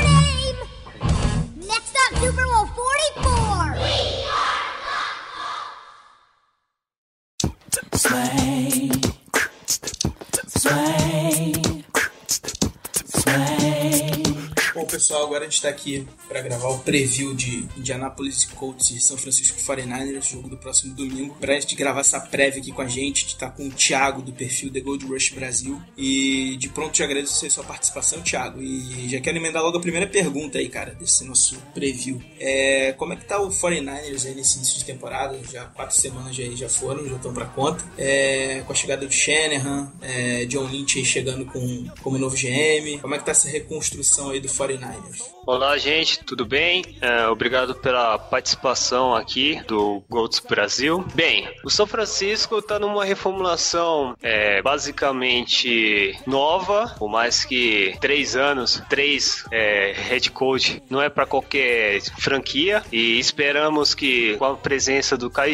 pessoal, 15.04 15.26
agora 15.26 15.42
a 15.42 15.50
gente 15.50 15.62
tá 15.62 15.68
aqui 15.68 16.08
para 16.30 16.39
gravar 16.39 16.70
o 16.70 16.80
preview 16.80 17.34
de 17.34 17.68
Indianapolis 17.76 18.46
Colts 18.46 18.89
e 18.92 19.02
São 19.02 19.18
Francisco 19.18 19.60
49ers, 19.60 20.32
jogo 20.32 20.48
do 20.48 20.56
próximo 20.56 20.96
domingo. 20.96 21.36
Pra 21.42 21.60
gente 21.60 21.76
gravar 21.76 22.00
essa 22.00 22.22
prévia 22.22 22.62
aqui 22.62 22.72
com 22.72 22.82
a 22.82 22.88
gente, 22.88 23.26
a 23.26 23.28
gente 23.28 23.38
tá 23.38 23.50
com 23.50 23.68
o 23.68 23.70
Thiago 23.70 24.22
do 24.22 24.32
perfil 24.32 24.72
The 24.72 24.80
Gold 24.80 25.06
Rush 25.06 25.32
Brasil. 25.32 25.82
E 25.98 26.56
de 26.56 26.70
pronto 26.70 26.94
te 26.94 27.04
agradeço 27.04 27.46
a 27.46 27.50
sua 27.50 27.66
participação, 27.66 28.22
Thiago. 28.22 28.62
E 28.62 29.10
já 29.10 29.20
quero 29.20 29.36
emendar 29.36 29.62
logo 29.62 29.78
a 29.78 29.82
primeira 29.82 30.08
pergunta 30.08 30.58
aí, 30.58 30.70
cara, 30.70 30.96
desse 30.96 31.26
nosso 31.26 31.58
preview. 31.74 32.24
É, 32.39 32.94
como 32.94 33.12
é 33.12 33.18
que 33.18 33.26
tá 33.26 33.42
o 33.42 33.50
49ers 33.50 34.26
aí 34.26 34.36
nesse 34.36 34.56
início 34.56 34.80
de 34.80 34.86
temporada? 34.86 35.38
Já 35.52 35.66
quatro 35.66 36.00
semanas 36.00 36.34
já, 36.34 36.46
já 36.56 36.70
foram, 36.70 37.06
já 37.10 37.18
estão 37.18 37.34
pra 37.34 37.46
conta. 37.48 37.84
É, 37.98 38.63
com 38.66 38.72
a 38.72 38.76
chegada 38.76 39.06
do 39.06 39.12
Shanahan, 39.12 39.92
é, 40.02 40.46
John 40.46 40.63
Lynch 40.63 40.98
aí 40.98 41.04
chegando 41.04 41.46
com, 41.46 41.88
como 42.02 42.18
novo 42.18 42.38
GM. 42.38 43.02
Como 43.02 43.13
é 43.13 43.18
que 43.18 43.26
tá 43.26 43.32
essa 43.32 43.50
reconstrução 43.50 44.30
aí 44.30 44.39
do 44.39 44.48
49ers? 44.48 44.92
Olá, 45.45 45.77
gente, 45.77 46.23
tudo 46.23 46.45
bem? 46.45 46.86
É, 47.01 47.27
obrigado 47.27 47.75
pela 47.75 48.17
participação 48.17 49.13
aqui 49.13 49.62
do 49.67 50.01
Golds 50.10 50.39
Brasil. 50.39 51.06
Bem, 51.13 51.49
o 51.65 51.69
São 51.69 51.86
Francisco 51.86 52.60
está 52.60 52.79
numa 52.79 53.03
reformulação 53.03 54.15
é, 54.23 54.62
basicamente 54.62 56.17
nova, 56.25 56.95
por 56.97 57.10
mais 57.10 57.43
que 57.43 57.93
três 57.99 58.38
anos, 58.38 58.82
três 58.89 59.43
é, 59.51 59.91
head 59.91 60.32
coach 60.32 60.82
não 60.89 61.01
é 61.01 61.10
para 61.10 61.25
qualquer 61.25 62.01
franquia 62.19 62.82
e 62.89 63.19
esperamos 63.19 63.93
que 63.93 64.38
com 64.38 64.45
a 64.45 64.56
presença 64.56 65.17
do 65.17 65.29
Kai 65.29 65.51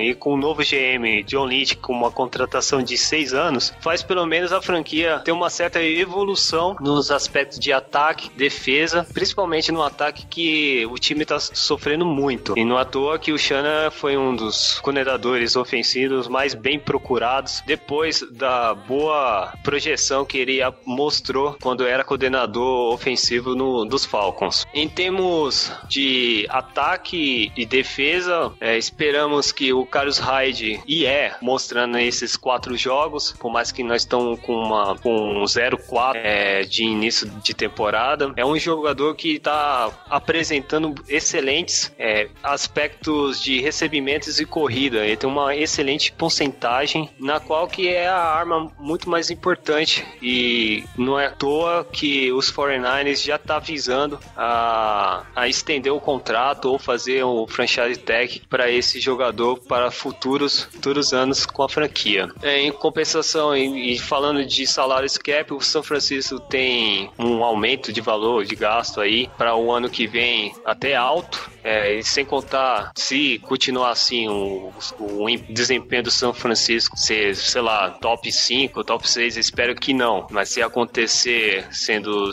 e 0.00 0.14
com 0.14 0.34
o 0.34 0.36
novo 0.36 0.62
GM 0.62 1.24
John 1.26 1.46
Lynch 1.46 1.76
com 1.78 1.92
uma 1.92 2.12
contratação 2.12 2.80
de 2.80 2.96
seis 2.96 3.34
anos, 3.34 3.74
faz 3.80 4.04
pelo 4.04 4.24
menos 4.24 4.52
a 4.52 4.62
franquia 4.62 5.18
ter 5.18 5.32
uma 5.32 5.50
certa 5.50 5.82
evolução 5.82 6.76
nos 6.80 7.10
aspectos 7.10 7.58
de 7.58 7.72
ataque, 7.72 8.30
defesa, 8.36 8.81
principalmente 9.12 9.70
no 9.70 9.82
ataque 9.82 10.26
que 10.26 10.86
o 10.86 10.94
time 10.96 11.22
está 11.22 11.38
sofrendo 11.38 12.04
muito. 12.04 12.54
E 12.56 12.64
não 12.64 12.76
à 12.76 12.84
toa 12.84 13.18
que 13.18 13.32
o 13.32 13.38
Shana 13.38 13.90
foi 13.90 14.16
um 14.16 14.34
dos 14.34 14.80
coordenadores 14.80 15.56
ofensivos 15.56 16.28
mais 16.28 16.54
bem 16.54 16.78
procurados 16.78 17.62
depois 17.66 18.24
da 18.30 18.74
boa 18.74 19.52
projeção 19.62 20.24
que 20.24 20.38
ele 20.38 20.60
mostrou 20.84 21.56
quando 21.60 21.86
era 21.86 22.04
coordenador 22.04 22.92
ofensivo 22.92 23.54
no, 23.54 23.84
dos 23.84 24.04
Falcons. 24.04 24.66
Em 24.74 24.88
termos 24.88 25.72
de 25.88 26.46
ataque 26.48 27.52
e 27.56 27.66
defesa, 27.66 28.52
é, 28.60 28.76
esperamos 28.76 29.52
que 29.52 29.72
o 29.72 29.84
Carlos 29.86 30.18
Hyde 30.18 30.80
e 30.86 31.06
é 31.06 31.36
mostrando 31.40 31.98
esses 31.98 32.36
quatro 32.36 32.76
jogos, 32.76 33.32
por 33.32 33.50
mais 33.50 33.72
que 33.72 33.82
nós 33.82 34.02
estamos 34.02 34.40
com 34.40 34.54
uma 34.54 34.96
com 34.98 35.42
0-4 35.44 36.12
é, 36.14 36.62
de 36.62 36.84
início 36.84 37.28
de 37.42 37.54
temporada, 37.54 38.32
é 38.36 38.44
um 38.44 38.56
jogador 38.62 39.14
que 39.14 39.36
está 39.36 39.90
apresentando 40.08 40.94
excelentes 41.08 41.92
é, 41.98 42.28
aspectos 42.42 43.40
de 43.40 43.60
recebimentos 43.60 44.40
e 44.40 44.46
corrida. 44.46 45.04
Ele 45.04 45.16
tem 45.16 45.28
uma 45.28 45.54
excelente 45.54 46.12
porcentagem, 46.12 47.08
na 47.18 47.40
qual 47.40 47.66
que 47.66 47.88
é 47.88 48.08
a 48.08 48.22
arma 48.22 48.70
muito 48.78 49.08
mais 49.08 49.30
importante 49.30 50.04
e 50.22 50.84
não 50.96 51.18
é 51.18 51.26
à 51.26 51.30
toa 51.30 51.84
que 51.84 52.32
os 52.32 52.50
49ers 52.50 53.24
já 53.24 53.38
tá 53.38 53.58
visando 53.58 54.18
a, 54.36 55.24
a 55.34 55.48
estender 55.48 55.92
o 55.92 56.00
contrato 56.00 56.66
ou 56.66 56.78
fazer 56.78 57.24
um 57.24 57.46
franchise 57.46 57.98
tag 57.98 58.42
para 58.48 58.70
esse 58.70 59.00
jogador 59.00 59.58
para 59.58 59.90
futuros, 59.90 60.62
futuros 60.64 61.12
anos 61.12 61.46
com 61.46 61.62
a 61.62 61.68
franquia. 61.68 62.28
É, 62.42 62.60
em 62.60 62.72
compensação, 62.72 63.56
e, 63.56 63.98
falando 63.98 64.44
de 64.44 64.66
salários 64.66 65.16
cap, 65.16 65.52
o 65.52 65.60
São 65.60 65.82
Francisco 65.82 66.38
tem 66.40 67.10
um 67.18 67.42
aumento 67.42 67.92
de 67.92 68.00
valor 68.00 68.44
de 68.52 68.56
gasto 68.56 69.00
aí 69.00 69.30
para 69.38 69.56
o 69.56 69.72
ano 69.72 69.88
que 69.88 70.06
vem 70.06 70.54
até 70.64 70.94
alto, 70.94 71.50
é, 71.62 71.94
e 71.94 72.02
sem 72.02 72.24
contar 72.24 72.92
se 72.96 73.38
continuar 73.40 73.90
assim 73.90 74.28
o, 74.28 74.72
o 74.98 75.26
desempenho 75.48 76.04
do 76.04 76.10
São 76.10 76.32
Francisco 76.32 76.96
ser, 76.96 77.34
sei 77.36 77.62
lá, 77.62 77.90
top 77.90 78.30
5, 78.30 78.84
top 78.84 79.08
6, 79.08 79.36
espero 79.36 79.74
que 79.74 79.92
não, 79.92 80.26
mas 80.30 80.48
se 80.48 80.62
acontecer 80.62 81.66
sendo 81.70 82.32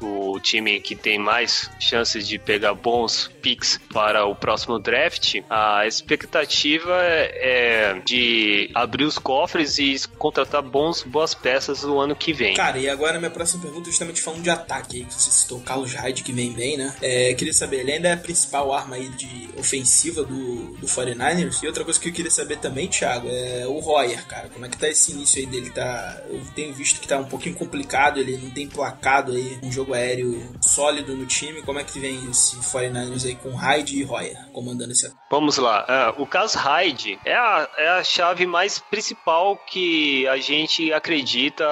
o 0.00 0.40
time 0.40 0.80
que 0.80 0.94
tem 0.94 1.18
mais 1.18 1.70
chances 1.78 2.26
de 2.26 2.38
pegar 2.38 2.74
bons 2.74 3.30
picks 3.42 3.78
para 3.92 4.24
o 4.24 4.34
próximo 4.34 4.78
draft, 4.78 5.40
a 5.50 5.86
expectativa 5.86 7.02
é, 7.02 7.94
é 7.94 8.00
de 8.00 8.70
abrir 8.74 9.04
os 9.04 9.18
cofres 9.18 9.78
e 9.78 9.96
contratar 10.18 10.62
bons, 10.62 11.02
boas 11.02 11.34
peças 11.34 11.82
no 11.82 11.98
ano 11.98 12.14
que 12.14 12.32
vem. 12.32 12.54
Cara, 12.54 12.78
e 12.78 12.88
agora 12.88 13.18
minha 13.18 13.30
próxima 13.30 13.62
pergunta, 13.62 13.86
justamente 13.86 14.20
falando 14.20 14.42
de 14.42 14.50
ataque 14.50 14.98
aí, 14.98 15.04
que 15.04 15.14
você 15.14 15.30
citou 15.30 15.58
o 15.58 15.62
Carlos 15.62 15.92
Hyde, 15.92 16.22
que 16.22 16.32
vem 16.32 16.52
bem, 16.52 16.76
né? 16.76 16.94
É, 17.02 17.34
queria 17.34 17.52
saber, 17.52 17.80
ele 17.80 17.92
ainda 17.92 18.08
é 18.08 18.12
a 18.12 18.16
principal 18.16 18.61
arma 18.70 18.96
aí 18.96 19.08
de 19.08 19.48
ofensiva 19.56 20.22
do, 20.22 20.76
do 20.76 20.86
49ers? 20.86 21.62
E 21.62 21.66
outra 21.66 21.84
coisa 21.84 21.98
que 21.98 22.10
eu 22.10 22.12
queria 22.12 22.30
saber 22.30 22.58
também, 22.58 22.86
Thiago, 22.86 23.28
é 23.30 23.66
o 23.66 23.78
Royer, 23.78 24.26
cara. 24.26 24.50
Como 24.50 24.66
é 24.66 24.68
que 24.68 24.76
tá 24.76 24.88
esse 24.88 25.12
início 25.12 25.40
aí 25.40 25.46
dele? 25.46 25.70
Tá, 25.70 26.22
eu 26.28 26.40
tenho 26.54 26.74
visto 26.74 27.00
que 27.00 27.08
tá 27.08 27.18
um 27.18 27.24
pouquinho 27.24 27.54
complicado, 27.54 28.18
ele 28.18 28.36
não 28.36 28.50
tem 28.50 28.68
placado 28.68 29.32
aí 29.32 29.58
um 29.62 29.72
jogo 29.72 29.94
aéreo 29.94 30.52
sólido 30.60 31.16
no 31.16 31.24
time. 31.24 31.62
Como 31.62 31.78
é 31.78 31.84
que 31.84 31.98
vem 31.98 32.30
esse 32.30 32.56
49ers 32.56 33.24
aí 33.24 33.34
com 33.36 33.54
Hyde 33.54 33.98
e 33.98 34.04
Royer 34.04 34.36
comandando 34.52 34.92
esse 34.92 35.06
ataque? 35.06 35.20
Vamos 35.30 35.56
lá. 35.56 36.14
Uh, 36.18 36.22
o 36.22 36.26
caso 36.26 36.58
Hyde 36.58 37.18
é 37.24 37.34
a, 37.34 37.68
é 37.78 37.88
a 37.88 38.04
chave 38.04 38.46
mais 38.46 38.78
principal 38.78 39.56
que 39.56 40.26
a 40.28 40.36
gente 40.36 40.92
acredita 40.92 41.64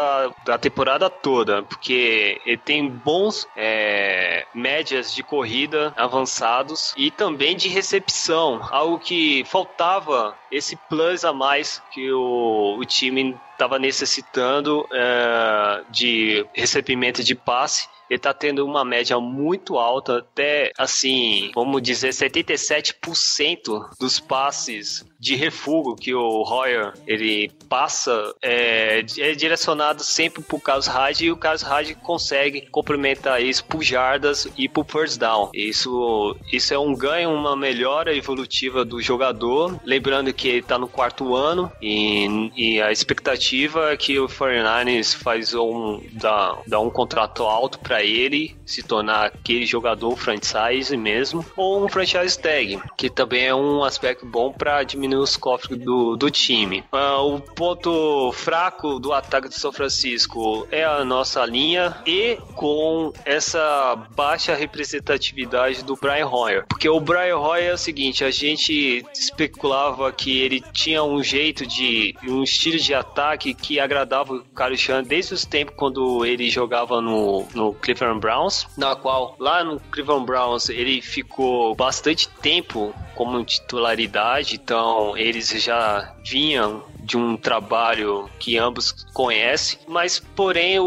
da 0.44 0.57
temporada 0.57 1.11
toda, 1.11 1.62
porque 1.62 2.40
ele 2.46 2.57
tem 2.57 2.88
bons 2.88 3.46
é, 3.57 4.46
médias 4.55 5.14
de 5.14 5.22
corrida 5.22 5.92
avançados 5.96 6.79
e 6.96 7.10
também 7.10 7.56
de 7.56 7.68
recepção, 7.68 8.60
algo 8.70 8.98
que 8.98 9.44
faltava 9.44 10.36
esse 10.50 10.76
plus 10.88 11.24
a 11.24 11.32
mais 11.32 11.82
que 11.90 12.10
o, 12.12 12.76
o 12.78 12.84
time 12.84 13.36
estava 13.52 13.78
necessitando 13.78 14.86
é, 14.92 15.84
de 15.90 16.46
recebimento 16.54 17.22
de 17.22 17.34
passe 17.34 17.88
ele 18.10 18.18
tá 18.18 18.34
tendo 18.34 18.66
uma 18.66 18.84
média 18.84 19.18
muito 19.20 19.78
alta, 19.78 20.18
até 20.18 20.72
assim, 20.76 21.52
vamos 21.54 21.80
dizer, 21.80 22.10
77% 22.10 23.90
dos 23.98 24.18
passes 24.18 25.08
de 25.20 25.36
refúgio 25.36 25.94
que 25.94 26.14
o 26.14 26.42
Royer 26.42 26.94
ele 27.06 27.52
passa 27.68 28.34
é, 28.42 29.04
é 29.18 29.34
direcionado 29.34 30.02
sempre 30.02 30.42
pro 30.42 30.58
Carlos 30.58 30.86
Hyde 30.86 31.26
e 31.26 31.30
o 31.30 31.36
Carlos 31.36 31.62
Hyde 31.62 31.94
consegue 31.94 32.62
complementar 32.62 33.42
isso 33.42 33.64
por 33.66 33.82
jardas 33.82 34.48
e 34.56 34.68
por 34.68 34.86
first 34.86 35.18
down. 35.18 35.50
Isso, 35.54 36.36
isso 36.50 36.72
é 36.72 36.78
um 36.78 36.94
ganho, 36.94 37.30
uma 37.30 37.54
melhora 37.54 38.16
evolutiva 38.16 38.84
do 38.84 39.00
jogador. 39.00 39.78
Lembrando 39.84 40.32
que 40.32 40.48
ele 40.48 40.62
tá 40.62 40.78
no 40.78 40.88
quarto 40.88 41.36
ano 41.36 41.70
e, 41.82 42.50
e 42.56 42.80
a 42.80 42.90
expectativa 42.90 43.92
é 43.92 43.96
que 43.96 44.18
o 44.18 44.26
49ers 44.26 45.14
faz 45.14 45.54
um, 45.54 46.00
dá, 46.12 46.56
dá 46.66 46.80
um 46.80 46.90
contrato 46.90 47.42
alto 47.44 47.78
para 47.78 47.99
para 48.00 48.04
ele 48.04 48.56
se 48.64 48.82
tornar 48.82 49.26
aquele 49.26 49.66
jogador 49.66 50.16
franchise 50.16 50.96
mesmo, 50.96 51.44
ou 51.54 51.84
um 51.84 51.88
franchise 51.88 52.38
tag, 52.38 52.80
que 52.96 53.10
também 53.10 53.46
é 53.46 53.54
um 53.54 53.84
aspecto 53.84 54.24
bom 54.24 54.52
para 54.52 54.82
diminuir 54.82 55.20
os 55.20 55.36
cofres 55.36 55.78
do, 55.78 56.16
do 56.16 56.30
time. 56.30 56.82
Uh, 56.92 57.34
o 57.34 57.40
ponto 57.40 58.32
fraco 58.32 58.98
do 58.98 59.12
ataque 59.12 59.48
do 59.48 59.54
São 59.54 59.70
Francisco 59.70 60.66
é 60.70 60.84
a 60.84 61.04
nossa 61.04 61.44
linha 61.44 61.96
e 62.06 62.38
com 62.54 63.12
essa 63.24 63.96
baixa 64.16 64.54
representatividade 64.54 65.84
do 65.84 65.96
Brian 65.96 66.28
Hoyer. 66.28 66.64
Porque 66.68 66.88
o 66.88 67.00
Brian 67.00 67.36
Hoyer 67.36 67.70
é 67.70 67.74
o 67.74 67.78
seguinte, 67.78 68.24
a 68.24 68.30
gente 68.30 69.04
especulava 69.12 70.10
que 70.12 70.40
ele 70.40 70.62
tinha 70.72 71.02
um 71.02 71.22
jeito 71.22 71.66
de 71.66 72.14
um 72.26 72.42
estilo 72.42 72.78
de 72.78 72.94
ataque 72.94 73.52
que 73.52 73.78
agradava 73.78 74.32
o 74.32 74.44
Kyle 74.44 74.78
Shanahan 74.78 75.02
desde 75.02 75.34
os 75.34 75.44
tempos 75.44 75.74
quando 75.76 76.24
ele 76.24 76.48
jogava 76.48 77.00
no, 77.00 77.46
no 77.54 77.74
Cleveland 77.94 78.20
Browns, 78.20 78.66
na 78.76 78.94
qual 78.94 79.37
lá 79.38 79.64
no 79.64 79.81
Cleveland 79.81 80.26
Browns 80.26 80.68
ele 80.68 81.00
ficou 81.00 81.74
bastante 81.74 82.29
tempo 82.29 82.94
como 83.14 83.44
titularidade, 83.44 84.57
então 84.57 85.16
eles 85.16 85.48
já 85.48 86.12
vinham 86.24 86.83
de 87.02 87.16
um 87.16 87.36
trabalho 87.36 88.28
que 88.38 88.56
ambos 88.56 89.06
conhecem, 89.12 89.78
mas 89.88 90.20
porém 90.34 90.78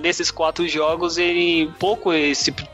nesses 0.00 0.30
quatro 0.30 0.66
jogos 0.68 1.18
ele 1.18 1.70
pouco 1.78 2.10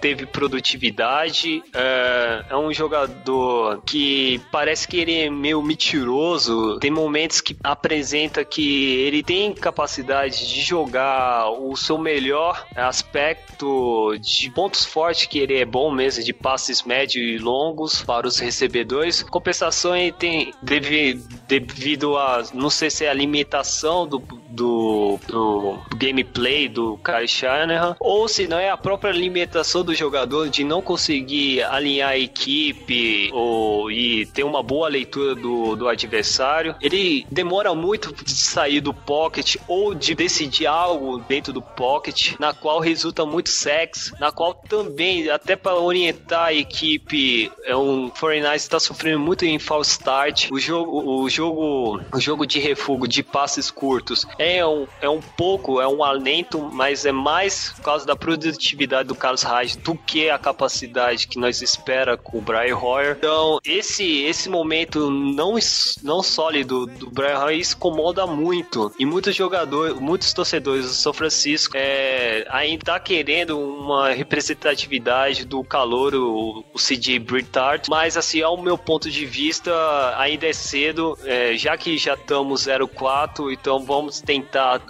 teve 0.00 0.26
produtividade. 0.26 1.62
É, 1.74 2.44
é, 2.50 2.56
um 2.56 2.72
jogador 2.72 3.82
que 3.84 4.40
parece 4.52 4.86
que 4.86 4.98
ele 4.98 5.14
é 5.14 5.30
meio 5.30 5.62
mentiroso. 5.62 6.78
Tem 6.78 6.90
momentos 6.90 7.40
que 7.40 7.56
apresenta 7.62 8.44
que 8.44 8.96
ele 9.00 9.22
tem 9.22 9.52
capacidade 9.52 10.48
de 10.48 10.60
jogar 10.60 11.50
o 11.50 11.76
seu 11.76 11.98
melhor 11.98 12.66
aspecto 12.76 14.16
de 14.20 14.50
pontos 14.50 14.84
fortes 14.84 15.26
que 15.26 15.38
ele 15.38 15.58
é 15.58 15.64
bom 15.64 15.90
mesmo 15.90 16.22
de 16.22 16.32
passes 16.32 16.82
médios 16.82 17.24
e 17.24 17.38
longos 17.38 18.02
para 18.02 18.26
os 18.26 18.38
recebedores. 18.38 19.22
Compensação 19.22 19.96
ele 19.96 20.12
tem 20.12 20.52
devido 20.62 22.16
a 22.16 22.44
não 22.54 22.70
sei 22.70 22.90
se 22.90 22.97
é 23.04 23.08
a 23.08 23.14
limitação 23.14 24.06
do, 24.06 24.18
do, 24.58 25.20
do 25.28 25.78
gameplay 25.96 26.68
do 26.68 26.98
Kyle 26.98 27.28
Shanahan, 27.28 27.96
ou 28.00 28.26
se 28.26 28.48
não 28.48 28.58
é 28.58 28.68
a 28.68 28.76
própria 28.76 29.12
limitação 29.12 29.84
do 29.84 29.94
jogador 29.94 30.48
de 30.48 30.64
não 30.64 30.82
conseguir 30.82 31.62
alinhar 31.62 32.10
a 32.10 32.18
equipe 32.18 33.30
ou 33.32 33.90
e 33.90 34.26
ter 34.26 34.42
uma 34.42 34.62
boa 34.62 34.88
leitura 34.88 35.34
do, 35.34 35.76
do 35.76 35.88
adversário. 35.88 36.74
Ele 36.80 37.24
demora 37.30 37.74
muito 37.74 38.12
de 38.24 38.32
sair 38.32 38.80
do 38.80 38.92
pocket 38.92 39.56
ou 39.68 39.94
de 39.94 40.14
decidir 40.14 40.66
algo 40.66 41.18
dentro 41.28 41.52
do 41.52 41.62
pocket, 41.62 42.34
na 42.40 42.52
qual 42.52 42.80
resulta 42.80 43.24
muito 43.24 43.50
sex, 43.50 44.12
na 44.18 44.32
qual 44.32 44.54
também, 44.54 45.30
até 45.30 45.54
para 45.54 45.76
orientar 45.76 46.46
a 46.46 46.52
equipe, 46.52 47.50
é 47.64 47.76
um 47.76 48.10
49 48.10 48.56
está 48.56 48.80
sofrendo 48.80 49.20
muito 49.20 49.44
em 49.44 49.58
false 49.58 49.92
start. 49.92 50.48
O 50.50 50.58
jogo, 50.58 51.22
o 51.22 51.30
jogo, 51.30 52.00
o 52.12 52.20
jogo 52.20 52.46
de 52.46 52.58
refúgio 52.58 53.06
de 53.06 53.22
passes 53.22 53.70
curtos 53.70 54.26
é 54.38 54.47
um, 54.64 54.86
é 55.00 55.08
um 55.08 55.20
pouco, 55.20 55.80
é 55.80 55.88
um 55.88 56.02
alento, 56.02 56.60
mas 56.60 57.04
é 57.04 57.12
mais 57.12 57.72
por 57.76 57.82
causa 57.82 58.06
da 58.06 58.16
produtividade 58.16 59.08
do 59.08 59.14
Carlos 59.14 59.42
Reis 59.42 59.76
do 59.76 59.94
que 59.94 60.30
a 60.30 60.38
capacidade 60.38 61.28
que 61.28 61.38
nós 61.38 61.62
espera 61.62 62.16
com 62.16 62.38
o 62.38 62.40
Brian 62.40 62.76
Hoyer. 62.76 63.16
Então, 63.18 63.58
esse, 63.64 64.22
esse 64.22 64.48
momento 64.48 65.10
não, 65.10 65.56
não 66.02 66.22
sólido 66.22 66.86
do 66.86 67.10
Brian 67.10 67.38
Hoyer 67.38 67.60
incomoda 67.60 68.26
muito. 68.26 68.92
E 68.98 69.06
muitos 69.06 69.34
jogadores, 69.34 69.94
muitos 69.94 70.32
torcedores 70.32 70.84
do 70.84 70.92
São 70.92 71.12
Francisco 71.12 71.74
é, 71.76 72.46
ainda 72.50 72.84
tá 72.84 73.00
querendo 73.00 73.58
uma 73.58 74.10
representatividade 74.10 75.44
do 75.44 75.62
calor, 75.64 76.14
o, 76.14 76.64
o 76.72 76.78
CJ 76.78 77.18
Brittart, 77.18 77.86
mas 77.88 78.16
assim, 78.16 78.42
ao 78.42 78.60
meu 78.60 78.78
ponto 78.78 79.10
de 79.10 79.26
vista, 79.26 79.70
ainda 80.16 80.46
é 80.46 80.52
cedo, 80.52 81.18
é, 81.24 81.56
já 81.56 81.76
que 81.76 81.98
já 81.98 82.14
estamos 82.14 82.66
0-4, 82.66 83.52
então 83.52 83.80
vamos 83.80 84.20
tentar 84.20 84.37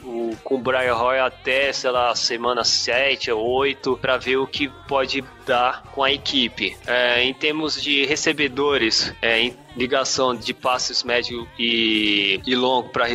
o, 0.03 0.37
com 0.45 0.57
o 0.57 0.59
Brian 0.59 0.95
Roy 0.95 1.19
até, 1.19 1.73
sei 1.73 1.91
lá, 1.91 2.15
semana 2.15 2.65
7 2.65 3.31
ou 3.31 3.47
8, 3.47 3.99
para 3.99 4.17
ver 4.17 4.37
o 4.37 4.47
que 4.47 4.69
pode 4.87 5.25
dar 5.47 5.83
com 5.95 6.03
a 6.03 6.13
equipe. 6.13 6.77
É, 6.87 7.23
em 7.23 7.35
termos 7.35 7.81
de 7.81 8.05
recebedores, 8.05 9.13
é, 9.23 9.41
em 9.41 9.57
ligação 9.77 10.35
de 10.35 10.53
passes 10.53 11.03
médio 11.03 11.49
e, 11.59 12.41
e 12.47 12.55
longo 12.55 12.89
para, 12.91 13.07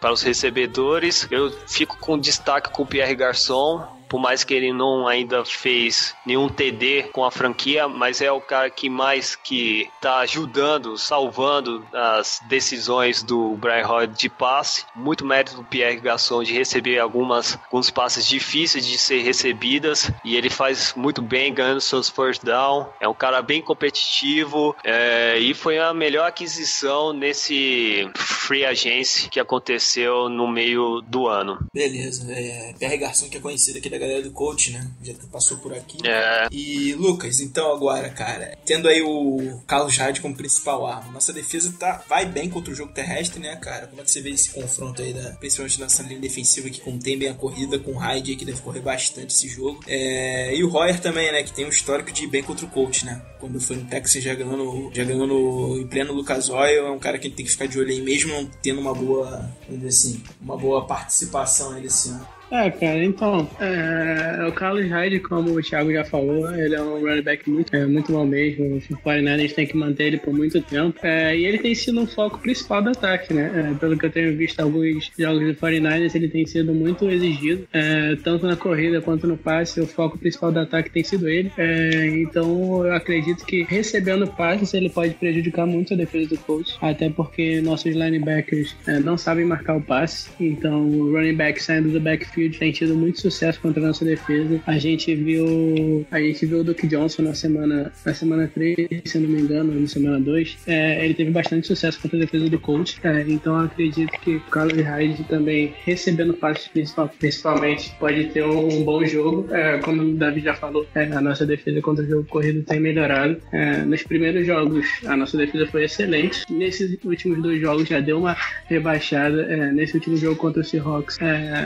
para 0.00 0.12
os 0.12 0.22
recebedores, 0.22 1.26
eu 1.30 1.50
fico 1.68 1.98
com 1.98 2.18
destaque 2.18 2.70
com 2.70 2.82
o 2.82 2.86
Pierre 2.86 3.14
Garçon, 3.14 3.95
por 4.16 4.22
mais 4.22 4.42
que 4.42 4.54
ele 4.54 4.72
não 4.72 5.06
ainda 5.06 5.44
fez 5.44 6.14
nenhum 6.24 6.48
TD 6.48 7.10
com 7.12 7.22
a 7.22 7.30
franquia, 7.30 7.86
mas 7.86 8.22
é 8.22 8.32
o 8.32 8.40
cara 8.40 8.70
que 8.70 8.88
mais 8.88 9.36
que 9.36 9.90
tá 10.00 10.20
ajudando, 10.20 10.96
salvando 10.96 11.84
as 11.92 12.40
decisões 12.48 13.22
do 13.22 13.54
Brian 13.56 13.86
Hoyer 13.86 14.08
de 14.08 14.30
passe. 14.30 14.86
Muito 14.94 15.22
mérito 15.22 15.56
do 15.56 15.64
Pierre 15.64 16.00
Gasson 16.00 16.42
de 16.42 16.54
receber 16.54 16.98
algumas 16.98 17.58
alguns 17.66 17.90
passes 17.90 18.26
difíceis 18.26 18.86
de 18.86 18.96
ser 18.96 19.20
recebidas 19.20 20.10
e 20.24 20.34
ele 20.34 20.48
faz 20.48 20.94
muito 20.96 21.20
bem 21.20 21.52
ganhando 21.52 21.82
seus 21.82 22.08
first 22.08 22.42
down. 22.42 22.86
É 22.98 23.06
um 23.06 23.12
cara 23.12 23.42
bem 23.42 23.60
competitivo 23.60 24.74
é, 24.82 25.38
e 25.38 25.52
foi 25.52 25.78
a 25.78 25.92
melhor 25.92 26.26
aquisição 26.26 27.12
nesse 27.12 28.10
free 28.16 28.64
agency 28.64 29.28
que 29.28 29.38
aconteceu 29.38 30.30
no 30.30 30.48
meio 30.48 31.02
do 31.02 31.26
ano. 31.26 31.58
Beleza, 31.74 32.32
é, 32.32 32.72
Pierre 32.78 32.96
Garçon 32.96 33.28
que 33.28 33.36
é 33.36 33.40
conhecido 33.40 33.76
aqui 33.76 33.90
da 33.90 34.05
galera 34.06 34.22
do 34.22 34.30
coach, 34.30 34.72
né? 34.72 34.88
Já 35.02 35.14
que 35.14 35.26
passou 35.26 35.58
por 35.58 35.74
aqui. 35.74 35.98
É. 36.06 36.48
E 36.50 36.94
Lucas, 36.94 37.40
então 37.40 37.72
agora, 37.72 38.08
cara, 38.10 38.56
tendo 38.64 38.88
aí 38.88 39.02
o 39.02 39.60
Carlos 39.66 39.96
Hyde 39.96 40.20
como 40.20 40.36
principal 40.36 40.86
arma, 40.86 41.12
nossa 41.12 41.32
defesa 41.32 41.74
tá, 41.78 42.02
vai 42.08 42.24
bem 42.26 42.48
contra 42.48 42.72
o 42.72 42.76
jogo 42.76 42.92
terrestre, 42.92 43.40
né, 43.40 43.56
cara? 43.56 43.86
Como 43.86 44.00
é 44.00 44.04
que 44.04 44.10
você 44.10 44.20
vê 44.20 44.30
esse 44.30 44.50
confronto 44.50 45.02
aí, 45.02 45.12
da, 45.12 45.30
principalmente 45.32 45.80
nossa 45.80 46.02
linha 46.02 46.20
defensiva 46.20 46.70
que 46.70 46.80
contém 46.80 47.18
bem 47.18 47.28
a 47.28 47.34
corrida, 47.34 47.78
com 47.78 47.92
o 47.92 47.98
Hyde 47.98 48.36
que 48.36 48.44
deve 48.44 48.60
correr 48.60 48.80
bastante 48.80 49.34
esse 49.34 49.48
jogo. 49.48 49.80
É, 49.86 50.54
e 50.54 50.62
o 50.62 50.68
Royer 50.68 51.00
também, 51.00 51.30
né, 51.32 51.42
que 51.42 51.52
tem 51.52 51.64
um 51.64 51.70
histórico 51.70 52.12
de 52.12 52.24
ir 52.24 52.28
bem 52.28 52.42
contra 52.42 52.66
o 52.66 52.70
coach, 52.70 53.04
né? 53.04 53.20
Quando 53.38 53.60
foi 53.60 53.76
no 53.76 53.84
Texas 53.84 54.22
já 54.22 54.34
ganhando, 54.34 54.90
já 54.92 55.04
ganhando 55.04 55.78
em 55.78 55.86
pleno 55.86 56.12
Lucas 56.12 56.48
Oil, 56.48 56.86
é 56.86 56.90
um 56.90 56.98
cara 56.98 57.18
que 57.18 57.28
tem 57.30 57.44
que 57.44 57.52
ficar 57.52 57.66
de 57.66 57.78
olho 57.78 57.90
aí, 57.90 58.00
mesmo 58.00 58.32
não 58.32 58.46
tendo 58.62 58.80
uma 58.80 58.94
boa, 58.94 59.50
vamos 59.66 59.82
dizer 59.82 59.88
assim, 59.88 60.22
uma 60.40 60.56
boa 60.56 60.86
participação 60.86 61.72
aí 61.72 61.82
desse 61.82 62.08
ano. 62.08 62.26
É, 62.50 62.70
cara, 62.70 63.04
então, 63.04 63.48
é, 63.60 64.46
o 64.46 64.52
Carlos 64.52 64.88
Hyde, 64.88 65.18
como 65.20 65.50
o 65.50 65.62
Thiago 65.62 65.92
já 65.92 66.04
falou, 66.04 66.48
ele 66.54 66.74
é 66.74 66.80
um 66.80 67.00
running 67.00 67.22
back 67.22 67.50
muito, 67.50 67.74
é, 67.74 67.84
muito 67.84 68.12
bom 68.12 68.24
mesmo. 68.24 68.76
O 68.76 68.80
49ers 68.80 69.52
tem 69.52 69.66
que 69.66 69.76
manter 69.76 70.04
ele 70.04 70.18
por 70.18 70.32
muito 70.32 70.60
tempo. 70.62 70.98
É, 71.02 71.36
e 71.36 71.44
ele 71.44 71.58
tem 71.58 71.74
sido 71.74 72.00
um 72.00 72.06
foco 72.06 72.38
principal 72.38 72.82
do 72.82 72.90
ataque, 72.90 73.34
né? 73.34 73.72
É, 73.72 73.78
pelo 73.78 73.98
que 73.98 74.06
eu 74.06 74.10
tenho 74.10 74.36
visto 74.36 74.60
alguns 74.60 75.10
jogos 75.18 75.44
do 75.46 75.54
49ers, 75.54 76.14
ele 76.14 76.28
tem 76.28 76.46
sido 76.46 76.72
muito 76.72 77.08
exigido, 77.10 77.66
é, 77.72 78.16
tanto 78.22 78.46
na 78.46 78.56
corrida 78.56 79.00
quanto 79.00 79.26
no 79.26 79.36
passe. 79.36 79.80
O 79.80 79.86
foco 79.86 80.16
principal 80.16 80.52
do 80.52 80.60
ataque 80.60 80.90
tem 80.90 81.02
sido 81.02 81.28
ele. 81.28 81.50
É, 81.58 82.06
então, 82.06 82.86
eu 82.86 82.94
acredito 82.94 83.44
que 83.44 83.64
recebendo 83.64 84.26
passes, 84.28 84.72
ele 84.72 84.88
pode 84.88 85.14
prejudicar 85.14 85.66
muito 85.66 85.94
a 85.94 85.96
defesa 85.96 86.28
do 86.28 86.38
coach, 86.38 86.76
até 86.80 87.10
porque 87.10 87.60
nossos 87.60 87.92
linebackers 87.92 88.76
não 89.02 89.18
sabem 89.18 89.44
marcar 89.44 89.76
o 89.76 89.82
passe. 89.82 90.30
Então, 90.38 90.86
o 90.86 91.12
running 91.12 91.34
back 91.34 91.62
saindo 91.62 91.90
do 91.90 92.00
backfield 92.00 92.35
Backfield 92.36 92.58
tem 92.58 92.70
tido 92.70 92.94
muito 92.94 93.20
sucesso 93.20 93.58
contra 93.60 93.82
a 93.82 93.86
nossa 93.86 94.04
defesa. 94.04 94.60
A 94.66 94.78
gente 94.78 95.14
viu 95.14 96.06
a 96.10 96.20
gente 96.20 96.44
viu 96.44 96.60
o 96.60 96.64
Duke 96.64 96.86
Johnson 96.86 97.22
na 97.22 97.34
semana 97.34 97.92
na 98.04 98.14
semana 98.14 98.50
3, 98.52 98.76
se 99.04 99.18
não 99.18 99.28
me 99.28 99.40
engano, 99.40 99.78
na 99.80 99.86
semana 99.86 100.20
2. 100.20 100.58
É, 100.66 101.04
ele 101.04 101.14
teve 101.14 101.30
bastante 101.30 101.66
sucesso 101.66 102.00
contra 102.00 102.18
a 102.18 102.20
defesa 102.20 102.48
do 102.48 102.60
coach. 102.60 103.00
É, 103.02 103.24
então 103.26 103.56
acredito 103.58 104.12
que 104.20 104.36
o 104.36 104.40
Carlos 104.40 104.78
Hyde 104.78 105.24
também 105.24 105.74
recebendo 105.84 106.34
passes 106.34 106.68
principal, 106.68 107.08
principalmente 107.18 107.94
pode 107.98 108.26
ter 108.26 108.44
um, 108.44 108.68
um 108.68 108.84
bom 108.84 109.04
jogo. 109.04 109.46
É, 109.52 109.78
como 109.78 110.02
o 110.02 110.14
Davi 110.14 110.40
já 110.40 110.54
falou, 110.54 110.86
é, 110.94 111.04
a 111.04 111.20
nossa 111.20 111.46
defesa 111.46 111.80
contra 111.80 112.04
o 112.04 112.08
jogo 112.08 112.24
corrido 112.28 112.62
tem 112.62 112.78
melhorado. 112.78 113.40
É, 113.52 113.82
nos 113.82 114.02
primeiros 114.02 114.46
jogos 114.46 114.86
a 115.06 115.16
nossa 115.16 115.36
defesa 115.36 115.66
foi 115.66 115.84
excelente. 115.84 116.44
Nesses 116.50 116.98
últimos 117.04 117.42
dois 117.42 117.60
jogos 117.60 117.88
já 117.88 118.00
deu 118.00 118.18
uma 118.18 118.36
rebaixada. 118.66 119.42
É, 119.42 119.72
nesse 119.72 119.94
último 119.94 120.16
jogo 120.16 120.36
contra 120.36 120.60
o 120.60 120.64
Seahawks 120.64 121.18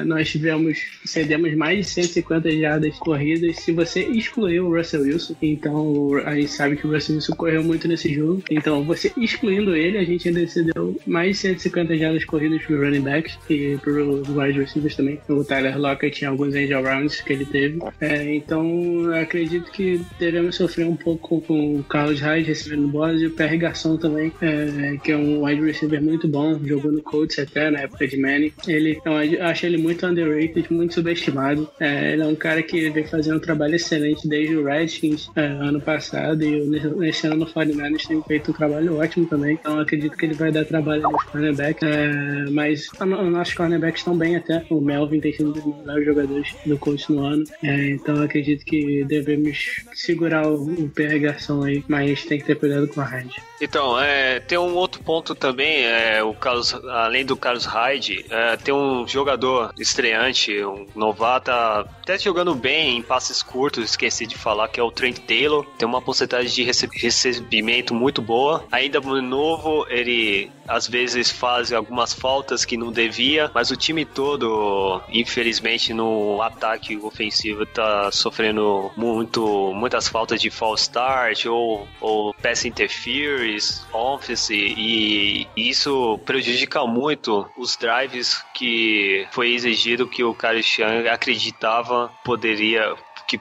nós 0.04 0.28
tivemos 0.28 0.59
cedemos, 0.60 0.78
cedemos 1.04 1.54
mais 1.54 1.78
de 1.78 1.84
150 1.84 2.50
jardas 2.58 2.98
corridas 2.98 3.56
se 3.56 3.72
você 3.72 4.02
excluir 4.02 4.60
o 4.60 4.74
Russell 4.74 5.02
Wilson. 5.02 5.34
Então 5.40 6.16
a 6.24 6.34
gente 6.34 6.50
sabe 6.50 6.76
que 6.76 6.86
o 6.86 6.92
Russell 6.92 7.16
Wilson 7.16 7.34
correu 7.34 7.64
muito 7.64 7.88
nesse 7.88 8.12
jogo. 8.12 8.42
Então 8.50 8.84
você 8.84 9.12
excluindo 9.16 9.74
ele, 9.74 9.98
a 9.98 10.04
gente 10.04 10.28
ainda 10.28 10.46
cedeu 10.46 10.98
mais 11.06 11.36
de 11.36 11.42
150 11.42 11.96
jardas 11.96 12.24
corridas 12.24 12.62
para 12.62 12.76
running 12.76 13.00
backs 13.00 13.38
e 13.48 13.78
para 13.82 13.92
os 13.92 14.28
wide 14.28 14.58
receivers 14.58 14.96
também. 14.96 15.18
O 15.28 15.44
Tyler 15.44 15.78
Lockett 15.78 16.16
tinha 16.16 16.30
alguns 16.30 16.54
angel 16.54 16.82
rounds 16.82 17.20
que 17.20 17.32
ele 17.32 17.44
teve. 17.44 17.78
É, 18.00 18.34
então 18.34 19.12
acredito 19.14 19.70
que 19.70 20.00
devemos 20.18 20.56
sofrer 20.56 20.86
um 20.86 20.96
pouco 20.96 21.40
com 21.40 21.76
o 21.76 21.84
Carlos 21.84 22.20
Hyde 22.20 22.48
recebendo 22.48 22.88
bolas 22.88 23.20
e 23.20 23.26
o 23.26 23.30
Perry 23.30 23.58
Garçon 23.58 23.96
também, 23.96 24.32
é, 24.40 24.96
que 25.02 25.12
é 25.12 25.16
um 25.16 25.44
wide 25.44 25.62
receiver 25.62 26.02
muito 26.02 26.28
bom, 26.28 26.58
jogou 26.64 26.92
no 26.92 27.02
Colts 27.02 27.38
até 27.38 27.70
na 27.70 27.80
época 27.80 28.06
de 28.06 28.16
Manning. 28.16 28.52
Ele, 28.66 28.98
eu 29.04 29.44
acho 29.44 29.66
ele 29.66 29.78
muito 29.78 30.06
underrated 30.06 30.49
muito, 30.70 30.94
subestimado. 30.94 31.70
É, 31.78 32.12
ele 32.12 32.22
é 32.22 32.26
um 32.26 32.34
cara 32.34 32.62
que 32.62 32.90
vem 32.90 33.06
fazendo 33.06 33.36
um 33.36 33.40
trabalho 33.40 33.74
excelente 33.74 34.26
desde 34.28 34.56
o 34.56 34.64
Redskins 34.64 35.30
é, 35.36 35.46
ano 35.46 35.80
passado 35.80 36.42
e 36.42 36.60
nesse 36.96 37.26
ano 37.26 37.36
no 37.36 37.46
49ers 37.46 38.06
tem 38.06 38.22
feito 38.22 38.50
um 38.50 38.54
trabalho 38.54 38.98
ótimo 38.98 39.26
também. 39.26 39.54
Então 39.60 39.78
acredito 39.78 40.16
que 40.16 40.26
ele 40.26 40.34
vai 40.34 40.50
dar 40.50 40.64
trabalho 40.64 41.02
nos 41.02 41.22
cornerbacks. 41.24 41.82
É, 41.82 42.50
mas 42.50 42.88
os 42.88 43.32
nossos 43.32 43.54
cornerbacks 43.54 44.00
estão 44.00 44.16
bem 44.16 44.36
até. 44.36 44.64
O 44.70 44.80
Melvin 44.80 45.20
tem 45.20 45.32
sido 45.32 45.50
um 45.50 45.52
dos 45.52 45.64
melhores 45.64 46.04
jogadores 46.04 46.54
do 46.66 46.78
coach 46.78 47.12
no 47.12 47.24
ano. 47.24 47.44
É, 47.62 47.90
então 47.90 48.22
acredito 48.22 48.64
que 48.64 49.04
devemos 49.04 49.84
segurar 49.94 50.46
o, 50.46 50.64
o 50.64 50.88
PR 50.88 51.18
Garçom 51.18 51.62
aí, 51.62 51.84
mas 51.88 52.24
tem 52.24 52.38
que 52.38 52.44
ter 52.44 52.56
cuidado 52.56 52.88
com 52.88 53.00
a 53.00 53.04
Hyde. 53.04 53.36
Então, 53.60 54.00
é, 54.00 54.40
tem 54.40 54.56
um 54.56 54.74
outro 54.74 55.02
ponto 55.02 55.34
também, 55.34 55.84
é, 55.84 56.22
o 56.22 56.32
Carlos, 56.32 56.74
além 56.74 57.26
do 57.26 57.36
Carlos 57.36 57.66
Hyde, 57.66 58.24
tem 58.64 58.72
um 58.72 59.06
jogador 59.06 59.72
estreante, 59.78 60.39
um 60.48 60.86
novato, 60.94 61.50
até 61.50 62.18
jogando 62.18 62.54
bem 62.54 62.98
em 62.98 63.02
passes 63.02 63.42
curtos, 63.42 63.84
esqueci 63.84 64.26
de 64.26 64.36
falar, 64.36 64.68
que 64.68 64.80
é 64.80 64.82
o 64.82 64.90
Trent 64.90 65.18
Taylor. 65.20 65.66
Tem 65.78 65.86
uma 65.86 66.00
porcentagem 66.00 66.50
de 66.50 66.62
recebimento 66.62 67.94
muito 67.94 68.22
boa. 68.22 68.64
Ainda 68.70 69.00
novo, 69.20 69.86
ele 69.88 70.50
às 70.70 70.86
vezes 70.86 71.30
faz 71.30 71.72
algumas 71.72 72.12
faltas 72.12 72.64
que 72.64 72.76
não 72.76 72.92
devia, 72.92 73.50
mas 73.52 73.72
o 73.72 73.76
time 73.76 74.04
todo, 74.04 75.02
infelizmente, 75.08 75.92
no 75.92 76.40
ataque 76.40 76.96
ofensivo 76.96 77.66
tá 77.66 78.10
sofrendo 78.12 78.90
muito, 78.96 79.72
muitas 79.74 80.06
faltas 80.06 80.40
de 80.40 80.48
false 80.48 80.84
start 80.84 81.46
ou, 81.46 81.88
ou 82.00 82.32
pass 82.34 82.64
interference, 82.64 83.82
office, 83.92 84.50
e 84.50 85.48
isso 85.56 86.18
prejudica 86.24 86.86
muito 86.86 87.46
os 87.56 87.76
drives 87.76 88.44
que 88.54 89.26
foi 89.32 89.52
exigido 89.52 90.06
que 90.06 90.22
o 90.22 90.29
Kyle 90.34 90.62
Chan 90.62 91.06
acreditava 91.06 92.12
poderia 92.22 92.96
que 93.30 93.40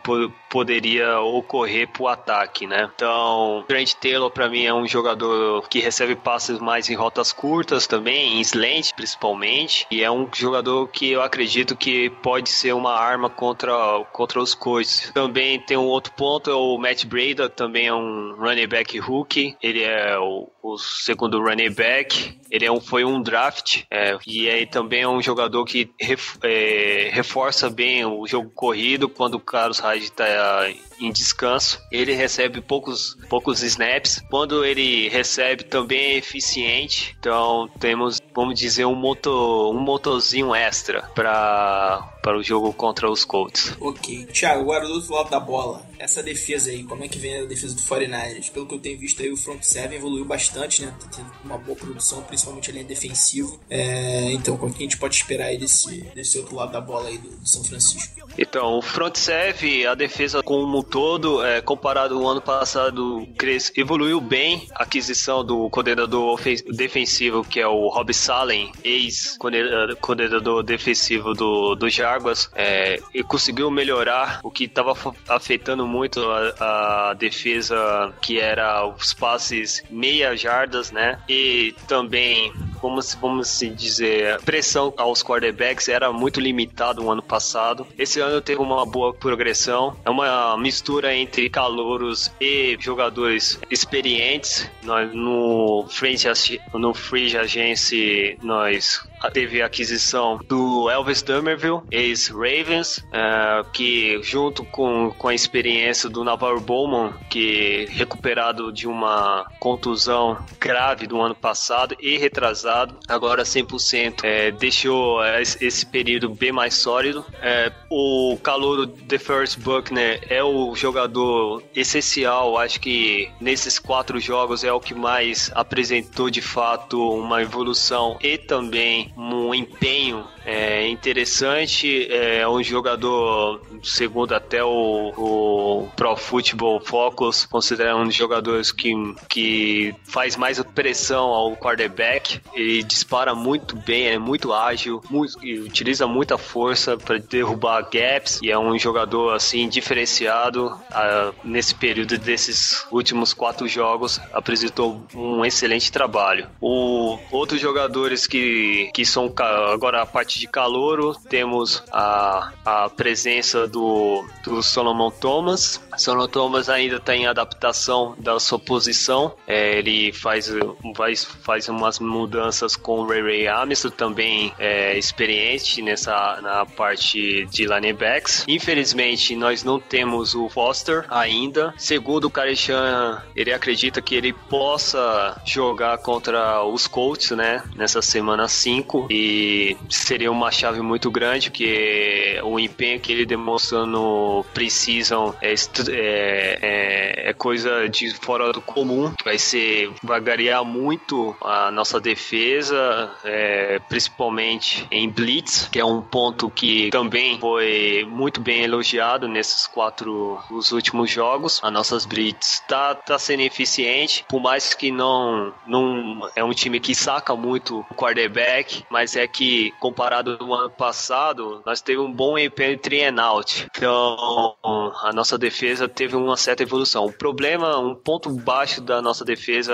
poderia 0.49 1.19
ocorrer 1.19 1.87
pro 1.87 2.07
ataque, 2.07 2.67
né? 2.67 2.87
Então, 2.93 3.65
Trent 3.67 3.93
Taylor 3.95 4.29
para 4.29 4.47
mim 4.47 4.63
é 4.63 4.73
um 4.73 4.87
jogador 4.87 5.67
que 5.67 5.79
recebe 5.79 6.15
passes 6.15 6.59
mais 6.59 6.87
em 6.91 6.95
rotas 6.95 7.33
curtas 7.33 7.87
também, 7.87 8.37
em 8.37 8.41
slant 8.41 8.93
principalmente, 8.95 9.87
e 9.89 10.03
é 10.03 10.11
um 10.11 10.29
jogador 10.31 10.87
que 10.89 11.09
eu 11.09 11.23
acredito 11.23 11.75
que 11.75 12.11
pode 12.21 12.49
ser 12.49 12.73
uma 12.73 12.93
arma 12.93 13.31
contra, 13.31 13.73
contra 14.11 14.39
os 14.39 14.53
coaches. 14.53 15.11
Também 15.11 15.59
tem 15.59 15.75
um 15.75 15.87
outro 15.87 16.13
ponto, 16.13 16.51
é 16.51 16.53
o 16.53 16.77
Matt 16.77 17.05
Breda, 17.05 17.49
também 17.49 17.87
é 17.87 17.93
um 17.93 18.35
running 18.37 18.67
back 18.67 18.99
rookie, 18.99 19.57
ele 19.59 19.81
é 19.81 20.19
o, 20.19 20.47
o 20.61 20.77
segundo 20.77 21.41
running 21.41 21.71
back, 21.71 22.39
ele 22.51 22.65
é 22.65 22.71
um, 22.71 22.79
foi 22.79 23.03
um 23.03 23.21
draft, 23.21 23.83
é, 23.89 24.17
e 24.27 24.47
aí 24.47 24.67
também 24.67 25.01
é 25.01 25.07
um 25.07 25.21
jogador 25.21 25.65
que 25.65 25.89
ref, 25.99 26.37
é, 26.43 27.09
reforça 27.11 27.71
bem 27.71 28.05
o 28.05 28.27
jogo 28.27 28.51
corrido 28.51 29.09
quando 29.09 29.35
o 29.35 29.39
Carlos 29.79 29.81
Hyde 29.81 30.05
está 30.05 30.69
em 30.99 31.11
descanso. 31.11 31.81
Ele 31.91 32.13
recebe 32.13 32.61
poucos, 32.61 33.17
poucos 33.29 33.63
snaps. 33.63 34.21
Quando 34.29 34.63
ele 34.63 35.07
recebe, 35.09 35.63
também 35.63 35.99
é 35.99 36.17
eficiente. 36.17 37.15
Então 37.19 37.69
temos, 37.79 38.21
vamos 38.35 38.59
dizer, 38.59 38.85
um 38.85 38.95
motor, 38.95 39.73
um 39.73 39.79
motorzinho 39.79 40.53
extra 40.53 41.03
para 41.15 42.18
para 42.21 42.37
o 42.37 42.43
jogo 42.43 42.73
contra 42.73 43.09
os 43.09 43.23
Colts. 43.23 43.75
Ok. 43.79 44.25
Thiago, 44.25 44.61
agora 44.61 44.87
do 44.87 44.93
outro 44.93 45.13
lado 45.13 45.29
da 45.29 45.39
bola, 45.39 45.81
essa 45.97 46.21
defesa 46.23 46.69
aí, 46.71 46.83
como 46.83 47.03
é 47.03 47.07
que 47.07 47.19
vem 47.19 47.39
a 47.39 47.45
defesa 47.45 47.75
do 47.75 47.81
49ers? 47.81 48.51
Pelo 48.51 48.65
que 48.65 48.75
eu 48.75 48.79
tenho 48.79 48.97
visto 48.97 49.21
aí, 49.21 49.31
o 49.31 49.37
front 49.37 49.61
seven 49.61 49.97
evoluiu 49.97 50.25
bastante, 50.25 50.81
né? 50.81 50.93
Tá 50.99 51.07
tendo 51.15 51.31
uma 51.43 51.57
boa 51.57 51.77
produção, 51.77 52.21
principalmente 52.23 52.69
a 52.69 52.73
linha 52.73 52.85
defensiva. 52.85 53.51
É, 53.69 54.31
então, 54.31 54.55
o 54.55 54.71
que 54.71 54.79
a 54.79 54.81
gente 54.81 54.97
pode 54.97 55.15
esperar 55.15 55.47
aí 55.47 55.57
desse, 55.57 56.01
desse 56.15 56.37
outro 56.37 56.55
lado 56.55 56.71
da 56.71 56.81
bola 56.81 57.09
aí 57.09 57.17
do, 57.17 57.29
do 57.29 57.47
São 57.47 57.63
Francisco? 57.63 58.27
Então, 58.37 58.77
o 58.77 58.81
front 58.81 59.15
seven, 59.15 59.85
a 59.85 59.95
defesa 59.95 60.41
como 60.43 60.79
um 60.79 60.83
todo, 60.83 61.43
é, 61.43 61.61
comparado 61.61 62.17
ao 62.17 62.27
ano 62.27 62.41
passado, 62.41 63.27
evoluiu 63.75 64.21
bem. 64.21 64.67
A 64.75 64.83
aquisição 64.83 65.43
do 65.43 65.69
coordenador 65.69 66.39
defensivo, 66.73 67.43
que 67.43 67.59
é 67.59 67.67
o 67.67 67.89
Rob 67.89 68.13
Salen, 68.13 68.71
ex-coordenador 68.83 70.63
defensivo 70.63 71.33
do, 71.33 71.75
do 71.75 71.89
Jaguars, 71.89 72.08
é, 72.55 72.99
e 73.13 73.23
conseguiu 73.23 73.69
melhorar 73.69 74.39
o 74.43 74.51
que 74.51 74.65
estava 74.65 74.93
afetando 75.27 75.85
muito 75.87 76.21
a, 76.21 77.09
a, 77.09 77.13
defesa, 77.13 78.13
que 78.21 78.39
era 78.39 78.85
os 78.85 79.13
passes 79.13 79.83
meia 79.89 80.35
jardas, 80.35 80.91
né? 80.91 81.19
E 81.27 81.75
também 81.87 82.51
como 82.79 83.01
se, 83.01 83.17
vamos 83.17 83.49
se 83.49 83.69
dizer, 83.69 84.39
pressão 84.41 84.93
aos 84.97 85.21
quarterbacks 85.21 85.89
era 85.89 86.11
muito 86.11 86.39
limitado 86.39 87.01
no 87.01 87.11
ano 87.11 87.21
passado. 87.21 87.85
Esse 87.97 88.19
ano 88.19 88.41
teve 88.41 88.61
uma 88.61 88.85
boa 88.85 89.13
progressão. 89.13 89.97
É 90.05 90.09
uma 90.09 90.57
mistura 90.57 91.13
entre 91.13 91.49
calouros 91.49 92.31
e 92.39 92.77
jogadores 92.79 93.59
experientes. 93.69 94.69
Nós 94.83 95.13
no 95.13 95.85
frente 95.89 96.27
no 96.73 96.93
free 96.93 97.35
agency 97.35 98.37
nós 98.41 99.07
teve 99.33 99.61
a 99.61 99.65
aquisição 99.65 100.39
do 100.47 100.89
Elvis 100.89 101.21
Dumerville, 101.21 101.81
ex-Ravens, 101.91 102.99
uh, 102.99 103.69
que 103.71 104.21
junto 104.23 104.63
com, 104.65 105.11
com 105.17 105.27
a 105.27 105.35
experiência 105.35 106.09
do 106.09 106.23
Navarro 106.23 106.59
Bowman, 106.59 107.13
que 107.29 107.87
recuperado 107.91 108.71
de 108.71 108.87
uma 108.87 109.45
contusão 109.59 110.37
grave 110.59 111.07
do 111.07 111.19
ano 111.21 111.35
passado 111.35 111.95
e 111.99 112.17
retrasado, 112.17 112.97
agora 113.07 113.43
100%, 113.43 114.23
é, 114.23 114.51
deixou 114.51 115.19
esse 115.59 115.85
período 115.85 116.29
bem 116.29 116.51
mais 116.51 116.75
sólido. 116.75 117.25
É, 117.41 117.71
o 117.89 118.37
calor 118.41 118.87
The 118.87 119.17
First 119.17 119.59
Buckner 119.59 120.21
é 120.29 120.43
o 120.43 120.75
jogador 120.75 121.63
essencial, 121.75 122.57
acho 122.57 122.79
que 122.79 123.31
nesses 123.39 123.79
quatro 123.79 124.19
jogos 124.19 124.63
é 124.63 124.71
o 124.71 124.79
que 124.79 124.93
mais 124.93 125.51
apresentou 125.55 126.29
de 126.29 126.41
fato 126.41 126.99
uma 127.11 127.41
evolução 127.41 128.17
e 128.21 128.37
também 128.37 129.08
um 129.15 129.53
empenho 129.53 130.25
é, 130.45 130.87
interessante. 130.87 132.07
É 132.11 132.47
um 132.47 132.63
jogador, 132.63 133.61
segundo 133.83 134.33
até 134.33 134.63
o, 134.63 135.13
o 135.17 135.87
Pro 135.95 136.15
Football 136.15 136.81
Focus, 136.81 137.45
considera 137.45 137.95
um 137.95 138.05
dos 138.05 138.15
jogadores 138.15 138.71
que, 138.71 138.93
que 139.27 139.95
faz 140.03 140.35
mais 140.35 140.61
pressão 140.75 141.27
ao 141.27 141.55
quarterback. 141.55 142.41
Ele 142.53 142.83
dispara 142.83 143.33
muito 143.33 143.75
bem, 143.75 144.07
é 144.07 144.17
muito 144.17 144.53
ágil, 144.53 145.01
muito, 145.09 145.37
utiliza 145.39 146.07
muita 146.07 146.37
força 146.37 146.97
para 146.97 147.17
derrubar 147.17 147.81
gaps 147.89 148.39
e 148.41 148.51
é 148.51 148.57
um 148.57 148.77
jogador 148.77 149.33
assim 149.33 149.67
diferenciado. 149.67 150.67
Uh, 150.67 151.33
nesse 151.43 151.73
período 151.75 152.17
desses 152.17 152.85
últimos 152.91 153.33
quatro 153.33 153.67
jogos, 153.67 154.19
apresentou 154.33 155.01
um 155.13 155.45
excelente 155.45 155.91
trabalho. 155.91 156.47
O 156.59 157.17
outros 157.31 157.61
jogadores 157.61 158.27
que, 158.27 158.89
que 158.93 159.05
são 159.05 159.33
agora 159.71 160.01
a 160.01 160.05
parte 160.05 160.39
de 160.39 160.47
calouro, 160.47 161.15
temos 161.29 161.83
a, 161.91 162.51
a 162.65 162.89
presença 162.89 163.67
do, 163.69 164.27
do 164.43 164.61
Solomon 164.61 165.11
Thomas. 165.19 165.79
Solomon 165.99 166.27
Thomas 166.27 166.69
ainda 166.69 166.97
está 166.97 167.15
em 167.15 167.27
adaptação 167.27 168.15
da 168.17 168.39
sua 168.39 168.57
posição. 168.57 169.35
É, 169.47 169.77
ele 169.77 170.11
faz, 170.11 170.49
faz, 170.95 171.25
faz 171.25 171.69
umas 171.69 171.99
mudanças 171.99 172.75
com 172.75 173.01
o 173.01 173.07
Ray 173.07 173.21
Ray 173.21 173.47
Armstrong, 173.47 173.95
também 173.95 174.53
é, 174.57 174.97
experiente 174.97 175.81
nessa 175.81 176.39
na 176.41 176.65
parte 176.65 177.45
de 177.47 177.65
linebacks. 177.65 178.45
Infelizmente, 178.47 179.35
nós 179.35 179.63
não 179.63 179.79
temos 179.79 180.35
o 180.35 180.49
Foster 180.49 181.05
ainda. 181.09 181.73
Segundo 181.77 182.25
o 182.25 182.29
Karechan, 182.29 183.21
ele 183.35 183.51
acredita 183.51 184.01
que 184.01 184.15
ele 184.15 184.33
possa 184.33 185.41
jogar 185.45 185.97
contra 185.99 186.63
os 186.63 186.87
Colts, 186.87 187.31
né? 187.31 187.63
Nessa 187.75 188.01
semana 188.01 188.47
5. 188.47 189.07
E 189.09 189.77
seria 189.89 190.31
uma 190.31 190.51
chave 190.51 190.81
muito 190.81 191.11
grande, 191.11 191.49
porque 191.49 192.39
o 192.43 192.59
empenho 192.59 192.99
que 192.99 193.11
ele 193.11 193.25
demonstrou 193.25 193.85
no 193.85 194.45
Precision 194.53 195.31
é, 195.41 195.53
é, 195.89 196.59
é, 196.61 197.29
é 197.29 197.33
coisa 197.33 197.87
de 197.89 198.13
fora 198.15 198.51
do 198.51 198.61
comum. 198.61 199.13
Vai 199.23 199.37
ser, 199.37 199.91
vai 200.03 200.19
variar 200.19 200.63
muito 200.63 201.35
a 201.41 201.71
nossa 201.71 201.99
defesa, 201.99 203.11
é, 203.23 203.79
principalmente 203.87 204.87
em 204.91 205.09
Blitz, 205.09 205.67
que 205.71 205.79
é 205.79 205.85
um 205.85 206.01
ponto 206.01 206.49
que 206.49 206.89
também 206.89 207.39
foi 207.39 208.05
muito 208.09 208.41
bem 208.41 208.63
elogiado 208.63 209.27
nesses 209.27 209.67
quatro 209.67 210.39
os 210.49 210.71
últimos 210.71 211.09
jogos. 211.09 211.59
A 211.63 211.71
nossas 211.71 212.05
Blitz 212.05 212.61
tá, 212.67 212.95
tá 212.95 213.17
sendo 213.17 213.41
eficiente, 213.41 214.25
por 214.27 214.41
mais 214.41 214.73
que 214.73 214.91
não, 214.91 215.53
não 215.67 216.29
é 216.35 216.43
um 216.43 216.51
time 216.51 216.79
que 216.79 216.95
saca 216.95 217.35
muito 217.35 217.85
o 217.89 217.95
quarterback, 217.95 218.83
mas 218.89 219.15
é 219.15 219.27
que 219.27 219.71
comparado 219.79 220.37
ao 220.39 220.53
ano 220.53 220.69
passado, 220.69 221.61
nós 221.65 221.81
teve 221.81 221.99
um 221.99 222.11
bom 222.11 222.37
empenho 222.37 222.79
em 222.91 223.19
out. 223.19 223.67
Então, 223.75 224.55
a 225.03 225.11
nossa 225.13 225.37
defesa 225.37 225.78
teve 225.87 226.15
uma 226.15 226.37
certa 226.37 226.63
evolução. 226.63 227.05
O 227.05 227.11
problema, 227.11 227.77
um 227.79 227.95
ponto 227.95 228.29
baixo 228.29 228.81
da 228.81 229.01
nossa 229.01 229.23
defesa 229.23 229.73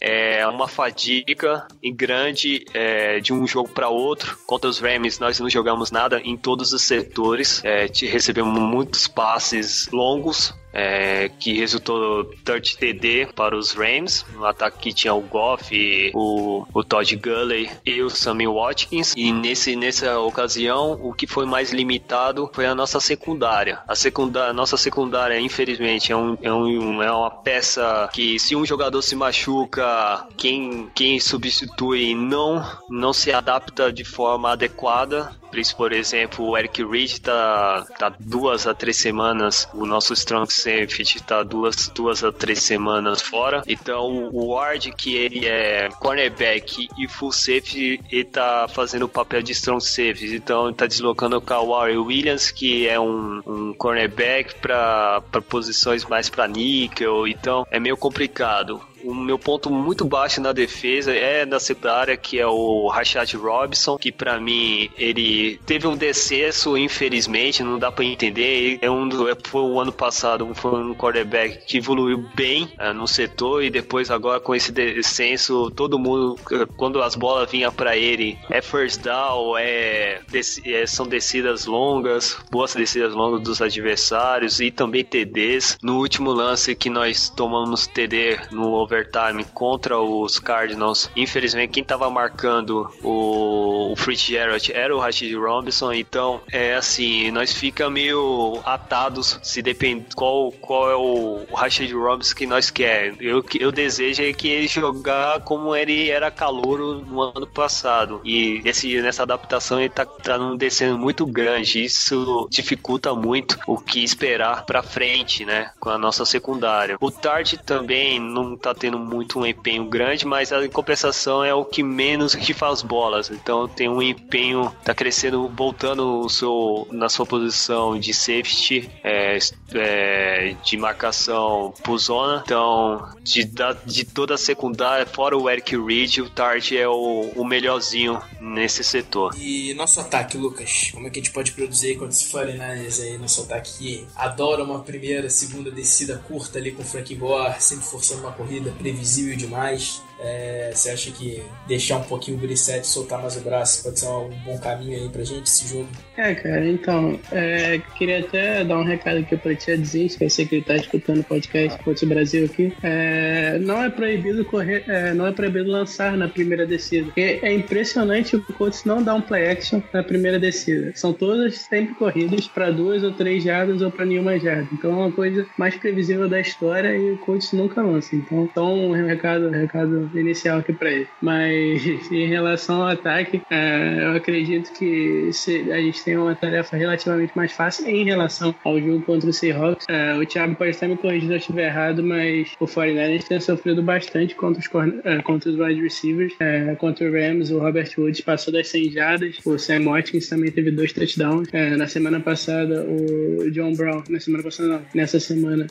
é 0.00 0.46
uma 0.46 0.68
fadiga 0.68 1.66
grande 1.94 2.64
é, 2.72 3.20
de 3.20 3.32
um 3.32 3.46
jogo 3.46 3.68
para 3.68 3.88
outro. 3.88 4.38
Contra 4.46 4.68
os 4.68 4.78
Rams, 4.78 5.18
nós 5.18 5.38
não 5.38 5.48
jogamos 5.48 5.90
nada 5.90 6.20
em 6.20 6.36
todos 6.36 6.72
os 6.72 6.82
setores. 6.82 7.62
É, 7.64 7.86
recebemos 8.06 8.58
muitos 8.58 9.06
passes 9.06 9.88
longos, 9.92 10.54
é, 10.72 11.30
que 11.38 11.52
resultou 11.52 12.24
30 12.44 12.76
TD 12.78 13.28
para 13.34 13.56
os 13.56 13.72
Rams. 13.72 14.24
No 14.34 14.44
ataque 14.44 14.78
que 14.78 14.92
tinha 14.92 15.14
o 15.14 15.20
Goff, 15.20 16.10
o, 16.14 16.66
o 16.72 16.84
Todd 16.84 17.14
Gurley 17.16 17.70
e 17.84 18.02
o 18.02 18.10
Sammy 18.10 18.46
Watkins. 18.46 19.14
E 19.16 19.32
nesse, 19.32 19.76
nessa 19.76 20.18
ocasião, 20.18 20.98
o 21.02 21.12
que 21.12 21.26
foi 21.26 21.44
mais 21.44 21.72
limitado 21.72 22.50
foi 22.52 22.66
a 22.66 22.74
nossa 22.74 23.00
secundária. 23.00 23.80
A, 23.86 23.94
secundária, 23.94 24.50
a 24.50 24.54
nossa 24.54 24.76
secundária, 24.76 25.38
infelizmente, 25.40 26.12
é, 26.12 26.16
um, 26.16 26.36
é, 26.40 26.52
um, 26.52 27.02
é 27.02 27.12
uma 27.12 27.30
peça 27.30 28.08
que 28.12 28.38
se 28.38 28.56
um 28.56 28.64
jogador 28.64 29.02
se 29.02 29.14
machuca, 29.14 30.26
quem, 30.36 30.88
quem 30.94 31.20
substitui 31.20 32.14
não, 32.14 32.64
não 32.88 33.12
se 33.12 33.32
adapta 33.32 33.92
de 33.92 34.04
forma 34.04 34.52
adequada 34.52 35.30
por 35.76 35.92
exemplo, 35.92 36.46
o 36.46 36.56
Eric 36.56 36.82
Reed 36.84 37.18
tá, 37.18 37.86
tá 37.98 38.14
duas 38.18 38.66
a 38.66 38.74
três 38.74 38.96
semanas, 38.96 39.68
o 39.74 39.84
nosso 39.84 40.12
strong 40.14 40.50
safety 40.52 41.22
tá 41.22 41.42
duas, 41.42 41.88
duas 41.88 42.24
a 42.24 42.32
três 42.32 42.62
semanas 42.62 43.20
fora. 43.20 43.62
Então 43.66 44.30
o 44.32 44.54
Ward, 44.54 44.90
que 44.92 45.14
ele 45.14 45.46
é 45.46 45.88
cornerback 46.00 46.88
e 46.98 47.06
full 47.06 47.32
safety, 47.32 48.00
ele 48.10 48.24
tá 48.24 48.66
fazendo 48.68 49.04
o 49.04 49.08
papel 49.08 49.42
de 49.42 49.52
strong 49.52 49.82
safety. 49.82 50.36
Então 50.36 50.66
ele 50.66 50.74
tá 50.74 50.86
deslocando 50.86 51.36
o 51.36 51.40
Kawhi 51.40 51.96
Williams, 51.96 52.50
que 52.50 52.88
é 52.88 52.98
um, 52.98 53.42
um 53.46 53.74
cornerback 53.74 54.54
para 54.56 55.22
posições 55.48 56.04
mais 56.04 56.30
para 56.30 56.48
níquel. 56.48 57.26
Então 57.28 57.66
é 57.70 57.78
meio 57.78 57.96
complicado. 57.96 58.80
O 59.04 59.14
meu 59.14 59.38
ponto 59.38 59.70
muito 59.70 60.04
baixo 60.04 60.40
na 60.40 60.52
defesa 60.52 61.12
é 61.12 61.44
na 61.44 61.58
secundária, 61.58 62.16
que 62.16 62.38
é 62.38 62.46
o 62.46 62.88
Rashad 62.88 63.32
Robinson, 63.34 63.96
que 63.98 64.12
para 64.12 64.38
mim 64.38 64.90
ele 64.96 65.58
teve 65.66 65.86
um 65.86 65.96
decesso, 65.96 66.76
infelizmente, 66.76 67.62
não 67.62 67.78
dá 67.78 67.90
para 67.90 68.04
entender. 68.04 68.78
É 68.80 68.90
um 68.90 69.08
do, 69.08 69.28
é, 69.28 69.36
foi 69.42 69.62
o 69.62 69.80
ano 69.80 69.92
passado, 69.92 70.48
foi 70.54 70.72
um 70.72 70.94
quarterback 70.94 71.64
que 71.66 71.78
evoluiu 71.78 72.24
bem 72.34 72.72
uh, 72.78 72.92
no 72.94 73.08
setor 73.08 73.64
e 73.64 73.70
depois 73.70 74.10
agora 74.10 74.38
com 74.40 74.54
esse 74.54 74.70
descenso, 74.70 75.70
todo 75.70 75.98
mundo 75.98 76.36
quando 76.76 77.02
as 77.02 77.14
bolas 77.14 77.50
vinham 77.50 77.72
para 77.72 77.96
ele, 77.96 78.38
é 78.50 78.60
first 78.60 79.02
down, 79.02 79.56
é, 79.56 80.20
é, 80.66 80.86
são 80.86 81.06
descidas 81.06 81.66
longas, 81.66 82.38
boas 82.50 82.74
descidas 82.74 83.14
longas 83.14 83.42
dos 83.42 83.62
adversários 83.62 84.60
e 84.60 84.70
também 84.70 85.04
TDs. 85.04 85.78
No 85.82 85.98
último 85.98 86.30
lance 86.32 86.74
que 86.74 86.90
nós 86.90 87.28
tomamos 87.28 87.86
TD 87.86 88.38
no 88.50 88.70
overtime 88.92 89.44
contra 89.52 89.98
os 89.98 90.38
Cardinals. 90.38 91.10
Infelizmente, 91.16 91.72
quem 91.72 91.82
estava 91.82 92.10
marcando 92.10 92.90
o, 93.02 93.92
o 93.92 93.96
Fitzgerald 93.96 94.72
era 94.72 94.94
o 94.94 94.98
Rashid 94.98 95.34
Robinson, 95.34 95.92
então 95.92 96.40
é 96.50 96.74
assim, 96.74 97.30
nós 97.30 97.52
fica 97.52 97.88
meio 97.88 98.60
atados 98.64 99.40
se 99.42 99.62
depende 99.62 100.06
qual, 100.14 100.52
qual 100.52 100.90
é 100.90 100.96
o, 100.96 101.46
o 101.50 101.54
Rashid 101.54 101.92
Robinson 101.92 102.34
que 102.34 102.46
nós 102.46 102.70
quer. 102.70 103.14
Eu, 103.20 103.44
eu 103.58 103.72
desejo 103.72 104.22
é 104.22 104.32
que 104.32 104.48
ele 104.48 104.68
jogar 104.68 105.40
como 105.40 105.74
ele 105.74 106.10
era 106.10 106.30
calouro 106.30 107.04
no 107.04 107.20
ano 107.22 107.46
passado. 107.46 108.20
E 108.24 108.62
nessa 109.02 109.22
adaptação 109.22 109.80
ele 109.80 109.88
tá, 109.88 110.04
tá 110.04 110.36
num 110.36 110.56
descendo 110.56 110.98
muito 110.98 111.26
grande. 111.26 111.82
Isso 111.82 112.46
dificulta 112.50 113.14
muito 113.14 113.58
o 113.66 113.78
que 113.78 114.02
esperar 114.02 114.64
pra 114.64 114.82
frente, 114.82 115.44
né? 115.44 115.70
Com 115.80 115.90
a 115.90 115.98
nossa 115.98 116.24
secundária. 116.24 116.96
O 117.00 117.10
Tart 117.10 117.54
também 117.64 118.20
não 118.20 118.56
tá 118.56 118.74
tendo 118.82 118.98
muito 118.98 119.38
um 119.38 119.46
empenho 119.46 119.84
grande, 119.84 120.26
mas 120.26 120.52
a 120.52 120.68
compensação 120.68 121.44
é 121.44 121.54
o 121.54 121.64
que 121.64 121.84
menos 121.84 122.34
que 122.34 122.52
faz 122.52 122.82
bolas. 122.82 123.30
Então 123.30 123.68
tem 123.68 123.88
um 123.88 124.02
empenho, 124.02 124.74
tá 124.82 124.92
crescendo, 124.92 125.48
voltando 125.48 126.18
o 126.18 126.28
seu, 126.28 126.88
na 126.90 127.08
sua 127.08 127.24
posição 127.24 127.96
de 127.96 128.12
safety, 128.12 128.90
é, 129.04 129.38
é, 129.74 130.56
de 130.64 130.76
marcação 130.76 131.72
por 131.84 131.96
zona. 131.96 132.42
Então, 132.44 133.08
de, 133.22 133.48
de 133.86 134.04
toda 134.04 134.34
a 134.34 134.38
secundária, 134.38 135.06
fora 135.06 135.38
o 135.38 135.48
Eric 135.48 135.76
Reed, 135.76 136.18
o 136.18 136.28
Tart 136.28 136.72
é 136.72 136.88
o, 136.88 137.30
o 137.36 137.44
melhorzinho 137.44 138.20
nesse 138.40 138.82
setor. 138.82 139.32
E 139.38 139.72
nosso 139.74 140.00
ataque, 140.00 140.36
Lucas, 140.36 140.90
como 140.92 141.06
é 141.06 141.10
que 141.10 141.20
a 141.20 141.22
gente 141.22 141.32
pode 141.32 141.52
produzir 141.52 141.96
quando 141.98 142.10
se 142.10 142.28
49ers 142.32 143.00
aí, 143.00 143.16
nosso 143.16 143.42
ataque 143.42 143.78
que 143.78 144.06
adora 144.16 144.64
uma 144.64 144.80
primeira, 144.80 145.30
segunda 145.30 145.70
descida 145.70 146.18
curta 146.18 146.58
ali 146.58 146.72
com 146.72 146.82
o 146.82 146.84
Frank 146.84 147.14
Gore, 147.14 147.62
sempre 147.62 147.84
forçando 147.84 148.22
uma 148.22 148.32
corrida 148.32 148.71
previsível 148.72 149.36
demais. 149.36 150.02
É, 150.22 150.70
você 150.72 150.90
acha 150.90 151.10
que 151.10 151.42
deixar 151.66 151.98
um 151.98 152.02
pouquinho 152.02 152.36
o 152.36 152.40
Brissette 152.40 152.86
soltar 152.86 153.20
mais 153.20 153.36
o 153.36 153.40
braço 153.40 153.82
pode 153.82 153.98
ser 153.98 154.06
um 154.06 154.30
bom 154.44 154.58
caminho 154.58 154.96
aí 154.96 155.08
pra 155.08 155.24
gente 155.24 155.46
esse 155.46 155.66
jogo? 155.66 155.88
É, 156.16 156.34
cara, 156.34 156.64
então, 156.68 157.18
é, 157.32 157.80
queria 157.96 158.20
até 158.20 158.64
dar 158.64 158.78
um 158.78 158.84
recado 158.84 159.18
aqui 159.18 159.36
pra 159.36 159.54
Tia 159.54 159.76
Diz, 159.76 160.16
que 160.16 160.24
eu 160.24 160.30
sei 160.30 160.46
que 160.46 160.56
ele 160.56 160.64
tá 160.64 160.76
escutando 160.76 161.20
o 161.20 161.24
podcast 161.24 161.82
Coach 161.82 162.06
Brasil 162.06 162.44
aqui. 162.44 162.72
É, 162.82 163.58
não 163.58 163.82
é 163.82 163.90
proibido 163.90 164.44
correr, 164.44 164.84
é, 164.86 165.12
não 165.12 165.26
é 165.26 165.32
proibido 165.32 165.70
lançar 165.70 166.16
na 166.16 166.28
primeira 166.28 166.66
descida. 166.66 167.12
É 167.16 167.52
impressionante 167.52 168.36
o 168.36 168.42
coach 168.52 168.86
não 168.86 169.02
dar 169.02 169.14
um 169.14 169.20
play 169.20 169.50
action 169.50 169.80
na 169.92 170.02
primeira 170.02 170.38
descida. 170.38 170.92
São 170.94 171.12
todas 171.12 171.56
sempre 171.56 171.94
corridas 171.94 172.46
para 172.46 172.70
duas 172.70 173.02
ou 173.02 173.12
três 173.12 173.42
jardas 173.42 173.82
ou 173.82 173.90
para 173.90 174.04
nenhuma 174.04 174.38
jarda. 174.38 174.68
Então 174.72 174.92
é 174.92 174.94
uma 174.94 175.12
coisa 175.12 175.46
mais 175.58 175.74
previsível 175.76 176.28
da 176.28 176.40
história 176.40 176.96
e 176.96 177.12
o 177.12 177.18
coach 177.18 177.54
nunca 177.56 177.82
lança. 177.82 178.14
Então, 178.14 178.44
então 178.44 178.90
um 178.90 178.92
recado, 178.92 179.48
um 179.48 179.50
recado 179.50 180.11
inicial 180.18 180.58
aqui 180.58 180.72
para 180.72 180.90
ele. 180.90 181.08
Mas 181.20 181.82
em 182.10 182.26
relação 182.26 182.82
ao 182.82 182.88
ataque, 182.88 183.42
é, 183.50 184.04
eu 184.04 184.12
acredito 184.12 184.72
que 184.72 185.30
a 185.70 185.80
gente 185.80 186.04
tem 186.04 186.16
uma 186.16 186.34
tarefa 186.34 186.76
relativamente 186.76 187.32
mais 187.36 187.52
fácil 187.52 187.86
em 187.86 188.04
relação 188.04 188.54
ao 188.64 188.80
jogo 188.80 189.02
contra 189.02 189.28
o 189.28 189.32
Seahawks. 189.32 189.86
É, 189.88 190.14
o 190.14 190.26
Thiago 190.26 190.54
pode 190.54 190.70
estar 190.70 190.88
me 190.88 190.96
corrigindo 190.96 191.28
se 191.28 191.34
eu 191.34 191.38
estiver 191.38 191.66
errado, 191.66 192.02
mas 192.02 192.52
o 192.60 192.66
49ers 192.66 193.24
tem 193.24 193.40
sofrido 193.40 193.82
bastante 193.82 194.34
contra 194.34 194.60
os, 194.60 194.68
é, 195.04 195.22
contra 195.22 195.50
os 195.50 195.58
wide 195.58 195.80
receivers. 195.80 196.34
É, 196.40 196.74
contra 196.76 197.08
o 197.08 197.12
Rams, 197.12 197.50
o 197.50 197.58
Robert 197.58 197.90
Woods 197.96 198.20
passou 198.20 198.52
das 198.52 198.68
100 198.68 198.90
jardas. 198.92 199.36
O 199.44 199.58
Sam 199.58 199.84
Watkins 199.84 200.28
também 200.28 200.50
teve 200.50 200.70
dois 200.70 200.92
touchdowns. 200.92 201.48
É, 201.52 201.76
na 201.76 201.86
semana 201.86 202.20
passada, 202.20 202.84
o 202.84 203.50
John 203.50 203.72
Brown, 203.74 204.02
na 204.08 204.20
semana 204.20 204.42
passada 204.42 204.68
não, 204.68 204.82
nessa 204.94 205.18
semana, 205.20 205.66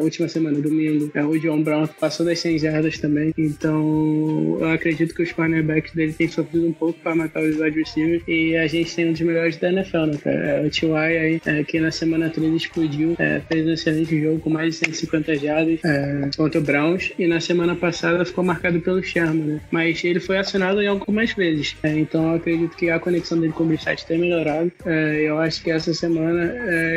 última 0.00 0.28
semana, 0.28 0.58
domingo, 0.58 1.10
o 1.28 1.38
John 1.38 1.62
Brown 1.62 1.86
passou 1.86 2.24
das 2.24 2.38
100 2.38 2.58
jardas 2.58 2.98
também. 2.98 3.32
Então, 3.36 3.69
então, 3.70 4.58
eu 4.60 4.70
acredito 4.72 5.14
que 5.14 5.22
os 5.22 5.30
cornerbacks 5.30 5.94
dele 5.94 6.12
têm 6.12 6.26
sofrido 6.26 6.66
um 6.66 6.72
pouco 6.72 6.98
para 7.00 7.14
matar 7.14 7.42
os 7.42 7.56
wide 7.56 7.78
receivers. 7.78 8.22
E 8.26 8.56
a 8.56 8.66
gente 8.66 8.94
tem 8.94 9.08
um 9.08 9.12
dos 9.12 9.20
melhores 9.20 9.56
da 9.56 9.70
NFL, 9.70 10.06
né, 10.06 10.18
cara? 10.22 10.36
É, 10.36 10.66
o 10.66 10.70
T.Y. 10.70 10.96
aí, 10.96 11.40
é, 11.46 11.62
que 11.62 11.78
na 11.78 11.92
semana 11.92 12.28
3 12.28 12.52
explodiu, 12.54 13.14
é, 13.18 13.40
fez 13.48 13.66
um 13.66 13.72
excelente 13.72 14.20
jogo 14.20 14.40
com 14.40 14.50
mais 14.50 14.74
de 14.74 14.86
150 14.86 15.36
jardas 15.36 15.80
é, 15.84 16.30
contra 16.36 16.60
o 16.60 16.62
Browns. 16.62 17.12
E 17.18 17.26
na 17.28 17.40
semana 17.40 17.76
passada 17.76 18.24
ficou 18.24 18.42
marcado 18.42 18.80
pelo 18.80 19.02
Sherman, 19.02 19.44
né? 19.44 19.60
Mas 19.70 20.02
ele 20.02 20.18
foi 20.18 20.38
acionado 20.38 20.82
em 20.82 20.88
algumas 20.88 21.32
vezes. 21.32 21.76
É, 21.82 21.96
então, 21.96 22.30
eu 22.30 22.34
acredito 22.36 22.76
que 22.76 22.90
a 22.90 22.98
conexão 22.98 23.38
dele 23.38 23.52
com 23.52 23.62
o 23.62 23.66
Brissette 23.66 24.04
tem 24.04 24.18
melhorado. 24.18 24.72
É, 24.84 25.22
eu 25.22 25.38
acho 25.38 25.62
que 25.62 25.70
essa 25.70 25.94
semana 25.94 26.40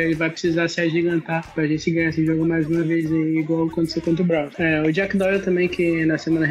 ele 0.02 0.14
vai 0.14 0.30
precisar 0.30 0.68
se 0.68 0.80
agigantar 0.80 1.54
pra 1.54 1.66
gente 1.66 1.90
ganhar 1.90 2.08
esse 2.08 2.24
jogo 2.24 2.44
mais 2.44 2.66
uma 2.66 2.82
vez, 2.82 3.10
aí, 3.10 3.38
igual 3.38 3.66
aconteceu 3.66 4.02
contra 4.02 4.22
o 4.22 4.26
Browns. 4.26 4.54
o 4.86 4.92
Jack 4.92 5.16
Doyle 5.16 5.40
também, 5.40 5.68
que 5.68 6.04
na 6.04 6.18
semana 6.18 6.46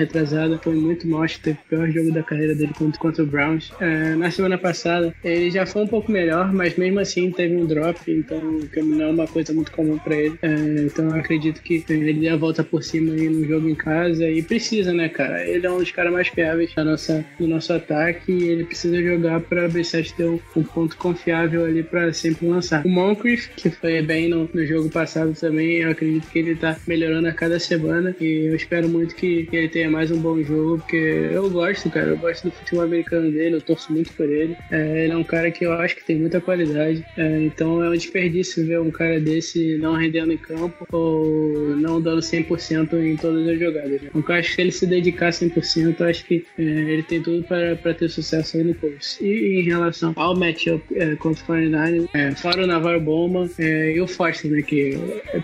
foi 0.62 0.76
muito 0.76 1.08
mal, 1.08 1.24
acho 1.24 1.38
que 1.38 1.44
teve 1.44 1.60
o 1.66 1.70
pior 1.70 1.90
jogo 1.90 2.12
da 2.12 2.24
carreira 2.24 2.56
dele 2.56 2.74
contra, 2.78 3.00
contra 3.00 3.24
o 3.24 3.28
Browns. 3.28 3.72
É, 3.80 4.16
na 4.16 4.30
semana 4.32 4.58
passada 4.58 5.14
ele 5.24 5.52
já 5.52 5.66
foi 5.66 5.84
um 5.84 5.88
pouco 5.88 6.12
melhor, 6.12 6.54
mas 6.54 6.76
mesmo 6.76 7.00
assim 7.00 7.32
teve 7.32 7.56
um 7.56 7.66
drop, 7.66 8.00
então 8.12 8.40
não 8.84 9.02
é 9.02 9.08
uma 9.08 9.28
coisa 9.28 9.54
muito 9.54 9.72
comum 9.72 9.98
para 9.98 10.16
ele. 10.16 10.38
É, 10.42 10.48
então 10.86 11.10
eu 11.10 11.16
acredito 11.16 11.62
que 11.62 11.84
ele 11.90 12.14
dê 12.14 12.30
a 12.30 12.36
volta 12.36 12.64
por 12.64 12.84
cima 12.84 13.14
aí 13.14 13.30
no 13.30 13.46
jogo 13.46 13.70
em 13.70 13.76
casa 13.76 14.30
e 14.30 14.42
precisa, 14.42 14.94
né, 14.94 15.10
cara? 15.10 15.46
Ele 15.48 15.66
é 15.66 15.72
um 15.72 15.78
dos 15.78 15.92
caras 15.92 16.12
mais 16.12 16.28
fiáveis 16.28 16.74
da 16.74 16.84
nossa, 16.84 17.26
do 17.40 17.48
nosso 17.48 17.74
ataque 17.74 18.32
e 18.32 18.44
ele 18.44 18.64
precisa 18.64 19.02
jogar 19.02 19.40
para 19.42 19.68
B7 19.70 20.14
ter 20.16 20.26
um, 20.26 20.40
um, 20.56 20.64
ponto 20.64 20.98
confiável 20.98 21.66
ali 21.66 21.84
para 21.84 22.12
sempre 22.14 22.48
lançar. 22.48 22.86
O 22.86 22.90
Moncrief, 22.90 23.50
que 23.56 23.70
foi 23.70 24.02
bem 24.02 24.30
no, 24.30 24.50
no 24.54 24.66
jogo 24.66 24.90
passado 24.90 25.34
também, 25.34 25.78
eu 25.78 25.92
acredito 25.92 26.28
que 26.30 26.40
ele 26.40 26.56
tá 26.56 26.78
melhorando 26.88 27.28
a 27.28 27.34
cada 27.34 27.60
semana 27.60 28.16
e 28.20 28.48
eu 28.48 28.56
espero 28.56 28.88
muito 28.88 29.16
que 29.16 29.48
ele 29.52 29.68
tenha 29.68 29.90
mais 29.94 30.10
um 30.10 30.20
bom 30.20 30.42
jogo, 30.42 30.80
porque 30.80 30.98
eu 31.32 31.48
gosto, 31.52 31.88
cara, 31.88 32.08
eu 32.08 32.18
gosto 32.18 32.46
do 32.46 32.52
futebol 32.52 32.84
americano 32.84 33.32
dele, 33.32 33.58
eu 33.58 33.62
torço 33.62 33.94
muito 33.94 34.12
por 34.14 34.28
ele. 34.28 34.58
É, 34.72 35.04
ele 35.04 35.14
é 35.14 35.16
um 35.16 35.24
cara 35.24 35.52
que 35.52 35.64
eu 35.64 35.72
acho 35.74 35.96
que 35.96 36.04
tem 36.04 36.18
muita 36.18 36.42
qualidade, 36.42 37.06
é, 37.16 37.44
então 37.44 37.84
é 37.84 37.90
um 37.90 37.94
desperdício 37.94 38.66
ver 38.66 38.82
um 38.82 38.90
cara 38.90 39.20
desse 39.20 39.78
não 39.78 39.94
rendendo 39.94 40.34
em 40.34 40.38
campo 40.38 40.88
ou 40.92 41.78
não 41.78 42.02
dando 42.02 42.22
100% 42.22 42.94
em 42.96 43.16
todas 43.16 43.48
as 43.48 43.60
jogadas. 43.60 44.02
Né? 44.02 44.10
Um 44.16 44.22
cara 44.24 44.42
que 44.42 44.52
se 44.52 44.62
ele 44.62 44.72
se 44.72 44.88
dedicar 44.88 45.30
100%, 45.30 45.96
eu 46.00 46.06
acho 46.08 46.26
que 46.26 46.44
é, 46.58 46.64
ele 46.64 47.04
tem 47.04 47.22
tudo 47.22 47.44
para 47.44 47.94
ter 47.94 48.10
sucesso 48.10 48.58
aí 48.58 48.64
no 48.64 48.74
Colts. 48.74 49.20
E 49.22 49.60
em 49.60 49.62
relação 49.62 50.14
ao 50.16 50.36
matchup 50.36 50.84
é, 50.96 51.16
contra 51.18 51.44
o 51.44 51.46
49 51.46 52.10
é, 52.16 52.32
fora 52.32 52.64
o 52.64 52.68
Navarro 52.68 53.00
Bowman 53.00 53.48
é, 53.60 53.92
e 53.96 54.02
o 54.02 54.08
Foster, 54.08 54.50
né, 54.50 54.64
que 54.64 54.98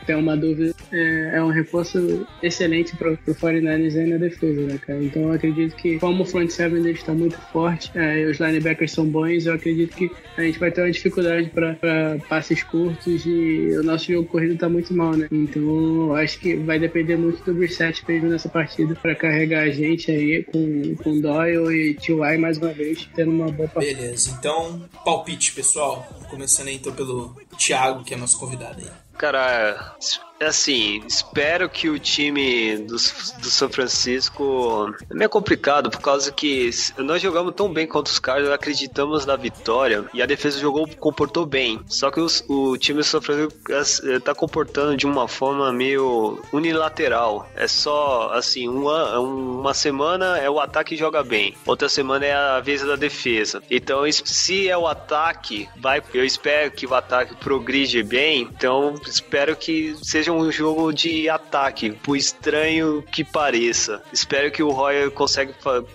tem 0.08 0.16
uma 0.16 0.36
dúvida, 0.36 0.74
é, 0.92 1.38
é 1.38 1.44
um 1.44 1.50
reforço 1.50 2.26
excelente 2.42 2.96
para 2.96 3.12
o 3.12 3.18
49ers 3.36 3.96
aí 3.96 4.10
na 4.10 4.18
defesa, 4.18 4.39
né, 4.46 4.78
cara? 4.78 5.04
Então 5.04 5.24
eu 5.24 5.32
acredito 5.32 5.76
que, 5.76 6.00
como 6.00 6.24
o 6.24 6.26
front 6.26 6.50
seven 6.50 6.82
dele 6.82 6.98
está 6.98 7.14
muito 7.14 7.38
forte 7.52 7.92
é, 7.96 8.20
e 8.20 8.26
os 8.26 8.40
linebackers 8.40 8.92
são 8.92 9.06
bons, 9.06 9.46
eu 9.46 9.54
acredito 9.54 9.96
que 9.96 10.12
a 10.38 10.42
gente 10.42 10.60
vai 10.60 10.72
ter 10.72 10.82
uma 10.82 10.92
dificuldade 10.92 11.50
para 11.50 12.18
passes 12.28 12.64
curtos 12.64 13.26
e 13.26 13.76
o 13.80 13.84
nosso 13.84 14.12
jogo 14.12 14.28
corrido 14.28 14.54
está 14.54 14.70
muito 14.70 14.94
mal, 14.94 15.16
né? 15.16 15.28
Então 15.32 16.14
acho 16.16 16.40
que 16.40 16.56
vai 16.56 16.80
depender 16.80 17.18
muito 17.18 17.44
do 17.44 17.54
Brissett 17.54 18.04
mesmo 18.08 18.30
nessa 18.30 18.50
partida 18.50 18.96
para 18.96 19.16
carregar 19.16 19.64
a 19.64 19.70
gente 19.70 20.12
aí 20.12 20.44
com, 20.44 20.96
com 20.96 21.20
Doyle 21.20 21.92
e 21.92 21.94
T.Y. 21.96 22.38
mais 22.38 22.58
uma 22.58 22.72
vez, 22.72 23.08
tendo 23.16 23.32
uma 23.32 23.52
boa 23.52 23.70
partida. 23.70 24.02
Beleza, 24.02 24.36
então 24.40 24.84
palpite, 25.04 25.54
pessoal. 25.54 26.08
Começando 26.30 26.68
aí 26.68 26.76
então 26.76 26.94
pelo 26.94 27.36
Thiago, 27.58 28.04
que 28.04 28.14
é 28.14 28.18
nosso 28.18 28.40
convidado 28.40 28.80
aí. 28.80 28.90
Cara, 29.18 29.98
assim, 30.46 31.02
espero 31.08 31.70
que 31.70 31.90
o 31.90 32.00
time 32.00 32.78
do, 32.78 32.96
do 32.96 33.50
São 33.50 33.70
Francisco. 33.70 34.94
É 35.10 35.14
meio 35.14 35.30
complicado, 35.30 35.90
por 35.90 36.02
causa 36.02 36.32
que 36.32 36.70
nós 36.98 37.22
jogamos 37.22 37.54
tão 37.54 37.72
bem 37.72 37.88
contra 37.88 38.12
os 38.12 38.20
caras, 38.20 38.50
acreditamos 38.50 39.26
na 39.26 39.36
vitória 39.36 40.06
e 40.14 40.22
a 40.22 40.26
defesa 40.26 40.60
jogou, 40.60 40.88
comportou 40.98 41.46
bem. 41.46 41.80
Só 41.88 42.10
que 42.12 42.20
os, 42.20 42.44
o 42.48 42.78
time 42.78 43.00
do 43.00 43.04
São 43.04 43.22
Francisco 43.22 43.54
tá 44.24 44.34
comportando 44.34 44.96
de 44.96 45.06
uma 45.06 45.28
forma 45.28 45.72
meio 45.72 46.42
unilateral. 46.52 47.50
É 47.56 47.68
só, 47.68 48.32
assim, 48.34 48.68
uma, 48.68 49.20
uma 49.20 49.74
semana 49.74 50.38
é 50.38 50.50
o 50.50 50.60
ataque 50.60 50.96
joga 50.96 51.24
bem, 51.24 51.56
outra 51.66 51.90
semana 51.90 52.26
é 52.26 52.34
a 52.34 52.60
vez 52.60 52.82
da 52.82 52.96
defesa. 52.96 53.62
Então, 53.70 54.04
se 54.12 54.70
é 54.70 54.78
o 54.78 54.88
ataque, 54.88 55.68
vai, 55.78 56.02
eu 56.14 56.26
espero 56.26 56.72
que 56.72 56.86
o 56.86 56.94
ataque 56.94 57.36
progride 57.36 58.04
bem, 58.04 58.42
então 58.42 58.96
espero 59.06 59.56
que 59.56 59.96
seja 60.02 60.29
um 60.30 60.52
jogo 60.52 60.92
de 60.92 61.30
ataque, 61.30 61.92
por 61.92 62.16
estranho 62.16 63.04
que 63.12 63.24
pareça. 63.24 64.02
Espero 64.12 64.52
que 64.52 64.64
o 64.64 64.72
Roy 64.72 65.10
consiga 65.12 65.54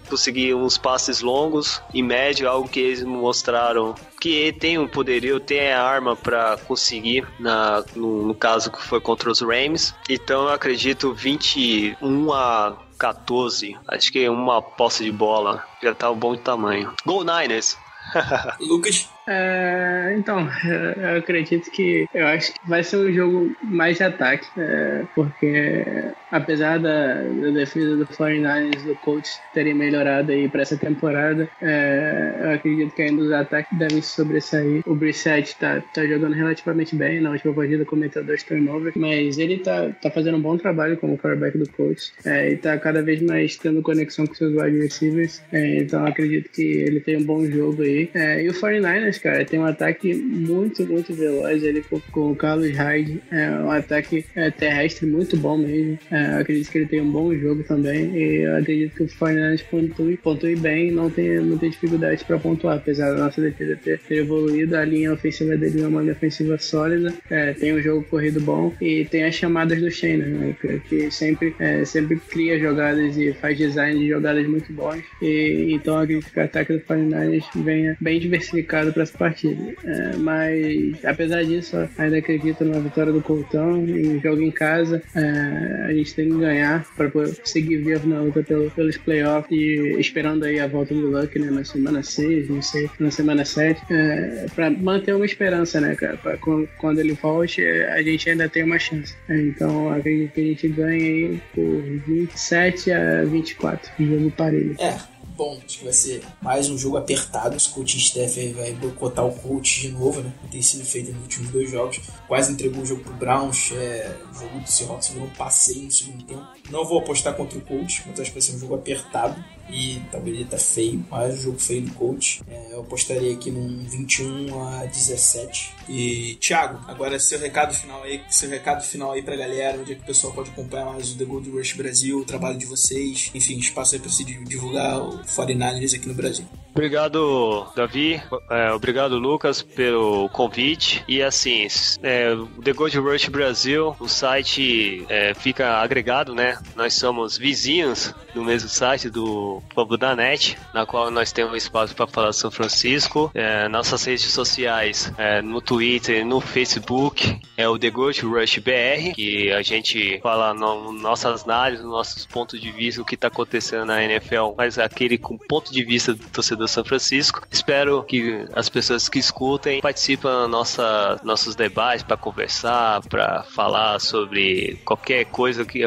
conseguir 0.08 0.54
uns 0.54 0.78
passes 0.78 1.20
longos 1.20 1.82
e 1.92 2.02
médio, 2.02 2.48
algo 2.48 2.68
que 2.68 2.80
eles 2.80 3.02
mostraram 3.02 3.94
que 4.20 4.52
tem 4.52 4.78
um 4.78 4.88
poderio, 4.88 5.38
tem 5.38 5.72
a 5.72 5.82
arma 5.82 6.16
para 6.16 6.56
conseguir 6.66 7.26
na, 7.38 7.84
no, 7.94 8.26
no 8.26 8.34
caso 8.34 8.70
que 8.70 8.82
foi 8.82 9.00
contra 9.00 9.30
os 9.30 9.40
Rams. 9.40 9.94
Então 10.08 10.44
eu 10.44 10.50
acredito 10.50 11.12
21 11.12 12.32
a 12.32 12.76
14. 12.98 13.76
Acho 13.86 14.12
que 14.12 14.28
uma 14.28 14.62
posse 14.62 15.04
de 15.04 15.12
bola 15.12 15.62
já 15.82 15.94
tá 15.94 16.10
um 16.10 16.16
bom 16.16 16.36
tamanho. 16.36 16.94
Go 17.04 17.22
Niners! 17.22 17.76
Lucas. 18.60 19.13
É, 19.26 20.14
então, 20.18 20.48
eu 20.96 21.18
acredito 21.18 21.70
que 21.70 22.06
eu 22.12 22.26
acho 22.26 22.52
que 22.52 22.68
vai 22.68 22.82
ser 22.82 22.96
um 22.98 23.12
jogo 23.12 23.56
mais 23.62 23.96
de 23.96 24.04
ataque, 24.04 24.46
é, 24.58 25.04
porque 25.14 25.84
apesar 26.30 26.78
da, 26.78 27.22
da, 27.22 27.50
defesa 27.50 27.96
do 27.96 28.06
49ers 28.06 28.82
do 28.84 28.94
coach 28.96 29.30
terem 29.52 29.74
melhorado 29.74 30.32
aí 30.32 30.48
para 30.48 30.62
essa 30.62 30.76
temporada, 30.76 31.48
é, 31.62 32.34
eu 32.42 32.50
acredito 32.50 32.94
que 32.94 33.02
ainda 33.02 33.22
os 33.22 33.32
ataques 33.32 33.78
devem 33.78 34.02
sobressair. 34.02 34.82
O 34.86 34.94
Brissett 34.94 35.56
tá, 35.56 35.80
tá 35.80 36.06
jogando 36.06 36.34
relativamente 36.34 36.94
bem, 36.94 37.20
na 37.20 37.30
última 37.30 37.54
partida 37.54 37.84
cometeu 37.84 38.24
dois 38.24 38.42
turnovers, 38.42 38.94
mas 38.96 39.38
ele 39.38 39.58
tá, 39.58 39.90
tá 40.02 40.10
fazendo 40.10 40.36
um 40.36 40.42
bom 40.42 40.56
trabalho 40.56 40.96
como 40.96 41.16
quarterback 41.16 41.56
do 41.56 41.68
coach 41.70 42.12
é, 42.24 42.50
e 42.50 42.56
tá 42.56 42.76
cada 42.78 43.02
vez 43.02 43.22
mais 43.22 43.56
tendo 43.56 43.80
conexão 43.80 44.26
com 44.26 44.34
seus 44.34 44.54
wide 44.54 44.78
receivers, 44.78 45.42
é, 45.52 45.78
então 45.78 46.04
acredito 46.06 46.50
que 46.50 46.62
ele 46.62 47.00
tem 47.00 47.16
um 47.16 47.24
bom 47.24 47.44
jogo 47.46 47.82
aí. 47.82 48.10
É, 48.14 48.42
e 48.42 48.48
o 48.48 48.52
49ers 48.52 49.13
cara. 49.20 49.44
Tem 49.44 49.58
um 49.58 49.66
ataque 49.66 50.14
muito, 50.14 50.84
muito 50.86 51.12
veloz 51.14 51.64
ali 51.64 51.82
com, 51.82 52.00
com 52.12 52.32
o 52.32 52.36
Carlos 52.36 52.70
Hyde. 52.70 53.22
É 53.30 53.50
um 53.50 53.70
ataque 53.70 54.24
é, 54.34 54.50
terrestre 54.50 55.06
muito 55.06 55.36
bom 55.36 55.56
mesmo. 55.56 55.98
É, 56.10 56.38
acredito 56.40 56.70
que 56.70 56.78
ele 56.78 56.86
tem 56.86 57.00
um 57.00 57.10
bom 57.10 57.34
jogo 57.34 57.62
também. 57.64 58.16
E 58.16 58.42
eu 58.42 58.56
acredito 58.56 58.94
que 58.94 59.02
o 59.04 59.08
Fernandes 59.08 59.62
pontue, 59.62 60.16
pontue 60.16 60.56
bem, 60.56 60.90
não 60.90 61.10
tem, 61.10 61.40
tem 61.58 61.70
dificuldade 61.70 62.24
para 62.24 62.38
pontuar, 62.38 62.76
apesar 62.76 63.12
da 63.12 63.24
nossa 63.24 63.40
defesa 63.40 63.78
ter, 63.82 63.98
ter, 64.00 64.16
evoluído. 64.16 64.76
A 64.76 64.84
linha 64.84 65.12
ofensiva 65.12 65.56
dele 65.56 65.82
é 65.82 65.86
uma 65.86 66.00
linha 66.00 66.12
ofensiva 66.12 66.58
sólida. 66.58 67.12
É, 67.30 67.52
tem 67.52 67.74
um 67.74 67.80
jogo 67.80 68.04
corrido 68.04 68.40
bom 68.40 68.72
e 68.80 69.04
tem 69.04 69.24
as 69.24 69.34
chamadas 69.34 69.80
do 69.80 69.90
Shane, 69.90 70.22
né, 70.22 70.56
que, 70.60 70.80
que, 70.80 71.10
sempre, 71.10 71.54
é, 71.58 71.84
sempre 71.84 72.16
cria 72.16 72.58
jogadas 72.58 73.16
e 73.16 73.32
faz 73.34 73.56
design 73.56 73.98
de 73.98 74.08
jogadas 74.08 74.46
muito 74.46 74.72
bons. 74.72 75.02
E, 75.22 75.72
então 75.72 75.98
acredito 75.98 76.30
que 76.32 76.38
o 76.38 76.42
ataque 76.42 76.72
do 76.72 76.80
Fernandes 76.80 77.44
venha 77.54 77.96
bem 78.00 78.18
diversificado 78.18 78.92
para 78.92 79.03
essa 79.04 79.16
partida. 79.16 79.74
É, 79.84 80.16
mas, 80.16 81.04
apesar 81.04 81.44
disso, 81.44 81.76
ainda 81.96 82.18
acredito 82.18 82.64
na 82.64 82.78
vitória 82.78 83.12
do 83.12 83.22
Coltão 83.22 83.84
e 83.86 84.18
jogo 84.18 84.42
em 84.42 84.50
casa. 84.50 85.02
É, 85.14 85.86
a 85.86 85.92
gente 85.92 86.14
tem 86.14 86.28
que 86.28 86.38
ganhar 86.38 86.84
para 86.96 87.10
seguir 87.44 87.78
vivo 87.78 88.08
na 88.08 88.20
luta 88.20 88.42
pelo, 88.42 88.70
pelos 88.70 88.96
playoffs 88.98 89.50
e 89.50 89.96
esperando 89.98 90.44
aí 90.44 90.58
a 90.58 90.66
volta 90.66 90.94
do 90.94 91.10
Luck 91.10 91.38
né, 91.38 91.50
na 91.50 91.64
semana 91.64 92.02
6, 92.02 92.48
não 92.48 92.62
sei, 92.62 92.90
na 92.98 93.10
semana 93.10 93.44
7, 93.44 93.80
é, 93.90 94.46
para 94.54 94.70
manter 94.70 95.14
uma 95.14 95.24
esperança, 95.24 95.80
né, 95.80 95.94
cara? 95.94 96.16
Pra 96.16 96.36
quando 96.78 96.98
ele 96.98 97.12
volte, 97.12 97.64
a 97.64 98.02
gente 98.02 98.28
ainda 98.28 98.48
tem 98.48 98.64
uma 98.64 98.78
chance. 98.78 99.14
É, 99.28 99.40
então, 99.40 99.92
acredito 99.92 100.32
que 100.32 100.40
a 100.40 100.44
gente 100.44 100.68
ganha 100.68 101.04
aí 101.04 101.40
por 101.54 101.82
27 102.06 102.92
a 102.92 103.24
24, 103.24 103.90
jogo 103.98 104.30
parelho. 104.30 104.76
É 104.78 105.13
bom. 105.36 105.58
Acho 105.64 105.78
que 105.78 105.84
vai 105.84 105.92
ser 105.92 106.22
mais 106.40 106.68
um 106.68 106.78
jogo 106.78 106.96
apertado. 106.96 107.56
Os 107.56 107.66
coaching 107.66 107.98
staff 107.98 108.52
vai 108.52 108.72
boicotar 108.72 109.26
o 109.26 109.34
coach 109.34 109.82
de 109.82 109.88
novo, 109.90 110.20
né? 110.20 110.32
Tem 110.50 110.62
sido 110.62 110.84
feito 110.84 111.12
nos 111.12 111.22
últimos 111.22 111.50
dois 111.50 111.70
jogos. 111.70 112.00
Quase 112.26 112.52
entregou 112.52 112.82
o 112.82 112.86
jogo 112.86 113.02
pro 113.02 113.14
Browns. 113.14 113.72
É, 113.72 114.16
o 114.30 114.34
jogo 114.34 114.60
do 114.60 114.70
Seahawks 114.70 115.08
virou 115.08 115.26
um 115.26 115.30
passeio 115.30 115.82
no 115.82 115.90
segundo 115.90 116.24
tempo. 116.24 116.46
Não 116.70 116.84
vou 116.84 116.98
apostar 116.98 117.34
contra 117.34 117.58
o 117.58 117.62
coach, 117.62 118.02
mas 118.06 118.20
acho 118.20 118.30
que 118.30 118.38
vai 118.38 118.42
ser 118.42 118.56
um 118.56 118.58
jogo 118.58 118.74
apertado. 118.74 119.44
E 119.68 120.02
talvez 120.10 120.36
ele 120.36 120.44
tá 120.44 120.58
feio, 120.58 121.04
mais 121.10 121.34
um 121.34 121.42
jogo 121.42 121.58
feio 121.58 121.82
do 121.82 121.92
coach. 121.94 122.42
É, 122.48 122.72
eu 122.72 122.80
apostaria 122.80 123.32
aqui 123.32 123.50
num 123.50 123.84
21 123.84 124.62
a 124.62 124.84
17. 124.84 125.74
E 125.88 126.36
Thiago, 126.40 126.80
agora 126.88 127.18
seu 127.18 127.38
recado 127.38 127.74
final 127.74 128.02
aí, 128.02 128.22
seu 128.28 128.48
recado 128.48 128.82
final 128.82 129.12
aí 129.12 129.22
pra 129.22 129.36
galera, 129.36 129.78
onde 129.78 129.92
é 129.92 129.94
que 129.94 130.02
o 130.02 130.06
pessoal 130.06 130.32
pode 130.32 130.50
acompanhar 130.50 130.86
mais 130.86 131.12
o 131.12 131.18
The 131.18 131.24
Gold 131.24 131.50
Rush 131.50 131.72
Brasil, 131.74 132.18
o 132.18 132.24
trabalho 132.24 132.58
de 132.58 132.66
vocês, 132.66 133.30
enfim, 133.34 133.58
espaço 133.58 133.94
aí 133.94 134.00
pra 134.00 134.10
se 134.10 134.24
divulgar 134.24 135.00
o 135.00 135.18
49ers 135.24 135.96
aqui 135.96 136.08
no 136.08 136.14
Brasil. 136.14 136.46
Obrigado, 136.74 137.68
Davi. 137.76 138.20
É, 138.50 138.72
obrigado, 138.72 139.16
Lucas, 139.16 139.62
pelo 139.62 140.28
convite. 140.30 141.04
E 141.06 141.22
assim, 141.22 141.68
é, 142.02 142.32
o 142.32 142.46
The 142.62 142.72
Gold 142.72 142.98
Rush 142.98 143.28
Brasil, 143.28 143.94
o 144.00 144.08
site 144.08 145.06
é, 145.08 145.34
fica 145.34 145.76
agregado, 145.76 146.34
né? 146.34 146.58
Nós 146.74 146.94
somos 146.94 147.38
vizinhos 147.38 148.12
no 148.34 148.44
mesmo 148.44 148.68
site 148.68 149.08
do 149.08 149.53
Povo 149.74 149.96
da 149.96 150.14
Net, 150.14 150.56
na 150.72 150.86
qual 150.86 151.10
nós 151.10 151.32
temos 151.32 151.56
espaço 151.56 151.94
para 151.94 152.06
falar 152.06 152.32
São 152.32 152.50
Francisco. 152.50 153.30
É, 153.34 153.68
nossas 153.68 154.04
redes 154.04 154.24
sociais, 154.24 155.12
é, 155.16 155.40
no 155.40 155.60
Twitter, 155.60 156.24
no 156.24 156.40
Facebook, 156.40 157.40
é 157.56 157.68
o 157.68 157.78
The 157.78 157.90
Gold 157.90 158.20
Rush 158.22 158.58
BR, 158.58 159.14
que 159.14 159.52
a 159.52 159.62
gente 159.62 160.18
fala 160.20 160.52
no, 160.54 160.92
nossas 160.92 161.44
análises, 161.44 161.84
nossos 161.84 162.26
pontos 162.26 162.60
de 162.60 162.70
vista, 162.70 163.00
o 163.00 163.04
que 163.04 163.14
está 163.14 163.28
acontecendo 163.28 163.86
na 163.86 164.02
NFL, 164.02 164.54
mas 164.56 164.78
aquele 164.78 165.18
com 165.18 165.36
ponto 165.36 165.72
de 165.72 165.84
vista 165.84 166.14
do 166.14 166.26
torcedor 166.28 166.64
do 166.64 166.68
São 166.68 166.84
Francisco. 166.84 167.46
Espero 167.50 168.02
que 168.04 168.44
as 168.54 168.68
pessoas 168.68 169.08
que 169.08 169.18
escutem 169.18 169.80
participem 169.80 170.30
dos 170.30 170.50
nossa, 170.50 171.20
nossos 171.22 171.54
debates 171.54 172.02
para 172.02 172.16
conversar, 172.16 173.02
para 173.02 173.42
falar 173.44 174.00
sobre 174.00 174.80
qualquer 174.84 175.24
coisa 175.26 175.64
que, 175.64 175.80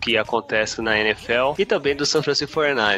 que 0.00 0.16
acontece 0.16 0.80
na 0.80 0.98
NFL 0.98 1.54
e 1.58 1.64
também 1.64 1.94
do 1.94 2.06
São 2.06 2.22
Francisco 2.22 2.52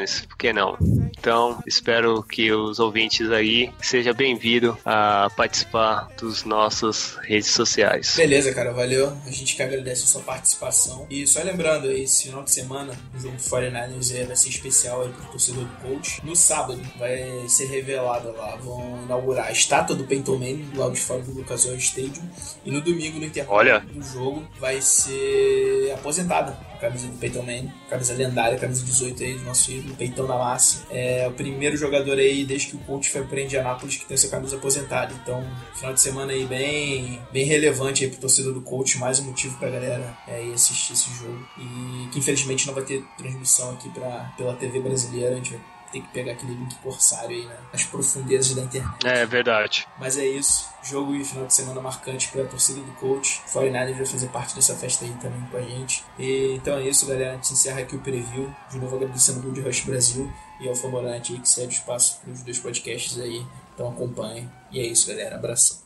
49ers, 0.06 0.26
por 0.26 0.38
que 0.38 0.52
não? 0.52 0.78
Então, 1.18 1.62
espero 1.66 2.22
que 2.22 2.52
os 2.52 2.78
ouvintes 2.78 3.30
aí 3.30 3.72
sejam 3.82 4.14
bem-vindos 4.14 4.76
a 4.84 5.28
participar 5.36 6.08
dos 6.18 6.44
nossos 6.44 7.16
redes 7.22 7.48
sociais. 7.48 8.14
Beleza, 8.16 8.54
cara, 8.54 8.72
valeu. 8.72 9.16
A 9.26 9.30
gente 9.30 9.56
que 9.56 9.62
agradece 9.62 10.04
a 10.04 10.06
sua 10.06 10.22
participação. 10.22 11.06
E 11.10 11.26
só 11.26 11.42
lembrando, 11.42 11.90
esse 11.90 12.24
final 12.24 12.44
de 12.44 12.52
semana, 12.52 12.94
o 13.14 13.18
jogo 13.18 13.36
do 13.36 13.42
49ers 13.42 14.26
vai 14.26 14.36
ser 14.36 14.48
especial 14.48 15.02
aí 15.02 15.08
pro 15.08 15.26
torcedor 15.26 15.64
do 15.64 15.76
coach. 15.82 16.24
No 16.24 16.36
sábado 16.36 16.80
vai 16.98 17.48
ser 17.48 17.66
revelada 17.66 18.30
lá, 18.30 18.56
vão 18.56 19.02
inaugurar 19.04 19.46
a 19.46 19.52
estátua 19.52 19.96
do 19.96 20.04
Peyton 20.04 20.36
Manning 20.36 20.70
lado 20.74 20.92
de 20.92 21.00
fora 21.00 21.22
do 21.22 21.32
Lucas 21.32 21.66
Oil 21.66 21.78
Stadium. 21.78 22.22
E 22.64 22.70
no 22.70 22.80
domingo, 22.80 23.18
no 23.18 23.24
intervalo 23.24 23.58
Olha. 23.58 23.80
do 23.80 24.02
jogo, 24.02 24.46
vai 24.60 24.80
ser 24.80 25.92
aposentada 25.94 26.56
a 26.76 26.78
camisa 26.78 27.06
do 27.08 27.16
Peyton 27.18 27.42
Manning, 27.42 27.72
camisa 27.88 28.14
lendária, 28.14 28.58
camisa 28.58 28.84
18 28.84 29.22
aí 29.22 29.34
do 29.34 29.44
nosso 29.44 29.72
ídolo, 29.72 29.95
Peyton 29.96 30.26
da 30.26 30.36
Massa. 30.36 30.86
É 30.90 31.26
o 31.28 31.32
primeiro 31.32 31.76
jogador 31.76 32.18
aí, 32.18 32.44
desde 32.44 32.68
que 32.68 32.76
o 32.76 32.80
coach 32.80 33.10
foi 33.10 33.22
para 33.24 33.40
Indianápolis, 33.40 33.96
que 33.96 34.06
tem 34.06 34.14
essa 34.14 34.28
camisa 34.28 34.56
aposentada. 34.56 35.14
Então, 35.22 35.44
final 35.74 35.92
de 35.92 36.00
semana 36.00 36.32
aí 36.32 36.44
bem, 36.44 37.20
bem 37.32 37.44
relevante 37.44 38.04
aí 38.04 38.10
pro 38.10 38.20
torcedor 38.20 38.52
do 38.52 38.60
coach, 38.60 38.98
mais 38.98 39.20
um 39.20 39.24
motivo 39.24 39.56
pra 39.58 39.70
galera 39.70 40.16
é, 40.26 40.44
ir 40.44 40.52
assistir 40.52 40.92
esse 40.92 41.10
jogo. 41.14 41.46
E 41.58 42.08
que 42.08 42.18
infelizmente 42.18 42.66
não 42.66 42.74
vai 42.74 42.84
ter 42.84 43.04
transmissão 43.16 43.72
aqui 43.72 43.88
pra, 43.90 44.32
pela 44.36 44.54
TV 44.54 44.80
brasileira, 44.80 45.32
a 45.32 45.36
gente 45.36 45.52
vai 45.52 45.75
ter 45.96 46.02
que 46.02 46.08
pegar 46.12 46.32
aquele 46.32 46.54
link 46.54 46.74
corsário 46.76 47.30
aí 47.30 47.46
né, 47.46 47.56
nas 47.72 47.84
profundezas 47.84 48.54
da 48.54 48.62
internet. 48.62 49.06
É 49.06 49.24
verdade. 49.26 49.86
Mas 49.98 50.18
é 50.18 50.26
isso. 50.26 50.68
Jogo 50.82 51.14
e 51.14 51.24
final 51.24 51.46
de 51.46 51.54
semana 51.54 51.80
marcante 51.80 52.28
para 52.28 52.42
a 52.42 52.46
torcida 52.46 52.80
do 52.80 52.92
coach. 52.92 53.42
49 53.52 53.92
vai 53.94 54.06
fazer 54.06 54.28
parte 54.28 54.54
dessa 54.54 54.74
festa 54.74 55.04
aí 55.04 55.12
também 55.20 55.40
com 55.50 55.56
a 55.56 55.62
gente. 55.62 56.04
E, 56.18 56.54
então 56.56 56.76
é 56.78 56.82
isso, 56.82 57.06
galera. 57.06 57.32
A 57.32 57.34
gente 57.36 57.52
encerra 57.52 57.80
aqui 57.80 57.96
o 57.96 58.00
preview. 58.00 58.54
De 58.70 58.78
novo 58.78 58.96
agradecendo 58.96 59.38
ao 59.38 59.44
Gold 59.44 59.60
Rush 59.60 59.80
Brasil 59.80 60.32
e 60.60 60.68
ao 60.68 60.74
Famorante 60.74 61.32
aí 61.32 61.40
que 61.40 61.48
cede 61.48 61.74
espaço 61.74 62.20
para 62.20 62.32
os 62.32 62.42
dois 62.42 62.58
podcasts 62.58 63.18
aí. 63.18 63.44
Então 63.74 63.88
acompanhem. 63.88 64.50
E 64.70 64.80
é 64.80 64.86
isso, 64.86 65.08
galera. 65.08 65.36
Abração. 65.36 65.78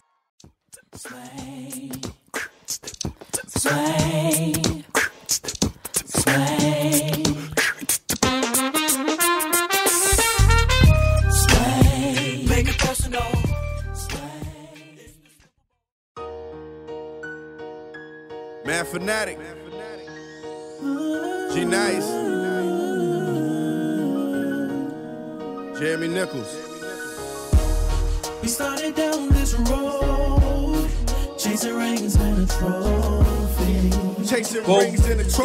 Make 3.63 4.61
Man 18.71 18.85
Fanatic. 18.85 19.37
G 21.53 21.65
Nice. 21.65 22.07
Jeremy 25.77 26.07
Nichols. 26.07 26.55
We 28.41 28.47
started 28.47 28.95
down 28.95 29.29
this 29.31 29.55
road, 29.55 30.89
chasing 31.37 31.75
rings 31.75 32.15
and 32.15 32.45
a 32.45 32.47
trophy. 32.47 34.25
Chasing 34.25 34.63
Bom, 34.63 34.79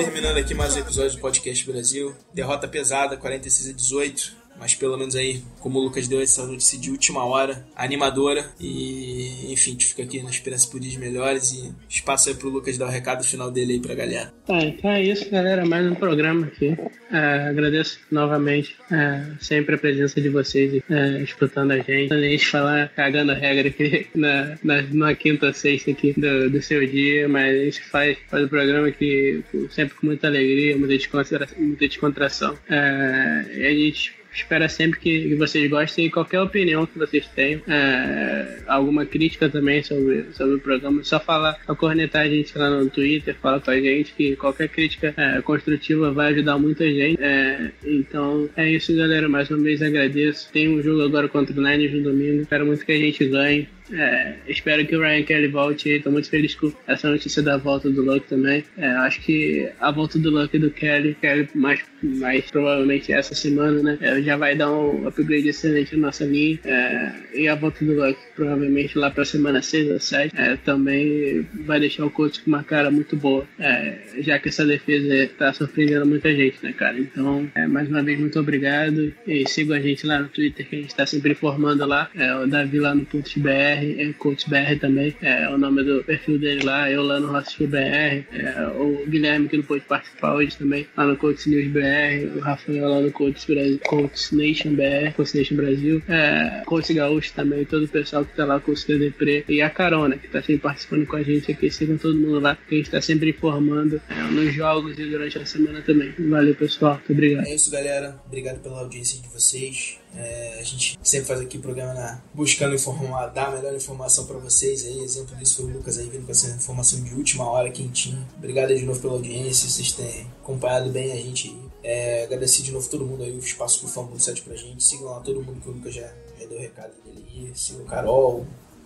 terminando 0.04 0.38
aqui 0.38 0.54
mais 0.54 0.76
um 0.76 0.80
episódio 0.82 1.14
do 1.14 1.20
Podcast 1.20 1.66
Brasil. 1.66 2.16
Derrota 2.32 2.68
pesada, 2.68 3.18
46 3.18 3.70
a 3.70 3.74
18. 3.74 4.45
Mas 4.60 4.76
pelo 4.76 4.98
menos 4.98 5.16
aí, 5.16 5.42
como 5.60 5.80
o 5.80 5.84
Lucas 5.84 6.08
deu 6.08 6.22
essa 6.22 6.46
notícia 6.46 6.80
de 6.80 6.92
última 6.92 7.26
hora, 7.26 7.66
animadora. 7.76 8.46
E 8.60 9.52
enfim, 9.52 9.72
a 9.72 9.74
gente 9.74 9.86
fica 9.88 10.04
aqui 10.04 10.22
na 10.22 10.30
esperança 10.30 10.70
por 10.70 10.80
dias 10.80 10.96
melhores. 10.96 11.52
E 11.52 11.74
espaço 11.90 12.30
aí 12.30 12.36
pro 12.36 12.50
Lucas 12.50 12.78
dar 12.78 12.88
o 12.88 12.90
recado 12.90 13.24
final 13.24 13.52
dele 13.52 13.74
aí 13.74 13.80
pra 13.80 13.96
galera. 13.96 14.34
Tá, 14.46 14.60
então 14.60 14.92
é 14.92 15.04
isso, 15.04 15.30
galera. 15.30 15.66
Mais 15.66 15.86
um 15.90 15.96
programa 15.96 16.48
aqui. 16.48 16.78
É, 17.12 17.50
agradeço 17.50 18.00
novamente 18.12 18.76
é, 18.92 19.26
sempre 19.40 19.76
a 19.76 19.78
presença 19.78 20.20
de 20.20 20.30
vocês 20.30 20.82
é, 20.90 21.22
escutando 21.22 21.72
a 21.72 21.78
gente. 21.78 22.14
A 22.14 22.20
gente 22.20 22.46
falar 22.46 22.90
cagando 22.90 23.32
a 23.32 23.36
regra 23.36 23.70
aqui 23.70 24.08
na, 24.16 24.58
na, 24.64 24.82
na 24.82 25.16
quinta, 25.16 25.54
sexta 25.54 25.92
aqui 25.92 26.14
do, 26.14 26.50
do 26.50 26.62
seu 26.62 26.86
dia, 26.86 27.28
mas 27.28 27.56
a 27.56 27.64
gente 27.66 27.82
faz, 27.82 28.18
faz 28.28 28.46
o 28.46 28.50
programa 28.50 28.88
aqui 28.88 29.44
sempre 29.70 29.96
com 29.96 30.08
muita 30.08 30.28
alegria, 30.28 30.78
muita 30.78 30.98
descontração. 30.98 31.58
Muita 31.58 31.88
descontração. 31.88 32.58
É, 32.70 33.68
a 33.68 33.74
gente 33.74 34.14
espera 34.36 34.68
sempre 34.70 35.00
que, 35.00 35.30
que 35.30 35.36
vocês 35.36 35.70
gostem 35.70 36.06
e 36.06 36.12
qualquer 36.12 36.42
opinião 36.42 36.86
que 36.86 36.98
vocês 36.98 37.28
tenham, 37.28 37.62
é, 37.68 38.60
alguma 38.68 39.06
crítica 39.06 39.50
também 39.50 39.82
sobre, 39.84 40.26
sobre 40.34 40.56
o 40.56 40.60
programa, 40.60 41.04
só 41.04 41.20
falar, 41.20 41.58
só 41.66 41.76
cornetar 41.76 42.24
a 42.24 42.30
gente 42.30 42.58
lá 42.58 42.70
no 42.70 42.90
Twitter, 42.90 43.36
fala 43.42 43.60
com 43.60 43.72
a 43.72 43.80
gente 43.80 44.14
que 44.14 44.36
qualquer 44.36 44.70
crítica 44.70 45.14
é, 45.18 45.42
construtiva 45.42 46.12
vai 46.12 46.34
ajudar 46.34 46.58
muita 46.58 46.86
gente. 46.86 47.22
É, 47.22 47.72
então 47.84 48.50
é 48.56 48.70
isso, 48.70 48.96
galera. 48.96 49.30
Mais 49.30 49.50
uma 49.50 49.60
vez 49.60 49.82
agradeço. 49.82 50.52
Tem 50.52 50.70
um 50.70 50.82
jogo 50.82 51.02
agora 51.04 51.28
contra 51.28 51.54
o 51.54 51.64
Niners 51.64 51.94
no 51.94 52.04
domingo. 52.04 52.42
Espero 52.42 52.66
muito 52.66 52.86
que 52.86 52.92
a 52.92 52.98
gente 52.98 53.26
ganhe. 53.26 53.68
É, 53.92 54.36
espero 54.48 54.86
que 54.86 54.96
o 54.96 55.02
Ryan 55.02 55.24
Kelly 55.24 55.48
volte. 55.48 55.90
Estou 55.90 56.12
muito 56.12 56.30
feliz 56.30 56.56
com 56.56 56.72
essa 56.88 57.10
notícia 57.10 57.42
da 57.42 57.58
volta 57.58 57.90
do 57.90 58.02
Luck 58.02 58.28
também. 58.28 58.64
É, 58.78 58.88
acho 58.88 59.22
que 59.22 59.70
a 59.80 59.92
volta 59.92 60.18
do 60.18 60.30
Luck 60.30 60.56
e 60.56 60.60
do 60.60 60.72
Kelly, 60.72 61.16
Kelly 61.22 61.48
mais, 61.54 61.82
mais 62.02 62.50
provavelmente 62.50 63.12
essa 63.12 63.36
semana, 63.36 63.82
né? 63.82 63.98
é, 64.02 64.22
já 64.22 64.38
vai 64.38 64.56
dar 64.56 64.72
um 64.72 65.08
upgrade 65.08 65.50
excelente 65.50 65.96
na 65.96 66.08
nossa 66.08 66.26
linha. 66.26 66.60
É, 66.64 67.12
e 67.34 67.48
a 67.48 67.56
volta 67.56 67.84
do 67.86 67.94
Luck 67.94 68.18
provavelmente 68.36 68.98
lá 68.98 69.10
para 69.12 69.24
a 69.24 69.26
semana 69.26 69.62
6 69.62 69.92
ou 69.92 70.00
7 70.00 70.36
é, 70.36 70.58
também 70.58 71.48
vai 71.54 71.80
deixar 71.80 72.06
o 72.06 72.10
coach 72.10 72.42
com 72.42 72.50
uma 72.50 72.64
cara 72.64 72.92
muito 72.92 73.16
boa. 73.16 73.46
é, 73.60 74.00
já 74.20 74.40
que 74.40 74.50
essa 74.50 74.66
defesa 74.66 75.14
está 75.16 75.54
surpreendendo 75.54 76.06
muita 76.06 76.34
gente, 76.34 76.58
né, 76.64 76.74
cara? 76.74 76.98
Então, 77.00 77.50
mais 77.70 77.90
uma 77.90 78.02
vez, 78.02 78.20
muito 78.20 78.40
obrigado. 78.40 79.14
E 79.28 79.48
sigam 79.48 79.76
a 79.76 79.80
gente 79.80 80.06
lá 80.06 80.20
no 80.20 80.28
Twitter, 80.30 80.68
que 80.68 80.76
a 80.76 80.80
gente 80.80 80.90
está 80.90 81.06
sempre 81.06 81.32
informando 81.32 81.86
lá. 81.86 82.10
O 82.44 82.48
Davi 82.48 82.80
lá 82.80 82.96
no 82.96 83.06
BR, 83.38 83.75
é 83.76 84.14
Coach 84.14 84.50
BR 84.50 84.80
também, 84.80 85.16
é 85.22 85.50
o 85.50 85.58
nome 85.58 85.84
do 85.84 86.04
perfil 86.04 86.40
dele 86.40 86.64
lá. 86.64 86.90
Eu 86.90 87.04
lá 87.04 87.20
no 87.20 87.32
Rossfio 87.32 87.68
BR, 87.68 87.78
é, 87.78 88.68
o 88.76 89.06
Guilherme 89.08 89.48
que 89.48 89.58
não 89.58 89.64
pôde 89.64 89.86
participar 89.86 90.36
hoje 90.36 90.58
também, 90.58 90.88
lá 90.96 91.06
no 91.06 91.18
Coach 91.18 91.50
News 91.50 91.68
BR, 91.68 92.38
o 92.38 92.40
Rafael 92.40 92.90
lá 92.90 93.02
no 93.02 93.12
Coach, 93.12 93.46
Brasil, 93.48 93.80
Coach 93.86 94.36
Nation 94.36 94.74
BR, 94.74 95.14
Coach 95.16 95.38
Nation 95.38 95.56
Brasil, 95.56 96.02
é, 96.08 96.64
Coach 96.66 96.94
Gaúcho 96.94 97.34
também, 97.34 97.66
todo 97.66 97.86
o 97.86 97.88
pessoal 97.88 98.26
que 98.26 98.36
tá 98.36 98.46
lá 98.46 98.60
com 98.60 98.72
o 98.72 98.78
CDP 98.78 99.46
e 99.50 99.62
a 99.62 99.70
Carona, 99.70 100.18
que 100.18 100.28
tá 100.28 100.42
sempre 100.42 100.60
participando 100.60 101.06
com 101.06 101.16
a 101.16 101.24
gente 101.24 101.52
aqui. 101.52 101.70
Sigam 101.70 101.98
todo 101.98 102.18
mundo 102.18 102.40
lá, 102.40 102.58
que 102.68 102.76
a 102.76 102.78
gente 102.78 102.92
tá 102.92 103.02
sempre 103.02 103.30
informando 103.30 104.02
é, 104.10 104.32
nos 104.32 104.54
jogos 104.54 104.98
e 104.98 105.06
durante 105.06 105.38
a 105.38 105.46
semana 105.46 105.82
também. 105.82 106.14
Valeu, 106.18 106.56
pessoal. 106.56 106.96
Muito 106.96 107.12
obrigado. 107.12 107.48
É 107.48 107.56
isso, 107.56 107.72
galera. 107.72 108.20
Obrigado 108.26 108.62
pela 108.62 108.80
audiência 108.80 109.22
de 109.22 109.28
vocês. 109.30 109.98
É, 110.16 110.60
a 110.60 110.64
gente 110.64 110.98
sempre 111.04 111.28
faz 111.28 111.42
aqui 111.42 111.58
programa 111.58 111.94
na- 111.94 112.22
buscando 112.34 112.74
informar, 112.74 113.28
dar 113.28 113.48
a 113.48 113.52
melhor 113.52 113.74
informação 113.76 114.26
para 114.26 114.38
vocês. 114.38 114.86
Aí, 114.86 115.00
exemplo 115.00 115.36
disso 115.36 115.58
foi 115.58 115.66
o 115.66 115.74
Lucas 115.78 115.98
aí 115.98 116.08
vindo 116.10 116.26
com 116.26 116.32
essa 116.32 116.50
informação 116.52 117.02
de 117.04 117.14
última 117.14 117.50
hora 117.50 117.70
quentinha. 117.70 118.26
Obrigado 118.38 118.74
de 118.76 118.84
novo 118.86 119.00
pela 119.00 119.14
audiência. 119.14 119.70
Vocês 119.70 119.92
têm 119.92 120.28
acompanhado 120.42 120.90
bem 120.90 121.12
a 121.12 121.16
gente. 121.16 121.56
É, 121.84 122.24
agradecer 122.24 122.64
de 122.64 122.72
novo 122.72 122.90
todo 122.90 123.06
mundo 123.06 123.24
aí, 123.24 123.32
o 123.36 123.40
espaço 123.40 123.80
que 123.80 123.86
o 123.86 123.90
Fórmula 123.90 124.18
7 124.20 124.42
pra 124.42 124.56
gente. 124.56 124.84
Sigam 124.84 125.08
lá 125.12 125.20
todo 125.20 125.44
mundo 125.44 125.60
que 125.62 125.70
o 125.70 125.74
Lucas 125.74 125.94
já, 125.94 126.08
já 126.40 126.46
deu 126.48 126.58
o 126.58 126.62
recado 126.62 126.94
dele 127.06 127.24
aí. 127.32 127.52
Sigam 127.54 127.82
o 127.84 127.86
Carol, 127.86 128.46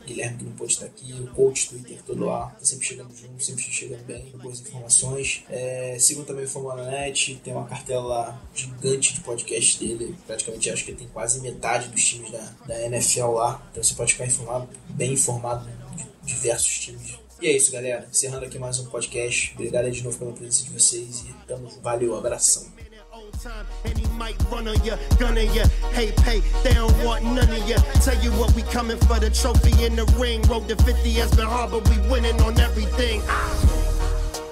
Guilherme 0.10 0.38
que 0.38 0.44
não 0.44 0.52
pôde 0.54 0.74
estar 0.74 0.86
aqui, 0.86 1.14
o 1.14 1.28
coach 1.28 1.70
Twitter 1.70 2.02
todo 2.04 2.26
lá, 2.26 2.48
tá 2.48 2.66
sempre 2.66 2.86
chegando 2.86 3.16
junto, 3.16 3.44
sempre 3.44 3.64
chegando 3.64 4.04
bem, 4.06 4.32
com 4.32 4.38
boas 4.40 4.60
informações. 4.60 5.44
É, 5.50 5.98
sigam 6.00 6.24
também 6.24 6.46
o 6.46 6.48
Fórmula 6.48 6.90
Net, 6.90 7.36
tem 7.44 7.54
uma 7.54 7.68
cartela 7.68 8.42
gigante 8.54 9.14
de 9.14 9.22
podcasts 9.22 9.80
dele, 9.80 10.16
praticamente 10.26 10.70
acho 10.70 10.86
que 10.86 10.94
tem 10.94 11.08
quase 11.08 11.42
metade 11.42 11.90
dos 11.90 12.04
times 12.04 12.32
da, 12.32 12.56
da 12.66 12.82
NFL 12.86 13.32
lá, 13.32 13.68
então 13.72 13.84
você 13.84 13.94
pode 13.94 14.14
ficar 14.14 14.26
informado, 14.26 14.68
bem 14.90 15.14
informado 15.14 15.70
de 15.96 16.34
diversos 16.34 16.80
times. 16.80 17.20
E 17.42 17.48
é 17.48 17.56
isso, 17.56 17.72
galera. 17.72 18.06
Encerrando 18.12 18.46
aqui 18.46 18.60
mais 18.60 18.80
um 18.80 18.88
podcast. 18.88 19.54
Obrigado 19.54 19.90
de 19.90 20.04
novo 20.04 20.18
pela 20.20 20.34
presença 20.34 20.66
de 20.66 20.72
vocês 20.72 21.22
e 21.22 21.34
tamo. 21.48 21.70
Valeu, 21.82 22.18
abração. 22.18 22.68
Old 23.40 23.54
time, 23.54 23.66
and 23.86 23.98
he 23.98 24.08
might 24.18 24.36
run 24.52 24.68
on 24.68 24.84
ya, 24.84 24.96
gun 25.18 25.38
on 25.38 25.54
ya. 25.54 25.66
Hey, 25.92 26.12
pay, 26.18 26.42
they 26.64 26.74
don't 26.74 27.04
want 27.04 27.24
none 27.24 27.50
of 27.50 27.70
ya. 27.70 27.78
Tell 28.04 28.18
you 28.24 28.32
what, 28.32 28.54
we 28.56 28.64
coming 28.64 28.98
for 28.98 29.20
the 29.20 29.30
trophy 29.30 29.84
in 29.84 29.96
the 29.96 30.06
ring. 30.20 30.42
Road 30.44 30.68
to 30.70 30.76
50 30.76 31.12
has 31.14 31.36
been 31.36 31.48
hard, 31.48 31.72
but 31.72 31.88
we 31.90 31.98
winning 32.10 32.40
on 32.42 32.60
everything. 32.60 33.22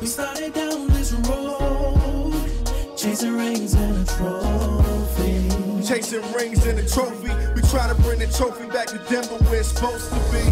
We 0.02 0.08
started 0.08 0.54
down 0.54 0.88
this 0.88 1.14
road, 1.14 2.34
chasing 2.98 3.36
rings 3.38 3.74
and 3.74 4.08
a 4.08 4.12
trophy. 4.16 5.84
Chasing 5.88 6.34
rings 6.34 6.66
and 6.66 6.80
a 6.80 6.88
trophy. 6.88 7.32
We 7.56 7.62
try 7.70 7.88
to 7.88 7.96
bring 8.02 8.20
the 8.20 8.28
trophy 8.28 8.68
back 8.68 8.88
to 8.88 8.98
Denver 9.10 9.38
where 9.46 9.60
it's 9.60 9.70
supposed 9.70 10.10
to 10.10 10.20
be. 10.32 10.44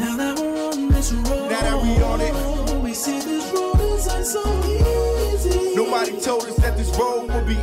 Now 0.00 0.16
that 0.16 0.38
we're 0.38 0.72
on 0.72 0.88
this 0.88 1.12
road, 1.12 1.50
Now 1.50 1.60
that 1.60 1.82
we 1.82 2.02
on 2.02 2.20
it. 2.20 2.82
we 2.82 2.94
see 2.94 3.20
this 3.20 3.52
road 3.52 3.80
isn't 3.80 4.24
so 4.24 4.42
easy. 4.66 5.01
Nobody 5.44 6.20
told 6.20 6.44
us 6.44 6.56
that 6.56 6.76
this 6.76 6.88
road 6.96 7.28
would 7.32 7.46
be 7.46 7.56